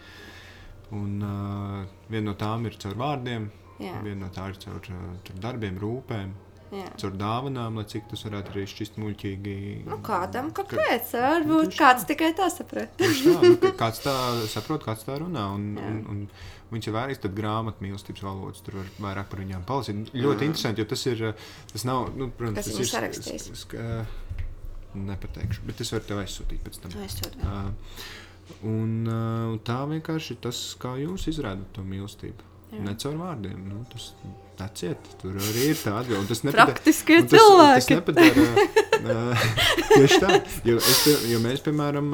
[0.99, 1.79] un uh,
[2.09, 3.49] viena no tām ir caur vārdiem,
[3.81, 3.95] jā.
[4.05, 6.37] viena no tām ir caur, caur darbiem, rūpēm.
[6.69, 6.85] Jā.
[7.01, 9.53] Caur dāvanām, lai cik tas varētu arī šķist muļķīgi.
[9.87, 11.15] Nu, kādam, kāpēc?
[11.15, 12.93] Ka, Varbūt kāds tā, tikai tā saprot.
[12.99, 13.09] tā,
[13.41, 14.13] nu, kāds tā
[14.51, 15.47] saprot, kāds tā runā.
[15.55, 16.21] Un, un, un,
[16.69, 18.61] viņš ir vērts tad grāmatu mīlestības valodas.
[18.65, 20.13] Tur var vairāk par viņām palasīt.
[20.13, 20.51] Ļoti mm.
[20.51, 21.25] interesanti, jo tas ir.
[21.73, 23.65] Tas nav, nu, protams, Kas tas ir sarakstījis.
[24.97, 26.95] Nepateikšu, bet es varu tev aizsūtīt pēc tam.
[27.03, 28.05] Aizsūt, uh,
[28.65, 32.47] un uh, tā vienkārši ir tas, kā jūs izrādat to mīlestību.
[32.73, 32.83] Jā.
[32.85, 33.61] Ne caur vārdiem.
[33.69, 34.11] Nu, tas
[34.59, 36.27] neciet, tur arī ir tā atbilde.
[36.29, 37.79] Tas nepadara, Praktiskie tas, cilvēki.
[37.79, 38.45] Tas nepadara,
[38.99, 39.45] uh,
[39.93, 40.39] tieši tā.
[40.67, 41.01] Jo, es,
[41.31, 42.11] jo mēs, piemēram,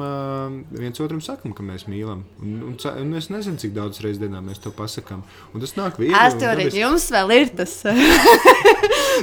[0.74, 2.24] viens otram sakam, ka mēs mīlam.
[2.42, 5.24] Un, un, un es nezinu, cik daudz reizes dienā mēs to pasakām.
[5.52, 6.16] Un tas nāk viegli.
[6.16, 7.78] Es to arī jums vēl ir tas.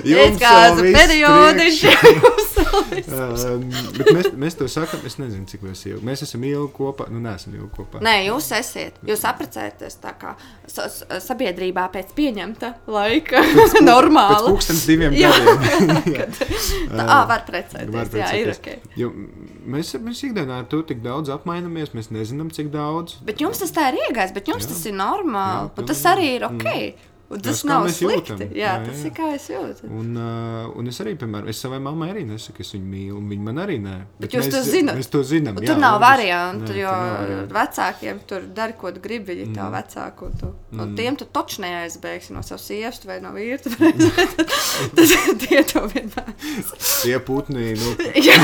[0.03, 1.91] Jums kādu periodišu
[3.13, 3.65] um,
[3.97, 6.03] bet mēs, mēs to sakām, es nezinu, cik mēs ilgi.
[6.07, 8.01] Mēs esam ilgi kopā, nu neesam ilgi kopā.
[8.05, 10.33] Nē, jūs esat, jūs apprecēties tā kā
[11.23, 13.12] sabiedrībā pēc pieņemta laika.
[13.21, 14.51] Pēc, normāli.
[14.51, 15.61] Pūkstens diviem gadiem.
[16.17, 16.27] jā,
[16.93, 18.19] tā var precēties, var precēties.
[18.19, 18.91] jā, ir ok.
[18.99, 19.11] Jo
[19.75, 23.17] mēs, mēs ikdienā ar to tik daudz apmainamies, mēs nezinām, cik daudz.
[23.27, 24.73] Bet jums tas tā ir iegājis, bet jums jā.
[24.73, 26.69] tas ir normāli, jā, un tas arī ir ok.
[26.69, 27.09] Mm.
[27.33, 28.35] Un tas tas nav slikti.
[28.37, 29.89] Jā, jā, jā, tas ir kā es jūtu.
[29.89, 33.31] Un, uh, un es arī, piemēram, es savai mammai arī nesaku, es viņu mīlu, un
[33.31, 33.95] viņa man arī nē.
[34.05, 34.99] Bet, bet jūs mēs, to zināt.
[34.99, 35.57] Mēs to zinām.
[35.57, 37.57] Un jā, tur nav variantu, jo variantu.
[37.57, 39.57] vecākiem tur dari, ko gribi, ja mm.
[39.57, 40.29] tā vecāku.
[40.39, 40.83] Tu, mm.
[40.83, 43.61] Un tiem tu taču neaizbēgsi no savas sievas vai no vīra.
[44.97, 46.33] Tas tie to vienmēr.
[47.03, 47.73] Tie putni.
[47.79, 47.93] Nu.
[48.27, 48.37] jā.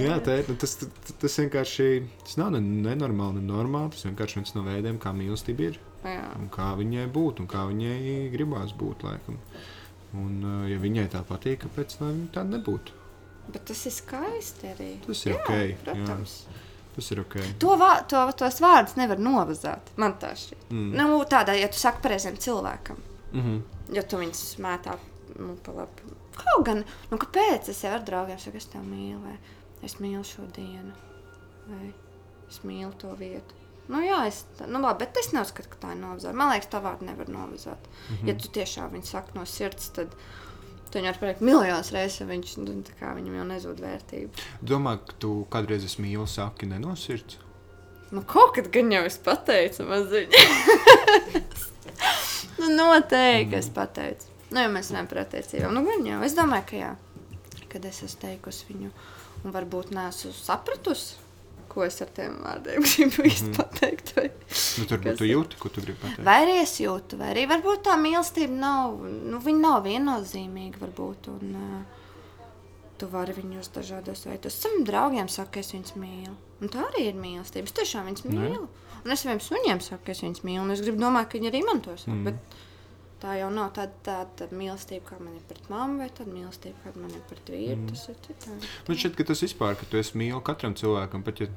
[0.00, 0.48] jā, tā ir.
[0.48, 1.90] Nu, tas, tas, tas vienkārši
[2.24, 3.94] tas nav nenormāli, nenormāli.
[3.94, 5.80] Tas vienkārši viens no veidiem, kā mīlestība ir.
[6.54, 7.96] Kā viņai būt un kā viņai
[8.34, 9.06] gribās būt.
[9.06, 9.40] Laikam.
[10.16, 13.02] Un, uh, ja viņai tā patīk, kāpēc viņa tāda nebūtu?
[13.52, 14.92] Bet tas ir skaisti arī.
[15.06, 15.82] Tas ir jā, ok.
[15.84, 16.38] Protams.
[16.46, 16.62] Jā.
[16.96, 17.34] Tas ir ok.
[17.60, 19.90] To, vā, to tos vārdus nevar novazāt.
[20.00, 20.70] Man tā šķiet.
[20.70, 20.94] Mm.
[20.96, 22.96] Nu, tādā, ja tu saki pareizam cilvēkam,
[23.32, 23.60] mm -hmm.
[23.96, 24.96] jo tu viņus mētā
[25.38, 26.14] nu, pa labi.
[26.36, 29.36] Kaut gan, nu, kāpēc es jau ar draugiem saku, es tev mīlu, vai
[29.82, 30.92] es mīlu šo dienu,
[31.68, 31.92] vai
[32.48, 33.54] es mīlu to vietu.
[33.88, 36.34] Nu, jā, es, nu, labi, bet es neuzskatu, ka tā ir novazāta.
[36.38, 37.86] Man liekas, tā vārdu nevar novazāt.
[37.86, 38.28] Mm -hmm.
[38.28, 40.16] Ja tu tiešām viņu saki no sirds, tad
[40.90, 44.44] Tu viņu pateikt miljonus reizes, ja viņš nu, viņam jau nezūd vērtība.
[44.62, 47.40] Domā, ka tu kādreiz esi mīlis, saki, nenosirds.
[48.14, 50.42] Nu, kaut kad gan jau es pateicu, maziņi.
[52.60, 54.30] nu, noteikti es pateicu.
[54.52, 56.22] Nu, ja mēs runājam par attiecībām, nu, gan jau.
[56.22, 56.92] Es domāju, ka jā.
[57.72, 58.92] Kad es esmu teikusi viņu,
[59.42, 61.18] un varbūt neesmu sapratusi,
[61.76, 64.14] ko es ar tiem vārdiem gribu īsti pateikt.
[64.16, 64.26] Vai,
[64.80, 66.24] Nu, tur Kas tu jūti, ko tu gribi pateikt.
[66.26, 71.28] vai arī es jūtu, vai arī varbūt tā mīlestība nav, nu, viņa nav viennozīmīga, varbūt.
[71.34, 72.02] Un, uh,
[72.96, 74.56] tu vari viņus dažādos veidos.
[74.56, 76.32] Saviem draugiem saka, ka es viņus mīlu.
[76.64, 77.68] Un tā arī ir mīlestība.
[77.68, 78.36] Es tiešām viņus Nē.
[78.38, 78.68] mīlu.
[79.04, 80.62] Un es saviem suņiem saku, ka es viņus mīlu.
[80.64, 82.14] Un es gribu domāt, ka viņi arī man to saka.
[82.14, 82.22] Mm.
[82.22, 82.30] Mm.
[82.30, 82.56] Bet
[83.22, 87.02] tā jau nav tāda, tāda mīlestība, kā man ir pret mammu, vai tāda mīlestība, kāda
[87.02, 87.78] man ir pret vīru.
[87.78, 87.88] Mm.
[87.92, 88.70] Tas ir citādi.
[88.88, 91.48] Man šķiet, ka tas vispār, ka tu esi mīl katram cilvēkam, pat ja,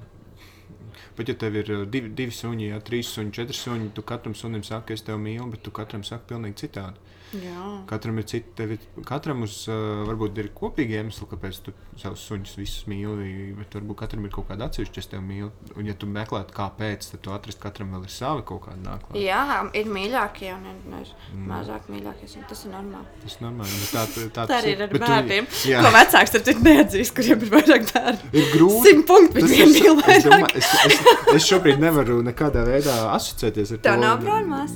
[1.17, 4.37] pat ja tev ir uh, divi, divi suņi, ja, trīs suņi, četri suņi, tu katram
[4.37, 7.08] sunim saki, es tevi mīlu, bet tu katram saki pilnīgi citādi.
[7.29, 7.63] Jā.
[7.89, 12.23] Katram ir cits, tev ir, katram uz, uh, varbūt ir kopīgi iemesli, kāpēc tu savus
[12.25, 15.51] suņus visus mīli, bet varbūt katram ir kaut kāda atsevišķa, es tevi mīlu.
[15.77, 19.21] Un, ja tu meklētu, kāpēc, tad tu atrast, katram vēl ir savi kaut kādi nākotnē.
[19.21, 19.43] Jā,
[19.77, 21.45] ir mīļākie un ir, ir mm.
[21.51, 22.31] mazāk mīļākie.
[22.49, 23.05] Tas ir normāli.
[23.23, 23.77] Tas ir normāli.
[23.77, 24.81] bet Tā, tā, tā, Tā arī ir.
[24.87, 25.49] ar Bet tu- bērniem.
[25.69, 28.31] Jā, Ko vecāks ar citu neatzīst, kuriem ir vairāk bērnu.
[28.33, 28.83] ir grūti.
[28.89, 30.29] Simt punktu Tas viņiem ir- mīl es, vairāk.
[30.29, 33.83] domāju, es, es, es šobrīd nevaru nekādā veidā asociēties ar to.
[33.89, 34.73] Tev nav brāļmās?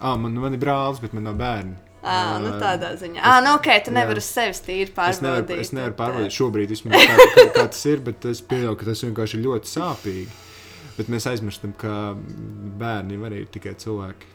[0.00, 1.76] Ah, man, man ir brālis, bet man nav bērni.
[2.06, 3.18] À, nu Ā, tādā ziņā.
[3.24, 5.22] Ah, nu ok, tu nevari uz sevis tīri Es pārbaudīt.
[5.48, 8.86] nevaru, es nevaru pārbaudīt šobrīd, vismaz, kā, kā, kā tas ir, bet es pieļauju, ka
[8.90, 10.28] tas vienkārši ir ļoti sāpīgi.
[10.96, 12.14] Bet mēs aizmirstam, ka
[12.80, 14.30] bērni arī ir tikai cilvēki.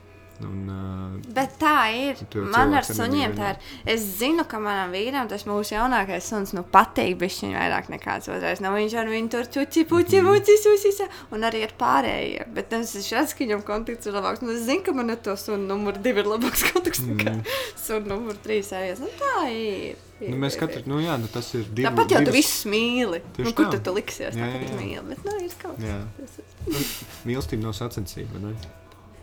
[0.47, 2.19] Un, uh, Bet tā ir.
[2.33, 3.57] Tu Man ar suņiem tā ir.
[3.93, 7.17] Es zinu, ka manam vīram tas mūsu jaunākais suns nu, patīk.
[7.21, 8.59] Viņš vairāk nekā otrais.
[8.63, 12.53] Nu, viņš ar viņu tur čuči, puķi, puķi, puķi, un arī ar pārējiem.
[12.57, 14.41] Bet nu, es redzu, ka viņam kontakts ir labāks.
[14.41, 17.43] Nu, es zinu, ka man ar to sunu numuru divi ir labāks kontakts nekā Mm.
[17.79, 18.71] sunu numuru trīs.
[18.75, 18.91] Arī.
[18.99, 19.95] Nu, tā ir.
[20.21, 20.83] nu, mēs ir.
[20.89, 21.87] nu jā, nu, tas ir divi.
[21.87, 23.21] Tāpat jau tu divas- visus mīli.
[23.37, 23.71] Tieši Nu, kur tā.
[23.77, 24.35] tu, tu liksies?
[24.35, 25.01] Jā, Jā, jā, jā.
[25.07, 26.37] Bet, nu, ir kaut kas.
[26.67, 26.91] Ir-
[27.25, 28.53] Mīlestība nav sacensība, ne?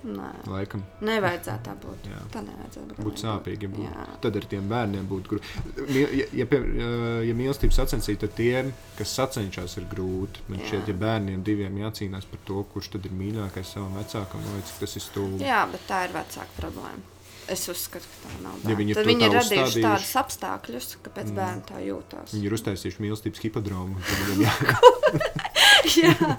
[0.04, 0.82] Nē, Laikam.
[1.02, 2.04] nevajadzētu tā būt.
[2.06, 2.20] Jā.
[2.32, 3.04] Tā nevajadzētu būt.
[3.08, 3.88] Būtu sāpīgi, ja būtu.
[3.88, 4.06] Jā.
[4.22, 5.96] Tad ar tiem bērniem būtu grūti.
[5.96, 6.62] Ja, ja, pie-
[7.28, 10.40] ja mīlestības sacensība, tad tiem, kas sacenšas, ir grūti.
[10.48, 10.66] Man Jā.
[10.70, 14.86] šķiet, ja bērniem diviem jācīnās par to, kurš tad ir mīļākais savam vecākam, liekas, ka
[14.86, 15.44] tas ir stulbi.
[15.44, 17.02] Jā, bet tā ir vecāka problēma.
[17.48, 18.56] Es uzskatu, ka tā nav.
[18.68, 21.36] Ja viņi ir viņi ir radījuši tādus apstākļus, kāpēc mm.
[21.38, 22.34] bērni tā jūtas.
[22.34, 23.96] Viņi ir uztaisījuši mīlestības hipodromu.
[24.42, 24.52] jā-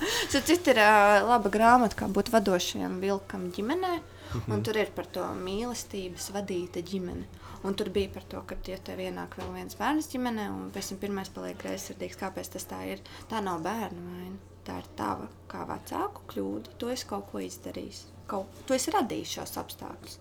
[0.31, 3.93] tas ir uh, laba grāmata, kā būt vadošajam vilkam ģimenē.
[4.29, 4.53] Mhm.
[4.53, 7.25] Un tur ir par to mīlestības vadīta ģimene.
[7.65, 10.93] Un tur bija par to, ka, ja tev ienāk vēl viens bērns ģimenē, un pēc
[10.93, 13.01] tam pirmais paliek greizsirdīgs, kāpēc tas tā ir.
[13.31, 14.37] Tā nav bērnu vaina.
[14.67, 16.77] Tā ir tava kā vecāku kļūda.
[16.79, 18.05] Tu esi kaut ko izdarījis.
[18.29, 20.19] Kaut, tu esi radījis šos apstākļus.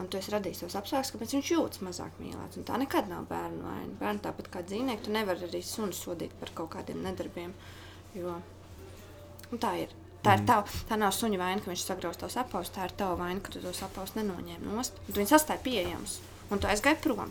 [0.00, 2.60] Un tu esi radījis tos apstākļus, kāpēc viņš jūtas mazāk mīlēts.
[2.60, 3.94] Un tā nekad nav bērnu vaina.
[4.00, 7.56] Bērni tāpat kā dzīvnieki, tu nevari arī sunu sodīt par kaut kādiem nedarbiem.
[8.16, 8.36] Jo
[9.52, 9.94] Un tā ir.
[10.26, 12.72] Tā, ir tava, tā nav suņa vaina, ka viņš sagrauž tos apavus.
[12.74, 14.96] Tā ir tava vaina, ka tu tos apavus nenoņēmi nost.
[15.06, 16.16] Tu viņus atstāji pieejamus,
[16.50, 17.30] un tu aizgāji prom.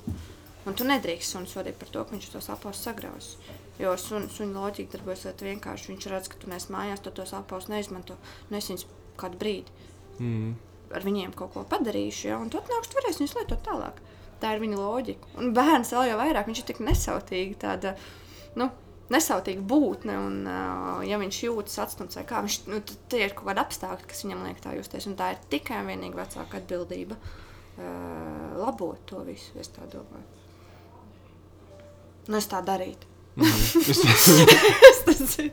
[0.65, 3.33] Un tu nedrīkst sunu sodīt par to, ka viņš tos apavus sagrauž.
[3.81, 5.91] Jo sun, suņa loģika darbojas vienkārši.
[5.91, 8.15] Viņš redz, ka tu nes mājās, tu tos apavus neizmanto.
[8.47, 8.87] Un es viņus
[9.19, 9.75] kādu brīdi
[10.19, 10.55] Mm.
[10.95, 13.97] ar viņiem kaut ko padarīšu, ja, un tu atnāksi, tu varēsi viņus lietot tālāk.
[14.39, 15.27] Tā ir viņa loģika.
[15.41, 17.95] Un bērns vēl jau vairāk, viņš ir tik nesautīgi, tāda,
[18.59, 18.69] nu,
[19.11, 23.35] nesautīga būtne, un uh, ja viņš jūtas atstumts vai kā, viņš, nu, tad tie ir
[23.37, 26.57] kaut kādi apstākļi, kas viņam liek tā justies, un tā ir tikai un vienīgi vecāka
[26.61, 30.25] atbildība uh, labot to visu, es tā domāju.
[32.27, 33.11] Nu, es tā darītu.
[33.45, 33.75] Es-
[34.89, 35.51] es, tas ir-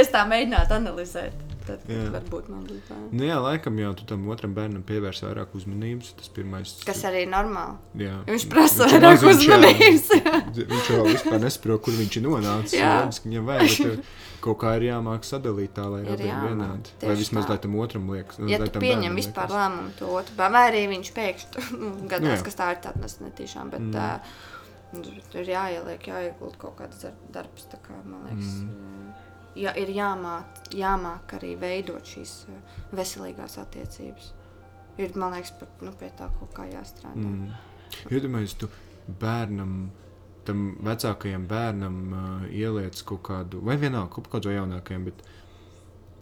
[0.00, 1.36] es tā mēģinātu analizēt.
[1.70, 2.06] Tad, Jā.
[2.16, 3.08] varbūt man būtu bērni.
[3.20, 6.12] Nu, jā, laikam jau tu tam otram bērnam pievērsi vairāk uzmanības.
[6.18, 6.72] Tas pirmais.
[6.88, 7.76] Kas arī ir normāli.
[8.02, 8.16] Jā.
[8.26, 10.08] Viņš prasa Viņš ir vairāk uzmanības.
[10.16, 10.40] jā.
[10.74, 12.74] Viņš jau vispār nesaprot, kur viņš ir nonācis.
[12.80, 12.90] Jā.
[13.04, 16.92] Loģiski, Viņam vajag, tev kaut kā ir jāmāk sadalīt tā, lai jāmāk, vienādi.
[17.04, 17.54] Vai vismaz tā.
[17.54, 18.38] lai tam otram liekas.
[18.48, 22.56] Ja tu pieņem vispār lēmumu to otru, bērnu, vai arī viņš pēkšņi nu, gadās, kas
[22.56, 23.92] tā ir tāda netīšām, bet Mm.
[23.92, 25.04] mm.
[25.04, 28.56] uh, tur ir jāieliek, jāiegūt kaut kāds dar- darbs, kā, man liekas.
[28.64, 29.12] Mm.
[29.50, 29.58] Mm.
[29.64, 34.32] Ja, ir jāmāk, jāmāk arī veidot šīs uh, veselīgās attiecības.
[34.98, 37.16] Ir, man liekas, pat, nu, pie tā kaut kā jāstrādā.
[37.16, 37.48] Mm.
[37.50, 38.14] Mm.
[38.14, 38.68] Iedomājieties, tu
[39.20, 39.90] bērnam,
[40.46, 45.24] tam vecākajam bērnam uh, ieliec kaut kādu, vai vienalga, kaut kādu jaunākajam, bet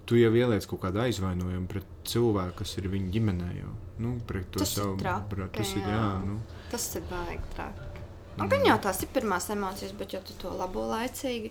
[0.08, 3.74] tu jau ieliec kaut kādu aizvainojumu pret cilvēku, kas ir viņa ģimenē jau.
[4.00, 5.20] Nu, pret to Tas savu bra-
[5.52, 5.92] Tas ir, jā.
[5.98, 6.38] jā, nu.
[6.72, 7.84] Tas ir baigi traki.
[8.38, 8.50] Un Mm.
[8.50, 11.50] gan jau tās ir pirmās emocijas, bet ja tu to labo laicīgi,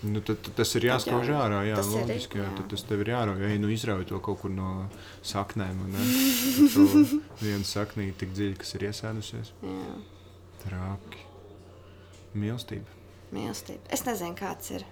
[0.00, 2.52] Nu, tad, tad tas ir jāskauž jā, ārā, jā, tas ir, loģiski, jā, jā.
[2.56, 4.70] tad tas tev ir jārauj, ja nu izrauj to kaut kur no
[5.26, 5.82] saknēm,
[6.72, 6.86] to
[7.44, 9.52] vienu saknī tik dziļi, kas ir iesēdusies.
[9.66, 9.98] jā.
[10.60, 11.26] Traki.
[12.36, 12.98] Mīlestība.
[13.34, 13.88] Mīlestība.
[13.94, 14.84] Es nezinu, kāds ir.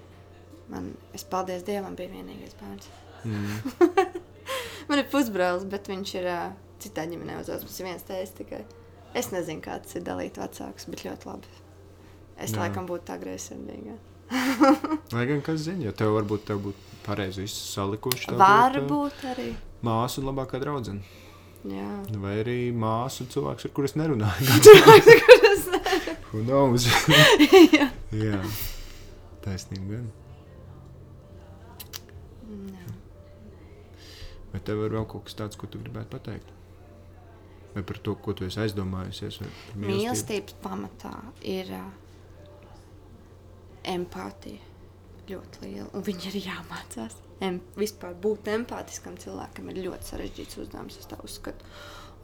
[0.68, 2.88] Man, es paldies Dievam, bija vienīgais bērns.
[3.24, 4.18] Mm.
[4.88, 6.50] Man ir pusbrālis, bet viņš ir uh,
[6.82, 7.68] citā ģimenē uzaugusi.
[7.68, 8.62] Mums ir viens tēvs tikai.
[9.16, 11.56] Es nezinu, kāds ir dalīt vecāks, bet ļoti labi.
[12.38, 12.62] Es Jā.
[12.62, 13.96] laikam būtu tā greizsirdīga.
[15.14, 18.34] Lai gan kas zina, jo tev varbūt tev būtu pareizi viss salikuši.
[18.36, 19.48] Varbūt arī.
[19.54, 21.00] būtu Māsu un labākā draudzene.
[21.68, 21.88] Jā.
[22.22, 24.58] Vai arī māsu cilvēks, ar kuriem nerunāju.
[25.24, 26.86] Kuras ne- Who knows?
[27.78, 27.88] Jā.
[28.12, 28.40] Jā,
[29.44, 30.08] taisnība gan.
[34.52, 36.52] Vai tev ir vēl kaut kas tāds, ko tu gribētu pateikt?
[37.74, 39.40] Vai par to, ko tu esi aizdomājusies?
[39.76, 41.12] Mīlestības pamatā
[41.44, 41.90] ir uh,
[43.86, 44.64] empātija
[45.28, 45.88] ļoti liela.
[45.94, 47.16] Un viņi ir jāmācās.
[47.44, 51.66] Em, vispār būt empātiskam cilvēkam ir ļoti sarežģīts uzdevums, es tā uzskatu.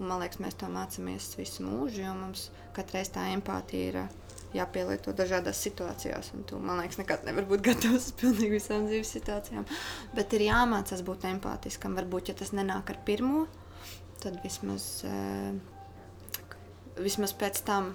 [0.00, 4.14] Un, man liekas, mēs to mācāmies visu mūžu, jo mums katrai tā empātija ir uh,
[4.54, 6.30] jāpielieto dažādās situācijās.
[6.48, 9.66] Tu, man liekas, nekad nevar būt gatavs pilnīgi visām dzīves situācijām.
[10.16, 11.96] Bet ir jāmācās būt empātiskam.
[11.98, 13.44] Varbūt, ja tas nenāk ar pirmo,
[14.22, 15.54] tad vismaz, uh,
[17.02, 17.94] vismaz pēc tam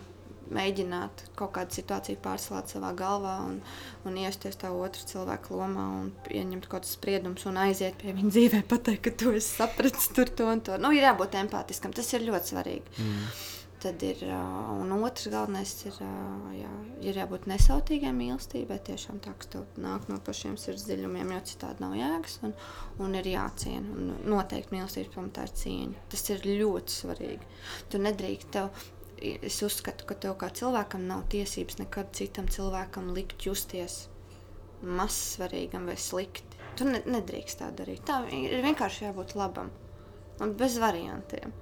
[0.55, 3.59] mēģināt kaut kādu situāciju pārslēgt savā galvā un,
[4.07, 8.34] un iesties tā otra cilvēka lomā un pieņemt kaut kādus spriedumus un aiziet pie viņa
[8.34, 10.77] dzīvē, pateikt, ka tu esi sapratis tur to un to.
[10.81, 12.99] Nu, ir jābūt empātiskam, tas ir ļoti svarīgi.
[12.99, 13.31] Mm.
[13.80, 16.71] Tad ir, uh, un otrs galvenais ir, uh, jā,
[17.07, 21.85] ir jābūt nesautīgai mīlestībai, tiešām tā, kas tev nāk no pašiem sirds dziļumiem, jo citādi
[21.85, 22.55] nav jēgas, un,
[22.99, 23.95] un ir jāciena.
[23.95, 26.03] Un noteikti mīlestības pamatā ir cieņa.
[26.11, 27.49] Tas ir ļoti svarīgi.
[27.88, 28.84] Tu nedrīkst tev,
[29.22, 34.06] es uzskatu, ka tev kā cilvēkam nav tiesības nekad citam cilvēkam likt justies
[34.82, 36.58] mazsvarīgam vai slikti.
[36.80, 38.06] Tu ne, nedrīkst tā darīt.
[38.08, 39.72] Tā ir vienkārši jābūt labam
[40.40, 41.54] un bez variantiem.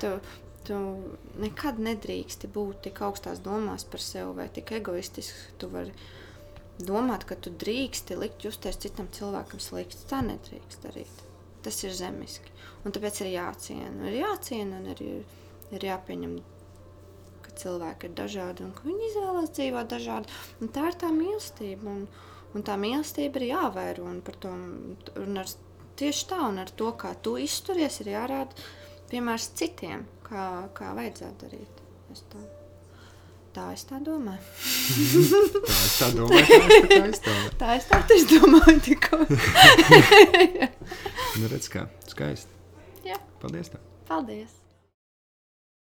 [0.00, 0.10] Tu,
[0.66, 0.78] tu
[1.40, 5.52] nekad nedrīksti būt tik augstās domās par sevi vai tik egoistisks.
[5.60, 5.94] Tu vari
[6.82, 10.02] domāt, ka tu drīksti likt justies citam cilvēkam slikti.
[10.10, 11.22] Tā nedrīkst darīt.
[11.62, 12.52] Tas ir zemiski.
[12.84, 14.10] Un tāpēc ir jāciena.
[14.10, 15.00] Ir jāciena un ir,
[15.74, 16.36] ir jāpieņem,
[17.56, 20.32] ka cilvēki ir dažādi un ka viņi izvēlas dzīvot dažādi.
[20.60, 21.88] Un tā ir tā mīlestība.
[21.88, 22.02] Un,
[22.54, 24.04] un tā mīlestība ir jāvēro.
[24.10, 25.48] Un par to un ar,
[25.96, 28.68] tieši tā, un ar to, kā tu izturies, ir jārāda
[29.10, 31.82] piemērs citiem, kā, kā vajadzētu darīt.
[32.12, 32.42] Es tā,
[33.56, 34.42] tā es tā domāju.
[35.66, 36.60] Tā es tā domāju,
[36.92, 37.38] tā es tā.
[37.56, 39.24] Tā es tā es domāju tikko.
[41.36, 42.52] Nu, redz kā, skaisti.
[43.04, 43.18] Jā.
[43.42, 43.82] Paldies tev!
[44.08, 44.65] Paldies!